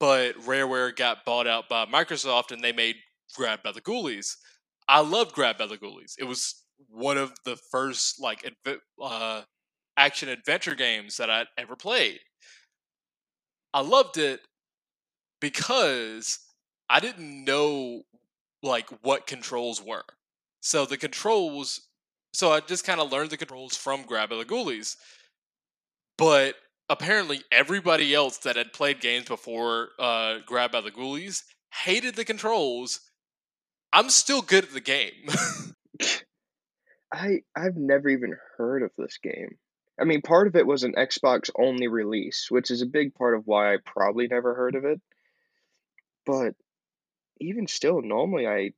but 0.01 0.35
Rareware 0.45 0.95
got 0.95 1.25
bought 1.25 1.47
out 1.47 1.69
by 1.69 1.87
Microsoft 1.87 2.51
and 2.51 2.63
they 2.63 2.73
made 2.73 2.97
Grabbed 3.35 3.63
by 3.63 3.73
the 3.73 3.81
Ghoulies. 3.81 4.35
I 4.89 5.01
loved 5.01 5.33
Grabbed 5.35 5.59
by 5.59 5.67
the 5.67 5.77
Ghoulies. 5.79 6.15
It 6.19 6.25
was 6.25 6.65
one 6.89 7.19
of 7.19 7.33
the 7.45 7.57
first 7.71 8.21
like 8.21 8.43
adve- 8.43 8.81
uh, 9.01 9.43
action 9.97 10.29
adventure 10.29 10.75
games 10.75 11.17
that 11.19 11.31
I'd 11.31 11.49
ever 11.59 11.77
played. 11.77 12.21
I 13.73 13.81
loved 13.81 14.17
it 14.19 14.41
because 15.41 16.39
I 16.89 17.01
didn't 17.01 17.45
know 17.45 18.03
like 18.63 18.89
what 19.03 19.27
controls 19.27 19.83
were. 19.83 20.05
So 20.61 20.87
the 20.87 20.97
controls 20.97 21.89
so 22.33 22.53
I 22.53 22.61
just 22.61 22.85
kind 22.85 23.01
of 23.01 23.11
learned 23.11 23.31
the 23.31 23.37
controls 23.37 23.77
from 23.77 24.03
Grab 24.03 24.31
the 24.31 24.45
Ghoulies. 24.45 24.97
But 26.17 26.55
apparently 26.89 27.43
everybody 27.51 28.15
else 28.15 28.39
that 28.39 28.57
had 28.57 28.73
played 28.73 29.01
games 29.01 29.27
before 29.27 29.91
uh, 29.99 30.39
Grabbed 30.47 30.73
by 30.73 30.81
the 30.81 30.91
Ghoulies 30.91 31.43
hated 31.73 32.15
the 32.15 32.25
controls. 32.25 33.01
I'm 33.93 34.11
still 34.11 34.43
good 34.43 34.65
at 34.65 34.73
the 34.73 34.81
game. 34.81 35.29
I 37.13 37.41
I've 37.57 37.77
never 37.77 38.09
even 38.09 38.37
heard 38.57 38.83
of 38.83 38.91
this 38.99 39.19
game. 39.23 39.57
I 40.01 40.05
mean, 40.05 40.23
part 40.23 40.47
of 40.47 40.55
it 40.55 40.67
was 40.67 40.85
an 40.85 40.95
Xbox 40.97 41.51
only 41.59 41.89
release, 41.89 42.49
which 42.51 42.71
is 42.71 42.83
a 42.83 42.87
big 42.87 43.15
part 43.15 43.35
of 43.35 43.47
why 43.47 43.75
I 43.75 43.79
probably 43.85 44.29
never 44.29 44.55
heard 44.55 44.75
of 44.75 44.85
it. 44.85 45.01
But 46.27 46.55
even 47.41 47.66
still, 47.66 48.03
normally 48.03 48.47
I 48.47 48.70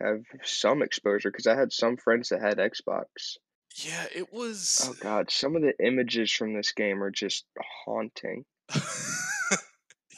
have 0.00 0.22
some 0.42 0.82
exposure 0.82 1.30
because 1.30 1.46
I 1.46 1.54
had 1.56 1.72
some 1.72 1.96
friends 1.96 2.28
that 2.30 2.40
had 2.40 2.58
Xbox. 2.58 3.36
yeah, 3.76 4.06
it 4.14 4.32
was 4.32 4.86
Oh 4.88 4.94
god, 5.00 5.30
some 5.30 5.56
of 5.56 5.62
the 5.62 5.72
images 5.84 6.32
from 6.32 6.54
this 6.54 6.72
game 6.72 7.02
are 7.02 7.10
just 7.10 7.44
haunting. 7.84 8.44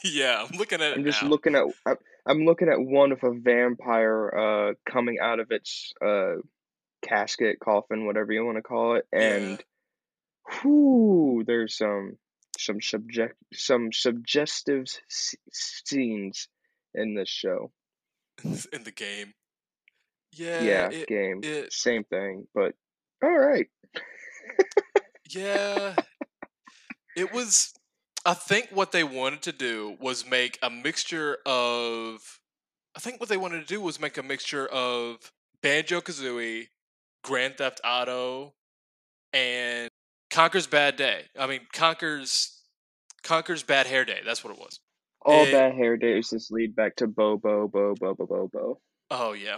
Yeah, 0.03 0.45
I'm 0.49 0.57
looking 0.57 0.79
at 0.81 0.91
it 0.91 0.97
I'm 0.99 1.03
just 1.05 1.23
now. 1.23 1.29
looking 1.29 1.55
at 1.55 1.63
I'm, 1.85 1.95
I'm 2.27 2.45
looking 2.45 2.69
at 2.69 2.79
one 2.79 3.11
of 3.11 3.23
a 3.23 3.31
vampire 3.33 4.29
uh 4.29 4.73
coming 4.89 5.17
out 5.19 5.39
of 5.39 5.51
its 5.51 5.91
uh 6.05 6.35
casket, 7.01 7.59
coffin, 7.59 8.05
whatever 8.05 8.31
you 8.31 8.45
want 8.45 8.57
to 8.57 8.61
call 8.61 8.95
it, 8.97 9.07
Yeah. 9.11 9.35
and 9.37 9.63
whoo, 10.63 11.43
there's 11.45 11.75
some 11.75 12.17
some 12.59 12.79
subject 12.79 13.35
some 13.53 13.91
suggestive 13.91 14.83
s- 15.09 15.35
scenes 15.51 16.47
in 16.93 17.13
this 17.15 17.29
show. 17.29 17.71
in 18.43 18.83
the 18.83 18.91
game. 18.91 19.33
Yeah, 20.33 20.61
Yeah, 20.61 20.89
it, 20.91 21.07
game, 21.07 21.41
it 21.43 21.73
same 21.73 22.03
thing, 22.03 22.47
but 22.53 22.75
all 23.23 23.37
right. 23.37 23.67
yeah. 25.29 25.95
It 27.15 27.33
was 27.33 27.73
I 28.25 28.33
think 28.33 28.69
what 28.71 28.91
they 28.91 29.03
wanted 29.03 29.41
to 29.43 29.51
do 29.51 29.97
was 29.99 30.29
make 30.29 30.59
a 30.61 30.69
mixture 30.69 31.37
of 31.45 32.39
I 32.95 32.99
think 32.99 33.19
what 33.19 33.29
they 33.29 33.37
wanted 33.37 33.61
to 33.61 33.67
do 33.67 33.81
was 33.81 33.99
make 33.99 34.17
a 34.17 34.23
mixture 34.23 34.67
of 34.67 35.31
Banjo 35.61 36.01
Kazooie, 36.01 36.67
Grand 37.23 37.57
Theft 37.57 37.81
Auto, 37.83 38.53
and 39.33 39.89
Conker's 40.29 40.67
Bad 40.67 40.95
Day. 40.97 41.23
I 41.39 41.47
mean 41.47 41.61
Conker's 41.73 42.61
Conker's 43.23 43.63
Bad 43.63 43.87
Hair 43.87 44.05
Day. 44.05 44.19
That's 44.25 44.43
what 44.43 44.53
it 44.53 44.59
was. 44.59 44.79
All 45.27 45.43
It- 45.43 45.51
bad 45.51 45.73
hair 45.75 45.97
days 45.97 46.29
just 46.29 46.51
lead 46.53 46.73
back 46.73 46.95
to 46.95 47.07
Bo 47.07 47.35
Bo, 47.37 47.67
Bo, 47.67 47.93
Bo, 47.95 48.15
Bo, 48.15 48.25
Bo. 48.25 48.47
Bo. 48.47 48.81
Oh 49.11 49.33
yeah. 49.33 49.57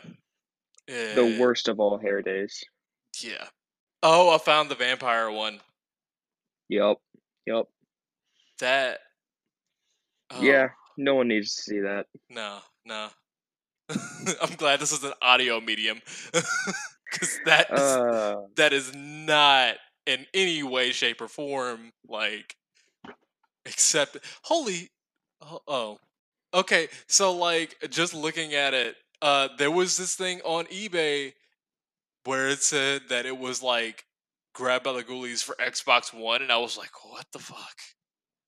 The 0.88 1.24
Eh, 1.24 1.40
worst 1.40 1.68
of 1.68 1.80
all 1.80 2.00
hair 2.00 2.24
days. 2.24 2.64
Yeah. 3.22 3.48
Oh, 4.02 4.34
I 4.34 4.40
found 4.40 4.72
the 4.72 4.76
vampire 4.76 5.30
one. 5.30 5.60
Yup, 6.70 7.00
yup. 7.46 7.68
That. 8.60 9.00
Oh, 10.32 10.42
Yeah, 10.42 10.70
no 10.98 11.14
one 11.16 11.28
needs 11.28 11.54
to 11.56 11.62
see 11.62 11.80
that. 11.82 12.08
No, 12.30 12.60
no. 12.86 13.10
I'm 14.42 14.56
glad 14.56 14.80
this 14.80 14.92
is 14.92 15.04
an 15.04 15.14
audio 15.22 15.60
medium 15.62 16.02
because 17.12 17.40
that 17.46 17.68
is, 17.72 17.80
Uh, 17.80 18.36
that 18.56 18.74
is 18.74 18.92
not 18.96 19.76
in 20.08 20.26
any 20.34 20.64
way, 20.64 20.92
shape, 20.92 21.22
or 21.22 21.28
form 21.28 21.92
like 22.08 22.56
except 23.66 24.18
holy. 24.44 24.90
Oh, 25.42 25.62
oh, 25.68 26.00
okay. 26.54 26.88
So 27.08 27.36
like 27.36 27.78
just 27.90 28.14
looking 28.14 28.54
at 28.54 28.74
it, 28.74 28.96
uh, 29.22 29.50
there 29.58 29.72
was 29.72 29.98
this 29.98 30.16
thing 30.16 30.42
on 30.44 30.66
eBay 30.66 31.34
where 32.26 32.48
it 32.50 32.62
said 32.62 33.04
that 33.10 33.26
it 33.26 33.38
was 33.38 33.64
like 33.64 34.06
grabbed 34.54 34.84
by 34.84 34.94
the 34.94 35.04
ghoulies 35.04 35.44
for 35.44 35.56
Xbox 35.56 36.14
One, 36.14 36.42
and 36.42 36.52
I 36.52 36.58
was 36.58 36.78
like, 36.78 36.92
what 37.04 37.26
the 37.32 37.40
fuck? 37.40 37.78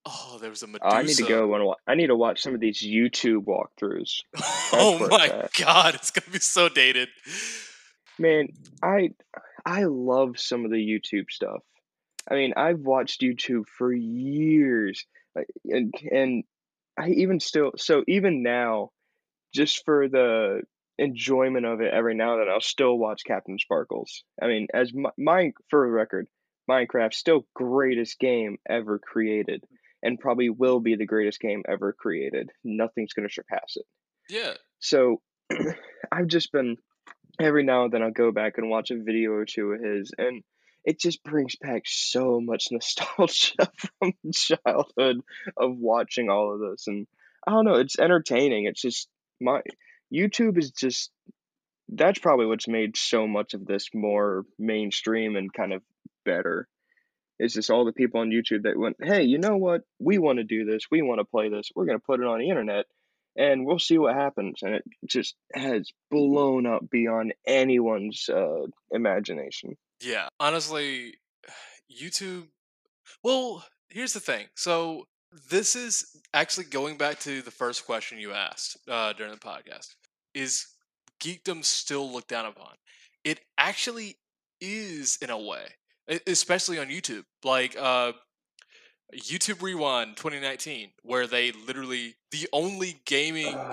Oh, 0.05 0.39
there 0.41 0.49
was 0.49 0.63
a 0.63 0.67
Medusa. 0.67 0.95
I 0.95 1.03
need 1.03 1.15
to 1.17 1.27
go 1.27 1.53
and 1.53 1.63
wa- 1.63 1.75
I 1.87 1.95
need 1.95 2.07
to 2.07 2.15
watch 2.15 2.41
some 2.41 2.55
of 2.55 2.59
these 2.59 2.81
YouTube 2.81 3.45
walkthroughs. 3.45 4.21
oh 4.73 5.07
my 5.09 5.27
at. 5.27 5.53
god, 5.53 5.95
it's 5.95 6.11
gonna 6.11 6.31
be 6.31 6.39
so 6.39 6.69
dated. 6.69 7.09
Man, 8.17 8.47
I 8.81 9.11
I 9.65 9.83
love 9.83 10.39
some 10.39 10.65
of 10.65 10.71
the 10.71 10.77
YouTube 10.77 11.29
stuff. 11.29 11.61
I 12.29 12.35
mean, 12.35 12.53
I've 12.57 12.79
watched 12.79 13.21
YouTube 13.21 13.67
for 13.67 13.93
years, 13.93 15.05
and 15.65 15.93
and 16.11 16.43
I 16.97 17.09
even 17.09 17.39
still 17.39 17.71
so 17.77 18.03
even 18.07 18.43
now, 18.43 18.91
just 19.53 19.83
for 19.85 20.07
the 20.07 20.61
enjoyment 20.97 21.65
of 21.65 21.81
it, 21.81 21.93
every 21.93 22.15
now 22.15 22.33
and 22.33 22.41
then 22.41 22.53
I'll 22.53 22.61
still 22.61 22.97
watch 22.97 23.21
CaptainSparklez. 23.27 24.21
I 24.41 24.47
mean, 24.47 24.67
as 24.73 24.93
my, 24.93 25.09
my 25.17 25.51
for 25.69 25.85
the 25.87 25.91
record, 25.91 26.27
Minecraft 26.69 27.13
still 27.13 27.47
greatest 27.53 28.19
game 28.19 28.57
ever 28.69 28.99
created, 28.99 29.63
and 30.03 30.19
probably 30.19 30.49
will 30.49 30.79
be 30.79 30.95
the 30.95 31.05
greatest 31.05 31.39
game 31.39 31.63
ever 31.67 31.93
created. 31.93 32.49
Nothing's 32.63 33.13
gonna 33.13 33.29
surpass 33.29 33.75
it. 33.75 33.85
Yeah, 34.29 34.53
So 34.79 35.21
I've 36.11 36.27
just 36.27 36.51
been 36.51 36.77
every 37.39 37.63
now 37.63 37.85
and 37.85 37.93
then 37.93 38.03
I'll 38.03 38.11
go 38.11 38.31
back 38.31 38.57
and 38.57 38.69
watch 38.69 38.91
a 38.91 39.01
video 39.01 39.31
or 39.31 39.45
two 39.45 39.71
of 39.71 39.81
his 39.81 40.11
and 40.17 40.43
it 40.83 40.99
just 40.99 41.23
brings 41.23 41.55
back 41.55 41.83
so 41.85 42.39
much 42.41 42.67
nostalgia 42.71 43.71
from 43.99 44.13
childhood 44.33 45.21
of 45.57 45.77
watching 45.77 46.29
all 46.29 46.53
of 46.53 46.59
this 46.59 46.87
and 46.87 47.07
I 47.45 47.51
don't 47.51 47.65
know, 47.65 47.75
it's 47.75 47.97
entertaining. 47.97 48.65
It's 48.65 48.81
just 48.81 49.09
my 49.39 49.61
YouTube 50.13 50.57
is 50.57 50.71
just 50.71 51.11
that's 51.89 52.19
probably 52.19 52.45
what's 52.45 52.67
made 52.67 52.95
so 52.95 53.27
much 53.27 53.53
of 53.53 53.65
this 53.65 53.89
more 53.93 54.45
mainstream 54.57 55.35
and 55.35 55.51
kind 55.51 55.73
of 55.73 55.81
better 56.23 56.67
It's 57.39 57.55
just 57.55 57.71
all 57.71 57.85
the 57.85 57.91
people 57.91 58.21
on 58.21 58.29
YouTube 58.29 58.63
that 58.63 58.77
went, 58.77 58.97
hey, 59.01 59.23
you 59.23 59.39
know 59.39 59.57
what? 59.57 59.81
We 59.99 60.19
want 60.19 60.37
to 60.37 60.43
do 60.43 60.63
this. 60.65 60.83
We 60.91 61.01
want 61.01 61.19
to 61.19 61.25
play 61.25 61.49
this. 61.49 61.69
We're 61.75 61.85
going 61.85 61.97
to 61.97 62.05
put 62.05 62.19
it 62.19 62.27
on 62.27 62.39
the 62.39 62.49
internet 62.49 62.85
and 63.35 63.65
we'll 63.65 63.79
see 63.79 63.97
what 63.97 64.15
happens. 64.15 64.59
And 64.61 64.75
it 64.75 64.83
just 65.07 65.35
has 65.53 65.89
blown 66.11 66.67
up 66.67 66.89
beyond 66.89 67.33
anyone's 67.47 68.29
uh, 68.29 68.67
imagination. 68.91 69.75
Yeah, 70.01 70.27
honestly, 70.39 71.15
YouTube. 71.91 72.47
Well, 73.23 73.65
here's 73.89 74.13
the 74.13 74.19
thing. 74.19 74.47
So 74.55 75.07
this 75.49 75.75
is 75.75 76.05
actually 76.33 76.65
going 76.65 76.97
back 76.97 77.19
to 77.21 77.41
the 77.41 77.51
first 77.51 77.85
question 77.85 78.19
you 78.19 78.33
asked 78.33 78.77
uh, 78.89 79.13
during 79.13 79.31
the 79.33 79.39
podcast. 79.39 79.95
Is 80.33 80.67
geekdom 81.21 81.63
still 81.63 82.11
looked 82.11 82.29
down 82.29 82.45
upon? 82.45 82.73
It 83.23 83.39
actually 83.57 84.17
is 84.59 85.17
in 85.21 85.29
a 85.29 85.37
way, 85.37 85.65
especially 86.27 86.79
on 86.79 86.87
YouTube. 86.87 87.23
Like 87.43 87.75
uh, 87.79 88.13
YouTube 89.15 89.61
Rewind 89.61 90.17
2019, 90.17 90.91
where 91.03 91.27
they 91.27 91.51
literally 91.51 92.15
the 92.31 92.47
only 92.53 93.01
gaming. 93.05 93.57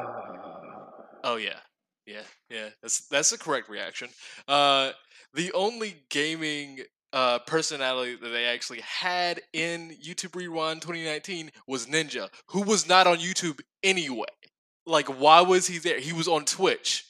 Oh 1.25 1.35
yeah, 1.35 1.59
yeah, 2.07 2.23
yeah. 2.49 2.69
That's 2.81 3.09
that's 3.09 3.31
the 3.31 3.39
correct 3.39 3.69
reaction. 3.69 4.09
Uh, 4.47 4.93
the 5.35 5.53
only 5.53 5.97
gaming 6.11 6.81
uh, 7.13 7.39
personality 7.41 8.17
that 8.17 8.29
they 8.29 8.45
actually 8.47 8.81
had 8.81 9.41
in 9.53 9.95
YouTube 10.03 10.35
Rewind 10.37 10.83
2019 10.83 11.51
was 11.67 11.87
Ninja, 11.87 12.29
who 12.49 12.63
was 12.63 12.89
not 12.89 13.07
on 13.07 13.19
YouTube 13.19 13.61
anyway. 13.83 14.27
Like, 14.87 15.07
why 15.21 15.41
was 15.43 15.67
he 15.67 15.79
there? 15.79 16.01
He 16.01 16.13
was 16.13 16.29
on 16.29 16.45
Twitch. 16.45 17.05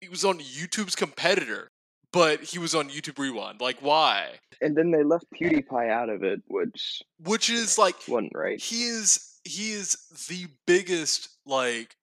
He 0.00 0.08
was 0.08 0.24
on 0.24 0.38
YouTube's 0.40 0.96
competitor, 0.96 1.70
but 2.12 2.40
he 2.42 2.58
was 2.58 2.74
on 2.74 2.88
YouTube 2.88 3.18
Rewind. 3.18 3.60
Like, 3.60 3.78
why? 3.80 4.38
and 4.60 4.76
then 4.76 4.92
they 4.92 5.02
left 5.02 5.24
PewDiePie 5.34 5.90
out 5.90 6.08
of 6.08 6.22
it, 6.22 6.40
which 6.46 7.02
Which 7.18 7.50
is 7.50 7.78
like 7.78 7.96
wasn't 8.06 8.30
right. 8.34 8.60
he 8.60 8.84
is 8.84 9.28
he 9.44 9.72
is 9.72 9.96
the 10.28 10.46
biggest 10.68 11.28
like 11.46 11.96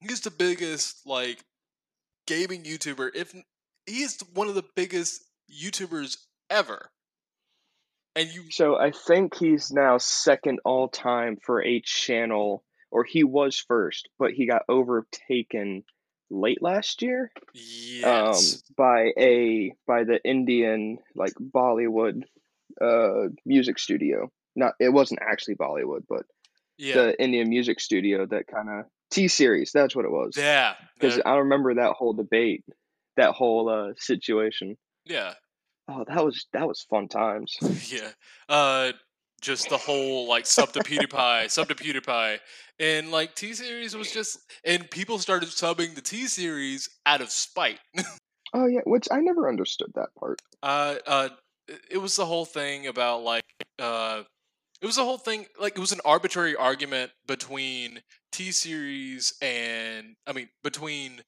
he's 0.00 0.20
the 0.20 0.30
biggest 0.30 1.06
like 1.06 1.42
gaming 2.26 2.64
YouTuber. 2.64 3.10
If 3.14 3.34
he 3.86 4.02
is 4.02 4.18
one 4.34 4.48
of 4.48 4.54
the 4.54 4.64
biggest 4.74 5.24
YouTubers 5.50 6.18
ever, 6.50 6.90
and 8.14 8.28
you 8.32 8.50
So 8.50 8.76
I 8.76 8.90
think 8.90 9.36
he's 9.36 9.70
now 9.70 9.98
second 9.98 10.60
all 10.64 10.88
time 10.88 11.36
for 11.42 11.62
a 11.62 11.80
channel, 11.80 12.64
or 12.90 13.04
he 13.04 13.24
was 13.24 13.58
first, 13.58 14.08
but 14.18 14.32
he 14.32 14.46
got 14.46 14.62
overtaken 14.68 15.84
late 16.30 16.62
last 16.62 17.02
year 17.02 17.30
yes, 17.54 18.04
um, 18.04 18.74
by 18.76 19.12
a 19.18 19.72
by 19.86 20.04
the 20.04 20.20
Indian 20.24 20.98
like 21.14 21.34
Bollywood 21.34 22.22
uh, 22.80 23.28
music 23.44 23.78
studio. 23.78 24.30
Not 24.54 24.74
it 24.78 24.90
wasn't 24.90 25.20
actually 25.22 25.56
Bollywood, 25.56 26.04
but 26.08 26.24
yeah, 26.78 26.94
the 26.94 27.22
Indian 27.22 27.48
music 27.48 27.80
studio 27.80 28.26
that 28.26 28.46
kind 28.46 28.68
of 28.68 28.84
T 29.10 29.28
series. 29.28 29.72
That's 29.72 29.94
what 29.94 30.04
it 30.04 30.10
was. 30.10 30.36
yeah, 30.36 30.74
Because 30.98 31.20
I 31.24 31.36
remember 31.36 31.74
that 31.74 31.92
whole 31.92 32.12
debate, 32.12 32.64
that 33.16 33.32
whole 33.34 33.68
uh, 33.68 33.92
situation. 33.96 34.76
yeah, 35.04 35.34
Oh, 35.88 36.04
that 36.06 36.24
was 36.24 36.46
that 36.52 36.66
was 36.66 36.86
fun 36.88 37.08
times. 37.08 37.56
yeah. 37.92 38.10
Uh, 38.48 38.92
just 39.40 39.68
the 39.68 39.76
whole 39.76 40.28
like 40.28 40.46
sub 40.46 40.72
to 40.72 40.80
PewDiePie, 40.80 41.50
sub 41.50 41.68
to 41.68 41.74
PewDiePie, 41.74 42.38
and 42.78 43.10
like 43.10 43.34
T 43.34 43.52
series 43.52 43.96
was 43.96 44.12
just, 44.12 44.38
and 44.64 44.88
people 44.90 45.18
started 45.18 45.48
subbing 45.48 45.94
the 45.96 46.00
T 46.00 46.28
series 46.28 46.88
out 47.06 47.20
of 47.20 47.30
spite. 47.30 47.80
Oh 48.54 48.66
yeah, 48.66 48.80
which 48.84 49.08
I 49.10 49.20
never 49.20 49.48
understood 49.48 49.92
that 49.94 50.10
part. 50.20 50.38
Uh, 50.62 50.96
uh, 51.06 51.28
it- 51.68 51.80
it 51.92 51.96
was 51.98 52.16
the 52.16 52.26
whole 52.26 52.44
thing 52.44 52.86
about 52.86 53.22
like, 53.22 53.42
uh, 53.78 54.24
it 54.82 54.84
was 54.86 54.96
the 54.96 55.04
whole 55.04 55.16
thing 55.16 55.46
like 55.58 55.72
it 55.74 55.80
was 55.80 55.92
an 55.92 56.02
arbitrary 56.04 56.54
argument 56.54 57.12
between 57.26 58.00
T 58.30 58.52
Series 58.52 59.32
and 59.40 60.16
I 60.26 60.32
mean 60.34 60.50
between 60.62 61.22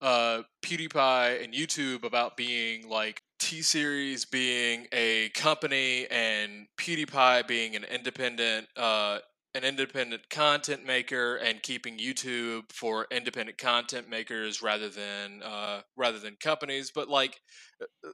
uh 0.00 0.42
PewDiePie 0.62 1.42
and 1.42 1.52
YouTube 1.52 2.04
about 2.04 2.36
being 2.36 2.88
like 2.88 3.22
T 3.38 3.62
Series 3.62 4.24
being 4.24 4.86
a 4.92 5.30
company 5.30 6.06
and 6.10 6.66
PewDiePie 6.78 7.46
being 7.48 7.76
an 7.76 7.84
independent 7.84 8.68
uh 8.76 9.18
an 9.54 9.64
independent 9.64 10.28
content 10.30 10.86
maker 10.86 11.36
and 11.36 11.62
keeping 11.62 11.98
YouTube 11.98 12.70
for 12.72 13.06
independent 13.10 13.58
content 13.58 14.08
makers 14.08 14.62
rather 14.62 14.88
than 14.88 15.42
uh 15.42 15.80
rather 15.96 16.18
than 16.18 16.36
companies. 16.40 16.92
But 16.94 17.08
like 17.08 17.40
uh, 17.82 18.08
uh, 18.08 18.12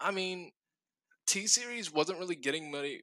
I 0.00 0.10
mean 0.10 0.50
T 1.26 1.46
Series 1.46 1.92
wasn't 1.92 2.18
really 2.18 2.36
getting 2.36 2.70
money 2.70 3.02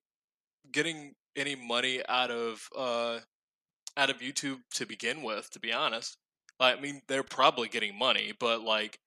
getting 0.72 1.14
any 1.36 1.56
money 1.56 2.02
out 2.10 2.32
of 2.32 2.68
uh 2.76 3.20
out 3.96 4.10
of 4.10 4.20
YouTube 4.20 4.60
to 4.74 4.86
begin 4.86 5.24
with 5.24 5.50
to 5.52 5.60
be 5.60 5.72
honest 5.72 6.18
I 6.60 6.80
mean 6.80 7.02
they're 7.08 7.24
probably 7.24 7.68
getting 7.68 7.98
money 7.98 8.34
but 8.40 8.62
like 8.62 9.00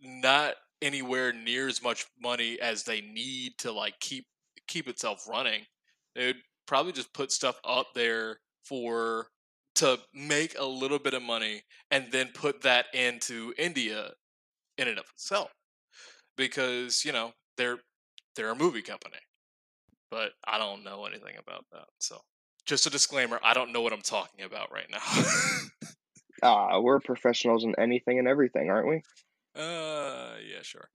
not 0.00 0.54
anywhere 0.82 1.32
near 1.32 1.68
as 1.68 1.82
much 1.82 2.06
money 2.20 2.60
as 2.60 2.84
they 2.84 3.00
need 3.00 3.52
to 3.58 3.72
like 3.72 3.98
keep 4.00 4.26
keep 4.66 4.88
itself 4.88 5.26
running 5.28 5.62
they 6.14 6.26
would 6.26 6.42
probably 6.66 6.92
just 6.92 7.12
put 7.12 7.32
stuff 7.32 7.58
up 7.64 7.88
there 7.94 8.40
for 8.64 9.28
to 9.76 9.98
make 10.14 10.58
a 10.58 10.64
little 10.64 10.98
bit 10.98 11.14
of 11.14 11.22
money 11.22 11.62
and 11.90 12.10
then 12.10 12.28
put 12.34 12.62
that 12.62 12.86
into 12.94 13.52
India 13.58 14.10
in 14.78 14.88
and 14.88 14.98
of 14.98 15.06
itself 15.14 15.50
because 16.36 17.04
you 17.04 17.12
know 17.12 17.32
they're 17.56 17.78
they're 18.34 18.50
a 18.50 18.56
movie 18.56 18.82
company 18.82 19.18
but 20.10 20.32
I 20.46 20.58
don't 20.58 20.84
know 20.84 21.04
anything 21.06 21.36
about 21.38 21.64
that. 21.72 21.86
So, 21.98 22.20
just 22.64 22.86
a 22.86 22.90
disclaimer: 22.90 23.40
I 23.42 23.54
don't 23.54 23.72
know 23.72 23.82
what 23.82 23.92
I'm 23.92 24.02
talking 24.02 24.44
about 24.44 24.72
right 24.72 24.88
now. 24.90 24.98
Ah, 26.42 26.80
we're 26.80 27.00
professionals 27.00 27.64
in 27.64 27.74
anything 27.78 28.18
and 28.18 28.28
everything, 28.28 28.70
aren't 28.70 28.88
we? 28.88 29.02
uh, 29.60 30.36
yeah, 30.46 30.62
sure. 30.62 30.90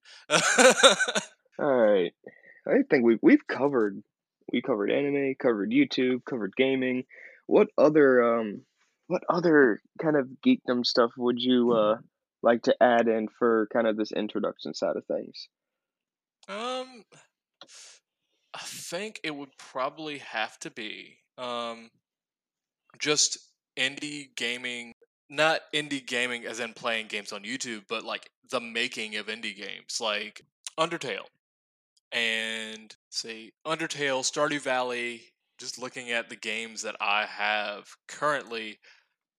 All 1.60 1.76
right. 1.76 2.14
I 2.68 2.84
think 2.90 3.04
we 3.04 3.18
we've 3.22 3.48
covered 3.48 4.04
we 4.52 4.62
covered 4.62 4.92
anime, 4.92 5.36
covered 5.40 5.72
YouTube, 5.72 6.24
covered 6.26 6.56
gaming. 6.56 7.06
What 7.48 7.70
other 7.78 8.24
um 8.40 8.62
what 9.08 9.24
other 9.30 9.82
kind 10.02 10.16
of 10.16 10.30
geekdom 10.46 10.86
stuff 10.86 11.12
would 11.18 11.42
you 11.42 11.72
uh 11.74 11.98
like 12.44 12.64
to 12.64 12.76
add 12.82 13.08
in 13.08 13.28
for 13.28 13.68
kind 13.74 13.88
of 13.88 13.98
this 13.98 14.12
introduction 14.12 14.74
side 14.74 14.96
of 14.96 15.06
things? 15.06 15.48
um, 16.48 17.04
I 18.54 18.60
think 18.60 19.20
it 19.24 19.36
would 19.36 19.58
probably 19.58 20.18
have 20.20 20.60
to 20.60 20.72
be 20.72 21.20
um, 21.38 21.90
just 23.00 23.38
indie 23.78 24.36
gaming. 24.36 24.94
Not 25.32 25.62
indie 25.74 26.06
gaming 26.06 26.46
as 26.46 26.60
in 26.60 26.74
playing 26.74 27.08
games 27.08 27.32
on 27.32 27.44
YouTube, 27.44 27.84
but 27.88 28.04
like 28.04 28.30
the 28.52 28.60
making 28.60 29.16
of 29.16 29.28
indie 29.28 29.56
games, 29.56 30.00
like 30.02 30.42
Undertale. 30.78 31.26
and 32.12 32.94
say 33.10 33.52
Undertale, 33.66 34.22
Stardew 34.30 34.60
Valley. 34.62 35.22
Just 35.58 35.80
looking 35.80 36.12
at 36.12 36.28
the 36.30 36.36
games 36.36 36.82
that 36.82 36.96
I 37.00 37.26
have 37.26 37.86
currently, 38.08 38.80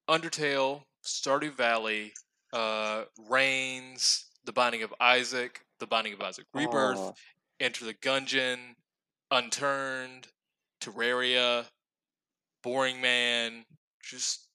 Undertale, 0.08 0.82
Stardew 1.04 1.54
Valley, 1.56 2.12
uh, 2.52 3.04
Reigns, 3.28 4.26
The 4.44 4.52
Binding 4.52 4.82
of 4.84 4.94
Isaac, 5.00 5.60
The 5.80 5.86
Binding 5.86 6.12
of 6.14 6.20
Isaac 6.22 6.46
Rebirth, 6.54 6.98
Aw, 6.98 7.12
Enter 7.60 7.84
the 7.84 7.94
Gungeon, 7.94 8.56
Unturned, 9.32 10.28
Terraria, 10.80 11.66
Boring 12.62 13.00
Man, 13.00 13.64
just 14.02 14.46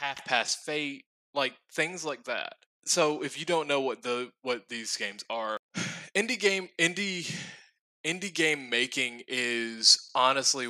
Half 0.00 0.24
Past 0.24 0.58
Fate, 0.64 1.04
like 1.34 1.54
things 1.72 2.04
like 2.04 2.24
that. 2.24 2.54
So 2.84 3.22
if 3.22 3.38
you 3.38 3.44
don't 3.44 3.68
know 3.68 3.80
what 3.80 4.02
the 4.02 4.30
what 4.42 4.68
these 4.68 4.96
games 4.96 5.24
are, 5.30 5.58
indie 6.14 6.38
game 6.38 6.68
indie 6.78 7.34
indie 8.04 8.32
game 8.32 8.70
making 8.70 9.22
is 9.26 10.10
honestly 10.14 10.68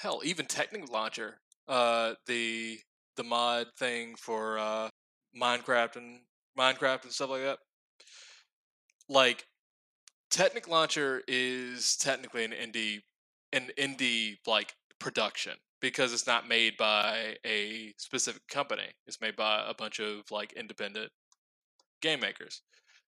hell 0.00 0.20
even 0.24 0.46
Technic 0.46 0.90
Launcher, 0.90 1.38
uh 1.68 2.14
the 2.26 2.78
the 3.16 3.24
mod 3.24 3.66
thing 3.78 4.14
for 4.16 4.58
uh 4.58 4.88
Minecraft 5.40 5.96
and 5.96 6.20
Minecraft 6.58 7.04
and 7.04 7.12
stuff 7.12 7.30
like 7.30 7.42
that. 7.42 7.58
Like 9.08 9.46
Technic 10.30 10.68
Launcher 10.68 11.22
is 11.26 11.96
technically 11.96 12.44
an 12.44 12.52
indie 12.52 13.00
an 13.52 13.70
indie 13.78 14.36
like 14.46 14.74
production 14.98 15.54
because 15.84 16.14
it's 16.14 16.26
not 16.26 16.48
made 16.48 16.78
by 16.78 17.36
a 17.44 17.92
specific 17.98 18.40
company. 18.48 18.86
It's 19.06 19.20
made 19.20 19.36
by 19.36 19.62
a 19.68 19.74
bunch 19.74 20.00
of 20.00 20.22
like 20.30 20.54
independent 20.54 21.10
game 22.00 22.20
makers. 22.20 22.62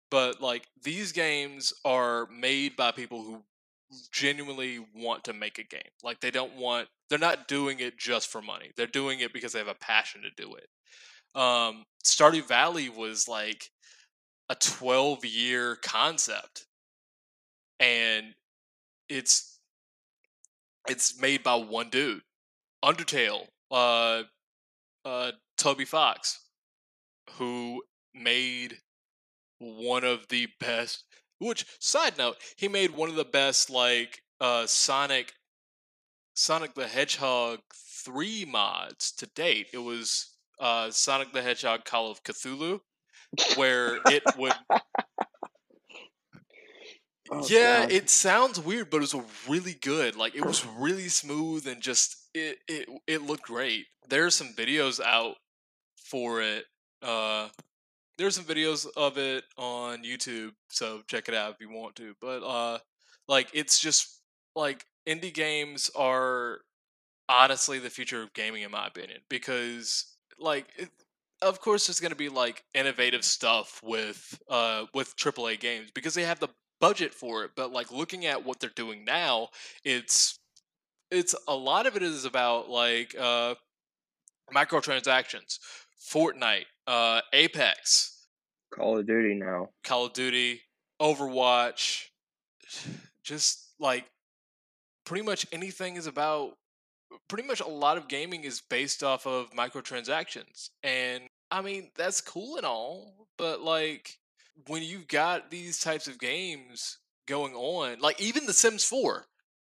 But 0.09 0.41
like 0.41 0.65
these 0.82 1.11
games 1.11 1.74
are 1.84 2.28
made 2.28 2.78
by 2.78 2.91
people 2.93 3.24
who 3.24 3.43
genuinely 4.13 4.80
want 4.95 5.26
to 5.26 5.34
make 5.34 5.59
a 5.59 5.65
game. 5.65 5.82
Like 6.01 6.22
they 6.22 6.32
don't 6.32 6.55
want 6.55 6.88
they're 7.09 7.19
not 7.19 7.49
doing 7.49 7.82
it 7.82 7.99
just 7.99 8.30
for 8.32 8.41
money. 8.41 8.72
They're 8.78 8.88
doing 8.88 9.19
it 9.19 9.34
because 9.34 9.51
they 9.51 9.59
have 9.59 9.67
a 9.67 9.76
passion 9.76 10.22
to 10.22 10.30
do 10.41 10.55
it. 10.55 10.67
Um 11.38 11.84
Stardew 12.05 12.47
Valley 12.47 12.88
was 12.88 13.28
like 13.28 13.69
a 14.47 14.55
12 14.55 15.26
year 15.26 15.76
concept 15.76 16.67
and 17.82 18.28
it's 19.09 19.59
it's 20.88 21.19
made 21.19 21.43
by 21.43 21.55
one 21.55 21.89
dude. 21.89 22.22
Undertale, 22.84 23.47
uh, 23.69 24.23
uh, 25.05 25.32
Toby 25.57 25.86
Fox, 25.86 26.39
who 27.38 27.84
made 28.13 28.77
one 29.59 30.03
of 30.03 30.27
the 30.29 30.47
best. 30.59 31.05
Which 31.39 31.65
side 31.79 32.17
note, 32.17 32.38
he 32.57 32.67
made 32.67 32.91
one 32.91 33.09
of 33.09 33.15
the 33.15 33.25
best 33.25 33.69
like 33.69 34.21
uh, 34.39 34.67
Sonic, 34.67 35.34
Sonic 36.36 36.73
the 36.73 36.88
Hedgehog 36.88 37.59
three 37.73 38.45
mods 38.45 39.11
to 39.13 39.27
date. 39.36 39.67
It 39.73 39.79
was 39.79 40.36
uh, 40.59 40.91
Sonic 40.91 41.34
the 41.34 41.41
Hedgehog 41.41 41.86
Call 41.86 42.11
of 42.11 42.23
Cthulhu, 42.23 42.79
where 43.55 43.99
it 44.07 44.23
would 44.38 44.53
Oh, 47.32 47.45
yeah, 47.49 47.82
God. 47.82 47.91
it 47.91 48.09
sounds 48.09 48.59
weird, 48.59 48.89
but 48.89 48.97
it 48.97 49.13
was 49.13 49.15
really 49.47 49.73
good. 49.73 50.15
Like 50.15 50.36
it 50.36 50.45
was 50.45 50.65
really 50.65 51.07
smooth 51.09 51.65
and 51.67 51.82
just 51.82 52.17
it 52.34 52.59
it 52.67 52.89
it 53.07 53.21
looked 53.21 53.43
great. 53.43 53.86
There's 54.09 54.36
some 54.36 54.53
videos 54.53 54.99
out 54.99 55.36
for 55.97 56.41
it. 56.41 56.65
Uh 57.01 57.49
there's 58.17 58.36
some 58.36 58.45
videos 58.45 58.88
of 58.97 59.17
it 59.17 59.45
on 59.57 60.03
YouTube, 60.03 60.51
so 60.69 61.01
check 61.07 61.29
it 61.29 61.36
out 61.36 61.53
if 61.53 61.61
you 61.61 61.69
want 61.69 61.95
to. 61.97 62.15
But 62.21 62.43
uh 62.43 62.79
like 63.27 63.49
it's 63.53 63.79
just 63.79 64.21
like 64.55 64.86
indie 65.07 65.34
games 65.34 65.89
are 65.95 66.59
honestly 67.29 67.79
the 67.79 67.89
future 67.89 68.21
of 68.23 68.34
gaming 68.34 68.63
in 68.63 68.71
my 68.71 68.88
opinion 68.88 69.19
because 69.29 70.05
like 70.39 70.67
it, 70.77 70.89
of 71.41 71.61
course 71.61 71.88
there's 71.88 71.99
going 71.99 72.11
to 72.11 72.15
be 72.17 72.29
like 72.29 72.63
innovative 72.73 73.23
stuff 73.23 73.82
with 73.84 74.39
uh 74.49 74.86
with 74.93 75.15
AAA 75.17 75.59
games 75.59 75.91
because 75.93 76.13
they 76.13 76.23
have 76.23 76.39
the 76.39 76.49
budget 76.82 77.13
for 77.13 77.45
it 77.45 77.51
but 77.55 77.71
like 77.71 77.91
looking 77.91 78.25
at 78.25 78.43
what 78.43 78.59
they're 78.59 78.69
doing 78.75 79.05
now 79.05 79.47
it's 79.86 80.38
it's 81.09 81.36
a 81.47 81.55
lot 81.55 81.86
of 81.86 81.95
it 81.95 82.03
is 82.03 82.25
about 82.25 82.69
like 82.69 83.15
uh 83.17 83.55
microtransactions 84.53 85.59
Fortnite 86.11 86.65
uh 86.88 87.21
Apex 87.32 88.11
Call 88.71 88.97
of 88.97 89.05
Duty 89.05 89.36
now. 89.36 89.69
Call 89.84 90.05
of 90.05 90.13
Duty 90.13 90.61
Overwatch 91.01 92.05
just 93.23 93.73
like 93.79 94.05
pretty 95.05 95.25
much 95.25 95.45
anything 95.51 95.95
is 95.97 96.07
about 96.07 96.57
pretty 97.27 97.45
much 97.45 97.59
a 97.59 97.67
lot 97.67 97.97
of 97.97 98.07
gaming 98.07 98.43
is 98.43 98.61
based 98.61 99.03
off 99.03 99.27
of 99.27 99.51
microtransactions. 99.51 100.69
And 100.84 101.23
I 101.49 101.61
mean, 101.61 101.91
that's 101.97 102.21
cool 102.21 102.55
and 102.55 102.65
all, 102.65 103.27
but 103.38 103.61
like 103.61 104.17
when 104.67 104.83
you've 104.83 105.07
got 105.07 105.51
these 105.51 105.79
types 105.79 106.07
of 106.07 106.19
games 106.19 106.97
going 107.27 107.53
on, 107.53 107.99
like 107.99 108.19
even 108.21 108.45
The 108.45 108.53
Sims 108.53 108.83
4, 108.83 109.25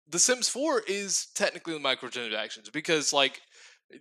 The 0.08 0.18
Sims 0.18 0.48
4 0.48 0.82
is 0.86 1.28
technically 1.34 1.78
microtransactions 1.78 2.72
because 2.72 3.12
like 3.12 3.40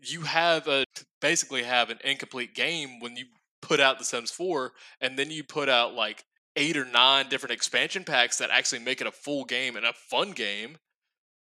you 0.01 0.21
have 0.21 0.67
a 0.67 0.85
basically 1.21 1.63
have 1.63 1.89
an 1.89 1.99
incomplete 2.03 2.55
game 2.55 2.99
when 2.99 3.15
you 3.15 3.25
put 3.61 3.79
out 3.79 3.99
The 3.99 4.05
Sims 4.05 4.31
4 4.31 4.71
and 5.01 5.17
then 5.17 5.31
you 5.31 5.43
put 5.43 5.69
out 5.69 5.93
like 5.93 6.23
eight 6.55 6.77
or 6.77 6.85
nine 6.85 7.29
different 7.29 7.53
expansion 7.53 8.03
packs 8.03 8.37
that 8.37 8.49
actually 8.51 8.79
make 8.79 9.01
it 9.01 9.07
a 9.07 9.11
full 9.11 9.45
game 9.45 9.75
and 9.75 9.85
a 9.85 9.93
fun 9.93 10.31
game. 10.31 10.77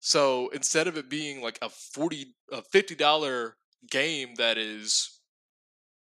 So 0.00 0.48
instead 0.50 0.86
of 0.86 0.96
it 0.96 1.10
being 1.10 1.42
like 1.42 1.58
a 1.60 1.68
forty, 1.68 2.34
a 2.50 2.62
fifty 2.62 2.94
dollar 2.94 3.56
game 3.90 4.34
that 4.36 4.56
is 4.56 5.20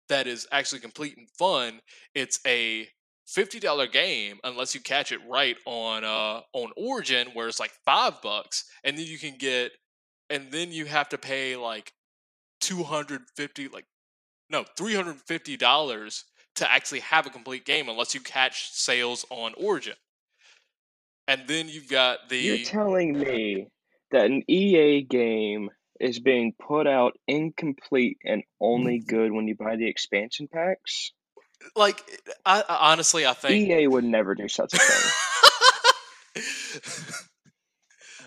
that 0.09 0.27
is 0.27 0.47
actually 0.51 0.81
complete 0.81 1.17
and 1.17 1.29
fun, 1.39 1.81
it's 2.15 2.41
a 2.47 2.89
fifty 3.33 3.59
dollar 3.59 3.87
game 3.87 4.39
unless 4.45 4.75
you 4.75 4.81
catch 4.81 5.13
it 5.13 5.21
right 5.29 5.57
on 5.65 6.05
uh 6.05 6.41
on 6.53 6.71
Origin 6.77 7.29
where 7.35 7.49
it's 7.49 7.61
like 7.61 7.73
five 7.85 8.21
bucks, 8.23 8.65
and 8.85 8.97
then 8.97 9.07
you 9.07 9.19
can 9.19 9.37
get, 9.39 9.73
and 10.31 10.51
then 10.51 10.73
you 10.73 10.85
have 10.85 11.09
to 11.11 11.19
pay 11.19 11.57
like 11.57 11.93
two 12.61 12.83
hundred 12.83 13.23
fifty, 13.37 13.69
like 13.69 13.87
no 14.51 14.65
three 14.77 14.95
hundred 14.95 15.17
fifty 15.27 15.57
dollars 15.57 16.25
to 16.57 16.71
actually 16.71 17.01
have 17.01 17.27
a 17.27 17.31
complete 17.31 17.65
game 17.65 17.89
unless 17.89 18.15
you 18.15 18.21
catch 18.21 18.71
sales 18.73 19.25
on 19.31 19.55
Origin. 19.57 19.95
And 21.27 21.43
then 21.47 21.69
you've 21.69 21.89
got 21.89 22.29
the 22.29 22.37
You're 22.37 22.67
telling 22.67 23.19
me 23.19 23.69
that 24.11 24.27
an 24.27 24.43
EA 24.49 25.03
game 25.03 25.71
is 26.01 26.19
being 26.19 26.53
put 26.61 26.87
out 26.87 27.17
incomplete 27.29 28.19
and 28.25 28.43
only 28.61 28.99
good 28.99 29.33
when 29.33 29.47
you 29.47 29.55
buy 29.55 29.77
the 29.77 29.89
expansion 29.89 30.49
packs? 30.53 31.13
Like 31.77 32.03
I, 32.45 32.63
I 32.69 32.93
honestly 32.93 33.27
I 33.27 33.33
think 33.33 33.69
EA 33.69 33.87
would 33.87 34.05
never 34.05 34.35
do 34.35 34.49
such 34.49 34.75
a 34.75 34.79
thing. 34.79 36.43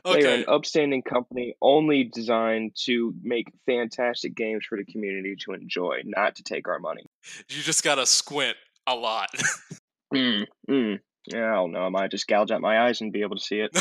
They 0.05 0.23
are 0.23 0.35
an 0.35 0.45
upstanding 0.47 1.01
company 1.01 1.55
only 1.63 2.03
designed 2.03 2.75
to 2.85 3.15
make 3.23 3.47
fantastic 3.65 4.35
games 4.35 4.63
for 4.63 4.77
the 4.77 4.85
community 4.85 5.35
to 5.45 5.53
enjoy, 5.53 6.01
not 6.05 6.35
to 6.35 6.43
take 6.43 6.67
our 6.67 6.77
money. 6.77 7.03
you 7.49 7.63
just 7.63 7.83
gotta 7.83 8.05
squint 8.05 8.55
a 8.85 8.95
lot 8.95 9.29
Mm, 10.13 10.45
mm. 10.69 10.99
Yeah, 11.27 11.51
I 11.51 11.55
don't 11.55 11.71
know. 11.71 11.81
I 11.81 11.89
might 11.89 12.11
just 12.11 12.27
gouge 12.27 12.51
out 12.51 12.61
my 12.61 12.81
eyes 12.87 13.01
and 13.01 13.11
be 13.11 13.23
able 13.23 13.35
to 13.35 13.41
see 13.41 13.59
it. 13.59 13.75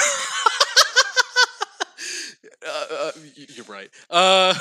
uh, 2.66 2.84
uh, 2.90 3.12
you're 3.54 3.66
right 3.66 3.90
uh 4.08 4.54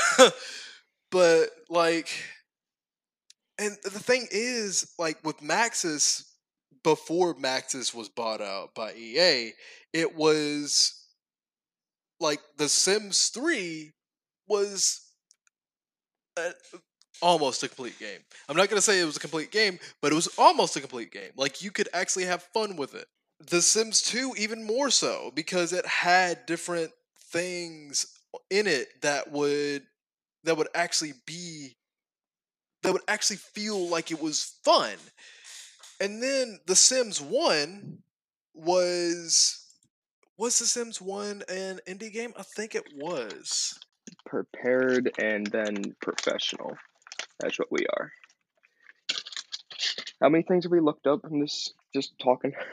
but 1.10 1.50
like 1.70 2.10
and 3.60 3.78
the 3.84 3.89
thing 3.91 4.28
is 4.32 4.93
like 4.97 5.24
with 5.24 5.38
maxis 5.38 6.24
before 6.84 7.36
maxis 7.36 7.93
was 7.93 8.10
bought 8.10 8.41
out 8.41 8.74
by 8.76 8.93
ea 8.93 9.54
it 9.93 10.16
was 10.16 11.04
like 12.20 12.39
the 12.58 12.70
sims 12.70 13.30
3 13.30 13.91
was 14.47 15.01
a, 16.38 16.51
almost 17.22 17.64
a 17.64 17.68
complete 17.68 17.99
game. 17.99 18.20
I'm 18.49 18.58
not 18.58 18.70
going 18.70 18.78
to 18.78 18.82
say 18.82 18.99
it 18.99 19.06
was 19.06 19.18
a 19.18 19.22
complete 19.22 19.51
game 19.51 19.78
but 20.01 20.12
it 20.12 20.16
was 20.16 20.30
almost 20.38 20.76
a 20.76 20.82
complete 20.82 21.12
game. 21.12 21.32
Like 21.36 21.62
you 21.62 21.70
could 21.70 21.89
actually 21.93 22.26
have 22.26 22.43
fun 22.54 22.76
with 22.76 22.95
it. 22.95 23.06
The 23.39 23.62
sims 23.62 24.01
2 24.01 24.36
even 24.38 24.66
more 24.66 24.89
so 24.89 25.32
because 25.36 25.74
it 25.74 25.86
had 25.86 26.45
different 26.45 26.91
things 27.32 28.08
in 28.49 28.68
it 28.68 28.88
that 29.01 29.32
would 29.32 29.84
that 30.43 30.58
would 30.58 30.70
actually 30.74 31.14
be 31.26 31.76
that 32.84 32.94
would 32.94 33.02
actually 33.08 33.38
feel 33.38 33.90
like 33.90 34.12
it 34.12 34.22
was 34.22 34.56
fun 34.64 34.96
and 36.00 36.22
then 36.22 36.60
the 36.68 36.76
sims 36.76 37.22
1 37.22 37.98
was 38.54 39.60
was 40.38 40.60
the 40.60 40.66
sims 40.66 41.02
1 41.02 41.44
an 41.50 41.80
indie 41.88 42.12
game 42.12 42.34
i 42.38 42.44
think 42.44 42.76
it 42.76 42.86
was 42.96 43.80
Prepared 44.26 45.12
and 45.20 45.46
then 45.48 45.96
professional. 46.02 46.76
That's 47.40 47.60
what 47.60 47.72
we 47.72 47.86
are. 47.98 48.12
How 50.22 50.30
many 50.30 50.44
things 50.44 50.66
have 50.66 50.72
we 50.72 50.80
looked 50.80 51.08
up 51.08 51.22
in 51.30 51.40
this 51.40 51.72
just 51.94 52.18
talking? 52.20 52.54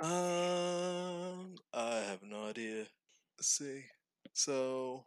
um 0.00 1.54
i 1.74 1.96
have 2.08 2.22
no 2.22 2.46
idea 2.48 2.86
let's 3.36 3.48
see 3.48 3.82
so 4.32 5.04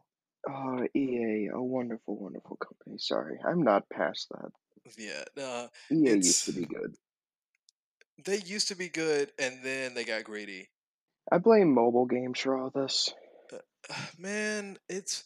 Oh, 0.50 0.86
EA, 0.94 1.50
a 1.54 1.62
wonderful, 1.62 2.18
wonderful 2.18 2.58
company. 2.58 2.98
Sorry, 2.98 3.38
I'm 3.48 3.64
not 3.64 3.90
past 3.90 4.28
that. 4.32 4.52
yeah 4.98 5.24
uh, 5.42 5.68
EA 5.92 6.16
used 6.16 6.46
to 6.46 6.52
be 6.52 6.66
good. 6.66 6.96
they 8.26 8.38
used 8.40 8.68
to 8.68 8.76
be 8.76 8.90
good 8.90 9.32
and 9.40 9.60
then 9.64 9.94
they 9.94 10.04
got 10.04 10.24
greedy 10.26 10.68
I 11.32 11.38
blame 11.38 11.74
mobile 11.74 12.06
games 12.06 12.40
for 12.40 12.58
all 12.58 12.70
this. 12.70 13.14
man, 14.20 14.78
it's 14.90 15.24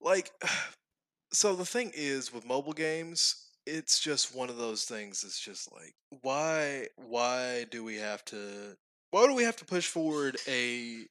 like 0.00 0.30
so 1.32 1.54
the 1.54 1.64
thing 1.64 1.92
is 1.94 2.32
with 2.32 2.46
mobile 2.46 2.72
games, 2.72 3.48
it's 3.66 4.00
just 4.00 4.34
one 4.34 4.50
of 4.50 4.56
those 4.56 4.84
things 4.84 5.22
it's 5.22 5.38
just 5.38 5.72
like 5.72 5.94
why 6.22 6.86
why 6.96 7.64
do 7.70 7.84
we 7.84 7.96
have 7.96 8.24
to 8.24 8.76
why 9.12 9.24
do 9.26 9.34
we 9.34 9.44
have 9.44 9.56
to 9.56 9.64
push 9.64 9.86
forward 9.86 10.36
a 10.48 11.06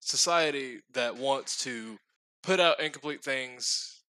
society 0.00 0.80
that 0.94 1.14
wants 1.16 1.62
to 1.62 1.98
put 2.42 2.60
out 2.60 2.80
incomplete 2.80 3.22
things 3.22 4.02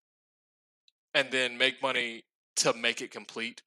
and 1.15 1.31
then 1.31 1.59
make 1.59 1.83
money 1.83 2.25
to 2.57 2.73
make 2.73 3.01
it 3.01 3.11
complete? 3.11 3.63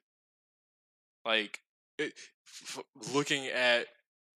Like 1.26 1.60
it, 1.98 2.14
f- 2.48 2.84
looking 3.14 3.48
at 3.48 3.88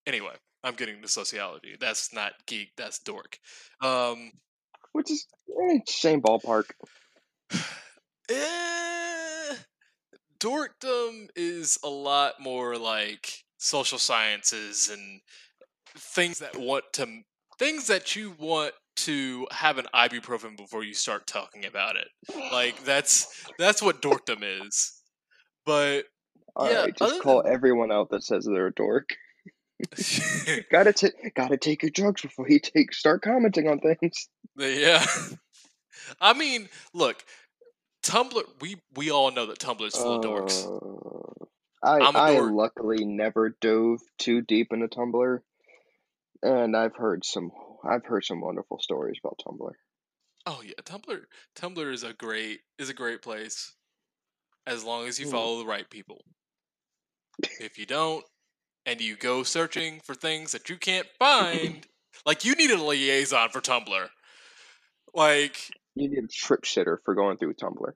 anyway, 0.05 0.33
I'm 0.63 0.75
getting 0.75 1.01
to 1.01 1.07
sociology. 1.07 1.75
That's 1.79 2.13
not 2.13 2.33
geek, 2.45 2.71
that's 2.77 2.99
dork. 2.99 3.39
Um 3.81 4.31
Which 4.93 5.11
is 5.11 5.27
eh, 5.69 5.79
same 5.87 6.21
ballpark. 6.21 6.71
Eh, 8.29 9.55
dorkdom 10.37 11.29
is 11.37 11.79
a 11.81 11.87
lot 11.87 12.41
more 12.41 12.77
like 12.77 13.45
social 13.57 13.97
sciences 13.97 14.89
and 14.91 15.21
things 15.95 16.39
that 16.39 16.57
want 16.57 16.83
to 16.93 17.21
things 17.57 17.87
that 17.87 18.15
you 18.15 18.35
want 18.37 18.73
to 18.97 19.47
have 19.51 19.77
an 19.77 19.85
ibuprofen 19.93 20.57
before 20.57 20.83
you 20.83 20.93
start 20.93 21.25
talking 21.27 21.65
about 21.65 21.95
it. 21.95 22.07
Like 22.51 22.83
that's 22.85 23.27
that's 23.57 23.81
what 23.81 24.01
dorkdom 24.01 24.43
is. 24.63 24.93
But 25.65 26.03
All 26.55 26.69
yeah, 26.69 26.81
right, 26.81 26.95
just 26.97 27.21
call 27.21 27.43
than- 27.43 27.53
everyone 27.53 27.91
out 27.91 28.09
that 28.11 28.23
says 28.23 28.45
they're 28.45 28.67
a 28.67 28.73
dork. 28.73 29.09
gotta 30.71 30.93
ta- 30.93 31.29
gotta 31.35 31.57
take 31.57 31.83
your 31.83 31.91
drugs 31.91 32.21
before 32.21 32.49
you 32.49 32.59
take 32.59 32.93
start 32.93 33.21
commenting 33.21 33.67
on 33.67 33.79
things. 33.79 34.27
yeah. 34.57 35.05
I 36.21 36.33
mean, 36.33 36.69
look, 36.93 37.23
Tumblr. 38.03 38.41
We 38.61 38.77
we 38.95 39.11
all 39.11 39.31
know 39.31 39.45
that 39.47 39.59
Tumblr 39.59 39.85
is 39.85 39.95
full 39.95 40.15
of 40.17 40.23
dorks. 40.23 40.65
Uh, 40.65 41.45
I 41.83 41.99
I 42.29 42.35
dork. 42.35 42.51
luckily 42.53 43.05
never 43.05 43.55
dove 43.61 43.99
too 44.17 44.41
deep 44.41 44.71
into 44.71 44.87
Tumblr, 44.87 45.39
and 46.41 46.75
I've 46.75 46.95
heard 46.95 47.23
some 47.25 47.51
I've 47.83 48.05
heard 48.05 48.23
some 48.25 48.41
wonderful 48.41 48.79
stories 48.79 49.19
about 49.23 49.39
Tumblr. 49.45 49.71
Oh 50.45 50.61
yeah, 50.63 50.73
Tumblr. 50.83 51.25
Tumblr 51.55 51.93
is 51.93 52.03
a 52.03 52.13
great 52.13 52.61
is 52.79 52.89
a 52.89 52.93
great 52.93 53.21
place, 53.21 53.73
as 54.65 54.83
long 54.83 55.07
as 55.07 55.19
you 55.19 55.25
Hmm. 55.25 55.31
follow 55.31 55.59
the 55.59 55.65
right 55.65 55.89
people. 55.89 56.21
If 57.59 57.77
you 57.77 57.85
don't, 57.85 58.25
and 58.85 59.01
you 59.01 59.15
go 59.15 59.43
searching 59.43 59.99
for 59.99 60.15
things 60.15 60.51
that 60.53 60.69
you 60.69 60.77
can't 60.77 61.07
find, 61.19 61.85
like 62.25 62.45
you 62.45 62.55
need 62.55 62.71
a 62.71 62.81
liaison 62.81 63.49
for 63.49 63.61
Tumblr. 63.61 64.07
Like 65.13 65.71
You 65.95 66.09
need 66.09 66.23
a 66.23 66.27
trip 66.27 66.65
sitter 66.65 67.01
for 67.03 67.13
going 67.15 67.37
through 67.37 67.55
Tumblr. 67.55 67.91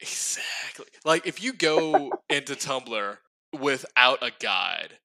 exactly. 0.00 0.86
Like 1.04 1.26
if 1.26 1.42
you 1.42 1.52
go 1.52 2.14
into 2.28 2.54
Tumblr 2.54 3.18
without 3.58 4.22
a 4.22 4.30
guide, 4.38 4.98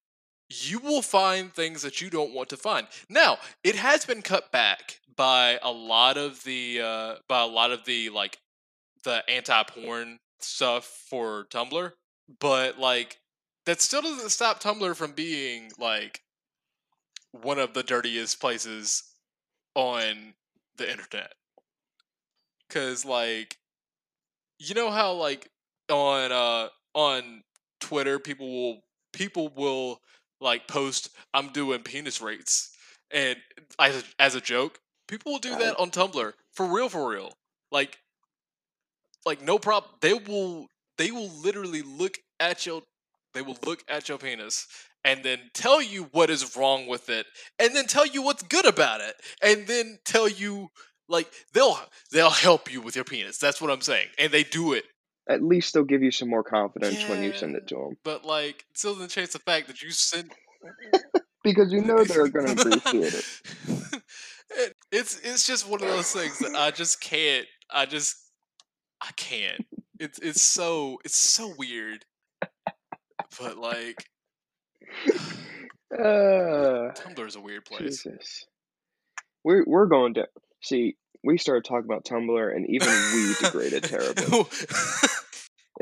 you 0.52 0.80
will 0.80 1.02
find 1.02 1.54
things 1.54 1.82
that 1.82 2.02
you 2.02 2.10
don't 2.10 2.34
want 2.34 2.50
to 2.50 2.58
find. 2.58 2.88
Now, 3.10 3.38
it 3.64 3.76
has 3.76 4.06
been 4.06 4.22
cut 4.22 4.52
back 4.52 5.00
by 5.16 5.60
a 5.62 5.72
lot 5.72 6.18
of 6.18 6.44
the 6.44 6.82
uh 6.82 7.16
by 7.28 7.42
a 7.42 7.48
lot 7.48 7.72
of 7.72 7.86
the 7.86 8.10
like 8.10 8.38
the 9.04 9.24
anti-porn 9.30 10.20
stuff 10.40 10.86
for 11.10 11.46
Tumblr, 11.52 11.92
but 12.40 12.80
like 12.80 13.20
that 13.66 13.82
still 13.82 14.02
doesn't 14.02 14.30
stop 14.30 14.62
Tumblr 14.62 14.96
from 14.96 15.12
being 15.12 15.72
like 15.78 16.22
one 17.32 17.60
of 17.60 17.74
the 17.74 17.84
dirtiest 17.84 18.40
places 18.40 19.04
on 19.76 20.34
the 20.78 20.90
internet. 20.90 21.34
Cuz 22.70 23.06
like 23.06 23.58
you 24.60 24.76
know 24.76 24.92
how 24.92 25.14
like 25.14 25.50
on 25.90 26.32
uh 26.32 26.70
on 26.94 27.44
Twitter 27.80 28.20
people 28.20 28.50
will 28.50 28.84
people 29.14 29.50
will 29.50 30.00
like 30.42 30.68
post 30.68 31.10
I'm 31.34 31.50
doing 31.50 31.82
penis 31.84 32.20
rates 32.20 32.76
and 33.12 33.38
as 33.80 34.04
a, 34.04 34.22
as 34.22 34.36
a 34.36 34.42
joke. 34.42 34.80
People 35.08 35.34
will 35.34 35.40
do 35.40 35.58
that 35.58 35.78
on 35.80 35.92
Tumblr 35.92 36.34
for 36.54 36.66
real 36.66 36.90
for 36.90 37.10
real. 37.10 37.34
Like 37.72 38.00
like 39.26 39.42
no 39.42 39.60
problem. 39.60 39.94
They 40.02 40.14
will 40.14 40.68
they 40.98 41.12
will 41.12 41.30
literally 41.42 41.82
look 41.82 42.18
at 42.40 42.66
your 42.66 42.82
they 43.34 43.42
will 43.42 43.58
look 43.66 43.84
at 43.88 44.10
your 44.10 44.18
penis 44.18 44.68
and 45.04 45.24
then 45.24 45.40
tell 45.54 45.82
you 45.82 46.04
what 46.12 46.30
is 46.30 46.56
wrong 46.56 46.88
with 46.88 47.10
it 47.10 47.26
and 47.60 47.76
then 47.76 47.88
tell 47.88 48.06
you 48.06 48.22
what's 48.22 48.44
good 48.44 48.66
about 48.66 49.02
it 49.02 49.16
and 49.42 49.66
then 49.68 50.00
tell 50.06 50.28
you 50.28 50.70
like 51.08 51.32
they'll 51.54 51.80
they'll 52.12 52.30
help 52.30 52.72
you 52.72 52.82
with 52.82 52.96
your 52.96 53.06
penis. 53.06 53.38
That's 53.38 53.62
what 53.62 53.72
I'm 53.72 53.82
saying. 53.82 54.08
And 54.18 54.32
they 54.32 54.44
do 54.44 54.74
it. 54.74 54.86
At 55.32 55.44
least 55.44 55.74
they'll 55.74 55.84
give 55.84 56.04
you 56.04 56.12
some 56.12 56.30
more 56.30 56.44
confidence 56.44 57.08
when 57.08 57.24
you 57.24 57.34
send 57.34 57.56
it 57.56 57.68
to 57.68 57.76
them, 57.76 57.98
But 58.04 58.26
like 58.26 58.66
still 58.74 58.94
doesn't 58.94 59.10
change 59.10 59.30
the 59.32 59.40
fact 59.40 59.68
that 59.68 59.82
you 59.82 59.92
send 59.92 60.32
because 61.44 61.72
you 61.72 61.82
know 61.82 62.04
they're 62.04 62.28
gonna 62.28 62.52
appreciate 62.58 63.14
it. 63.14 63.26
It- 64.52 64.76
It's 64.92 65.20
it's 65.24 65.48
just 65.48 65.68
one 65.70 65.82
of 65.82 65.88
those 65.88 66.12
things 66.12 66.40
that 66.40 66.54
I 66.56 66.72
just 66.72 67.00
can't. 67.02 67.48
I 67.74 67.86
just 67.86 68.18
I 69.02 69.10
can't. 69.16 69.66
It's 70.00 70.20
it's 70.20 70.42
so 70.42 71.00
it's 71.06 71.16
so 71.16 71.54
weird. 71.58 72.04
But 73.40 73.58
like 73.58 74.06
Uh, 75.94 76.94
Tumblr 76.94 77.28
is 77.28 77.36
a 77.36 77.42
weird 77.42 77.66
place. 77.66 78.04
Jesus, 78.04 78.46
we're 79.44 79.64
we're 79.68 79.88
going 79.88 80.14
to 80.16 80.28
see. 80.62 80.96
We 81.24 81.38
started 81.38 81.66
talking 81.66 81.84
about 81.86 82.06
Tumblr, 82.06 82.56
and 82.56 82.66
even 82.70 82.88
we 83.14 83.36
degraded 83.42 83.84
terribly. 83.90 84.46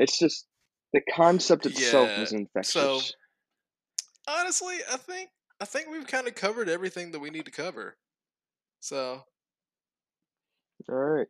It's 0.00 0.18
just 0.18 0.46
the 0.92 1.00
concept 1.14 1.66
itself 1.66 2.08
Yeah, 2.16 2.22
is 2.22 2.32
infectious. 2.32 2.72
so- 2.72 3.00
Honestly, 4.26 4.76
I 4.90 4.96
think 4.96 5.30
I 5.60 5.64
think 5.66 5.88
we've 5.90 6.06
kind 6.06 6.26
of 6.26 6.34
covered 6.34 6.68
everything 6.68 7.10
that 7.12 7.20
we 7.20 7.30
need 7.30 7.44
to 7.44 7.50
cover. 7.50 7.96
So 8.80 9.22
All 10.88 10.94
right. 10.96 11.26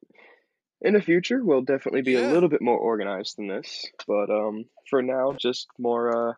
In 0.83 0.95
the 0.95 1.03
future, 1.03 1.45
we'll 1.45 1.63
definitely 1.63 2.03
be 2.03 2.13
Yeah. 2.13 2.31
a 2.31 2.33
little 2.33 2.49
bit 2.49 2.63
more 2.63 2.79
organized 2.79 3.37
than 3.37 3.49
this, 3.49 3.85
but 4.07 4.31
um, 4.31 4.65
for 4.89 5.03
now, 5.03 5.33
just 5.39 5.67
more 5.79 6.31
uh, 6.31 6.35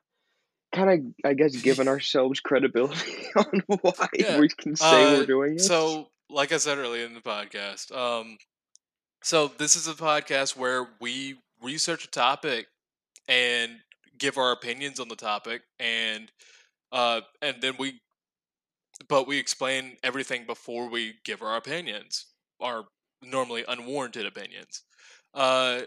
kind 0.74 0.90
of, 0.90 1.14
I 1.30 1.34
guess, 1.34 1.54
giving 1.56 1.86
ourselves 1.94 2.40
credibility 2.40 3.26
on 3.36 3.62
why 3.66 4.08
Yeah, 4.14 4.38
we 4.38 4.48
can 4.48 4.74
say 4.74 5.04
uh, 5.04 5.10
we're 5.18 5.26
doing 5.26 5.56
this. 5.56 5.66
So, 5.66 6.08
like 6.30 6.50
I 6.52 6.56
said 6.56 6.78
earlier 6.78 7.04
in 7.04 7.14
the 7.14 7.20
podcast, 7.20 7.94
um, 7.96 8.38
so 9.22 9.48
this 9.48 9.76
is 9.76 9.86
a 9.86 9.94
podcast 9.94 10.56
where 10.56 10.88
we 11.00 11.38
research 11.62 12.04
a 12.04 12.10
topic 12.10 12.66
and 13.28 13.72
give 14.18 14.38
our 14.38 14.52
opinions 14.52 15.00
on 15.00 15.08
the 15.08 15.16
topic, 15.16 15.62
and 15.78 16.30
uh, 16.92 17.22
and 17.40 17.56
then 17.60 17.74
we, 17.78 18.00
but 19.08 19.26
we 19.26 19.38
explain 19.38 19.96
everything 20.02 20.44
before 20.46 20.88
we 20.88 21.14
give 21.24 21.42
our 21.42 21.56
opinions, 21.56 22.26
our 22.60 22.84
normally 23.22 23.64
unwarranted 23.66 24.26
opinions. 24.26 24.82
Uh, 25.34 25.82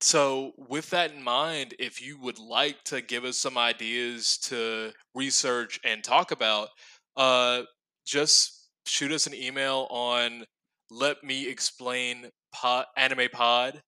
so, 0.00 0.52
with 0.56 0.90
that 0.90 1.12
in 1.12 1.22
mind, 1.22 1.74
if 1.78 2.02
you 2.02 2.18
would 2.20 2.38
like 2.38 2.82
to 2.84 3.00
give 3.00 3.24
us 3.24 3.38
some 3.38 3.56
ideas 3.56 4.38
to 4.44 4.92
research 5.14 5.80
and 5.84 6.04
talk 6.04 6.32
about, 6.32 6.68
uh, 7.16 7.62
just 8.06 8.68
shoot 8.86 9.10
us 9.10 9.26
an 9.26 9.34
email 9.34 9.86
on 9.90 10.44
let 10.90 11.24
me 11.24 11.48
explain 11.48 12.30
pod, 12.52 12.86
anime 12.96 13.28
pod 13.32 13.82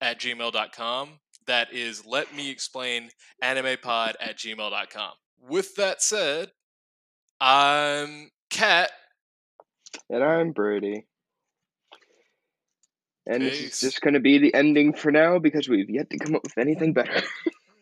at 0.00 0.20
gmail.com. 0.20 1.08
That 1.46 1.72
is 1.72 2.04
let 2.04 2.34
me 2.34 2.50
explain 2.50 3.10
animepod 3.42 4.14
at 4.20 4.36
gmail.com. 4.36 5.12
With 5.48 5.76
that 5.76 6.02
said, 6.02 6.50
I'm 7.40 8.30
Kat. 8.50 8.90
And 10.10 10.24
I'm 10.24 10.52
Brady. 10.52 11.06
And 13.28 13.42
Peace. 13.42 13.60
this 13.60 13.72
is 13.72 13.80
just 13.80 14.00
going 14.02 14.14
to 14.14 14.20
be 14.20 14.38
the 14.38 14.54
ending 14.54 14.92
for 14.92 15.10
now 15.10 15.38
because 15.38 15.68
we've 15.68 15.90
yet 15.90 16.10
to 16.10 16.18
come 16.18 16.34
up 16.36 16.42
with 16.44 16.56
anything 16.58 16.92
better. 16.92 17.22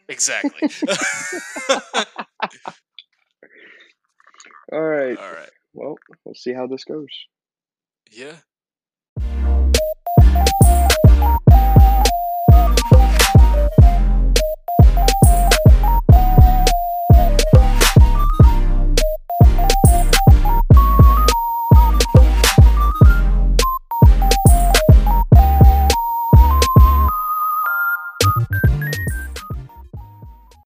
exactly. 0.08 0.70
All 4.72 4.80
right. 4.80 5.18
All 5.18 5.32
right. 5.32 5.50
Well, 5.74 5.96
we'll 6.24 6.34
see 6.34 6.52
how 6.52 6.66
this 6.66 6.84
goes. 6.84 7.08
Yeah. 8.10 8.36